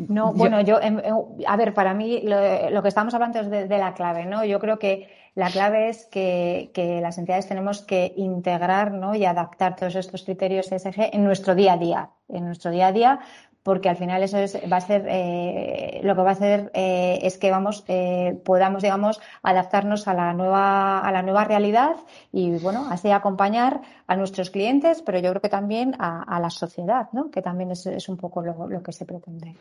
No, 0.08 0.32
bueno, 0.32 0.60
yo, 0.62 0.80
em, 0.80 0.98
em, 0.98 1.14
a 1.46 1.56
ver, 1.56 1.74
para 1.74 1.92
mí 1.94 2.22
lo, 2.22 2.82
que 2.82 2.88
estamos 2.88 3.12
hablando 3.12 3.40
es 3.40 3.50
de, 3.50 3.78
la 3.78 3.92
clave, 3.92 4.24
¿no? 4.24 4.44
Yo 4.44 4.58
creo 4.58 4.78
que 4.78 5.08
la 5.34 5.50
clave 5.50 5.88
es 5.88 6.06
que, 6.06 6.70
que, 6.72 7.00
las 7.00 7.18
entidades 7.18 7.46
tenemos 7.46 7.82
que 7.82 8.12
integrar 8.16 8.92
¿no? 8.92 9.14
y 9.14 9.24
adaptar 9.24 9.76
todos 9.76 9.94
estos 9.96 10.24
criterios 10.24 10.72
ESG 10.72 11.10
en 11.12 11.24
nuestro 11.24 11.54
día 11.54 11.74
a 11.74 11.76
día, 11.76 12.10
en 12.28 12.46
nuestro 12.46 12.70
día 12.70 12.88
a 12.88 12.92
día, 12.92 13.20
porque 13.62 13.88
al 13.88 13.96
final 13.96 14.22
eso 14.22 14.38
es, 14.38 14.56
va 14.70 14.78
a 14.78 14.80
ser 14.80 15.06
eh, 15.08 16.00
lo 16.02 16.14
que 16.14 16.22
va 16.22 16.30
a 16.30 16.32
hacer 16.32 16.70
eh, 16.74 17.18
es 17.22 17.38
que 17.38 17.50
vamos 17.50 17.84
eh, 17.88 18.40
podamos 18.44 18.82
digamos 18.82 19.20
adaptarnos 19.42 20.08
a 20.08 20.14
la 20.14 20.32
nueva 20.32 21.00
a 21.00 21.12
la 21.12 21.22
nueva 21.22 21.44
realidad 21.44 21.96
y 22.32 22.58
bueno 22.58 22.86
así 22.90 23.10
acompañar 23.10 23.82
a 24.06 24.16
nuestros 24.16 24.50
clientes 24.50 25.02
pero 25.02 25.18
yo 25.18 25.30
creo 25.30 25.42
que 25.42 25.48
también 25.48 25.94
a, 25.98 26.40
la 26.40 26.50
sociedad 26.50 27.08
¿no? 27.12 27.30
que 27.30 27.42
también 27.42 27.70
es, 27.70 27.86
es 27.86 28.08
un 28.08 28.16
poco 28.16 28.42
lo, 28.42 28.82
que 28.82 28.92
se 28.92 29.04
pretende 29.04 29.54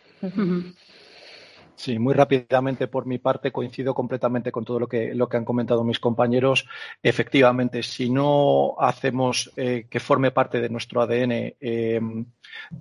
Sí, 1.79 1.97
muy 1.97 2.13
rápidamente 2.13 2.87
por 2.87 3.05
mi 3.05 3.19
parte 3.19 3.53
coincido 3.53 3.93
completamente 3.93 4.51
con 4.51 4.65
todo 4.65 4.81
lo 4.81 4.87
que, 4.89 5.15
lo 5.15 5.29
que 5.29 5.37
han 5.37 5.45
comentado 5.45 5.85
mis 5.85 5.97
compañeros. 5.97 6.67
Efectivamente, 7.01 7.83
si 7.83 8.09
no 8.09 8.75
hacemos 8.79 9.49
eh, 9.55 9.87
que 9.89 10.01
forme 10.01 10.31
parte 10.31 10.59
de 10.59 10.67
nuestro 10.67 11.01
ADN 11.01 11.55
em, 11.61 12.25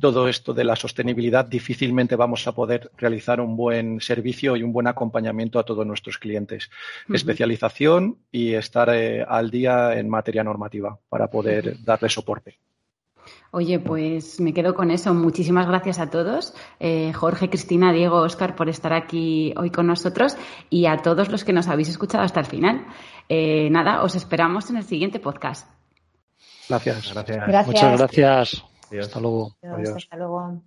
todo 0.00 0.26
esto 0.26 0.52
de 0.52 0.64
la 0.64 0.74
sostenibilidad, 0.74 1.44
difícilmente 1.44 2.16
vamos 2.16 2.48
a 2.48 2.52
poder 2.56 2.90
realizar 2.96 3.40
un 3.40 3.56
buen 3.56 4.00
servicio 4.00 4.56
y 4.56 4.64
un 4.64 4.72
buen 4.72 4.88
acompañamiento 4.88 5.60
a 5.60 5.64
todos 5.64 5.86
nuestros 5.86 6.18
clientes. 6.18 6.68
Especialización 7.08 8.18
y 8.32 8.54
estar 8.54 8.92
eh, 8.92 9.22
al 9.22 9.52
día 9.52 9.96
en 9.96 10.08
materia 10.08 10.42
normativa 10.42 10.98
para 11.08 11.30
poder 11.30 11.76
darle 11.84 12.08
soporte. 12.08 12.58
Oye, 13.50 13.78
pues 13.78 14.40
me 14.40 14.52
quedo 14.52 14.74
con 14.74 14.90
eso. 14.90 15.14
Muchísimas 15.14 15.66
gracias 15.66 15.98
a 15.98 16.10
todos. 16.10 16.54
Eh, 16.80 17.12
Jorge, 17.14 17.48
Cristina, 17.48 17.92
Diego, 17.92 18.16
Oscar, 18.20 18.54
por 18.54 18.68
estar 18.68 18.92
aquí 18.92 19.54
hoy 19.56 19.70
con 19.70 19.86
nosotros 19.86 20.36
y 20.68 20.86
a 20.86 20.98
todos 20.98 21.30
los 21.30 21.44
que 21.44 21.52
nos 21.52 21.68
habéis 21.68 21.88
escuchado 21.88 22.24
hasta 22.24 22.40
el 22.40 22.46
final. 22.46 22.86
Eh, 23.28 23.68
nada, 23.70 24.02
os 24.02 24.14
esperamos 24.16 24.68
en 24.70 24.76
el 24.76 24.84
siguiente 24.84 25.18
podcast. 25.18 25.70
Gracias. 26.68 27.14
Gracias. 27.14 27.66
Muchas 27.66 27.98
gracias. 27.98 28.64
Hasta 29.00 29.20
luego. 29.20 29.56
Hasta 29.96 30.16
luego. 30.16 30.62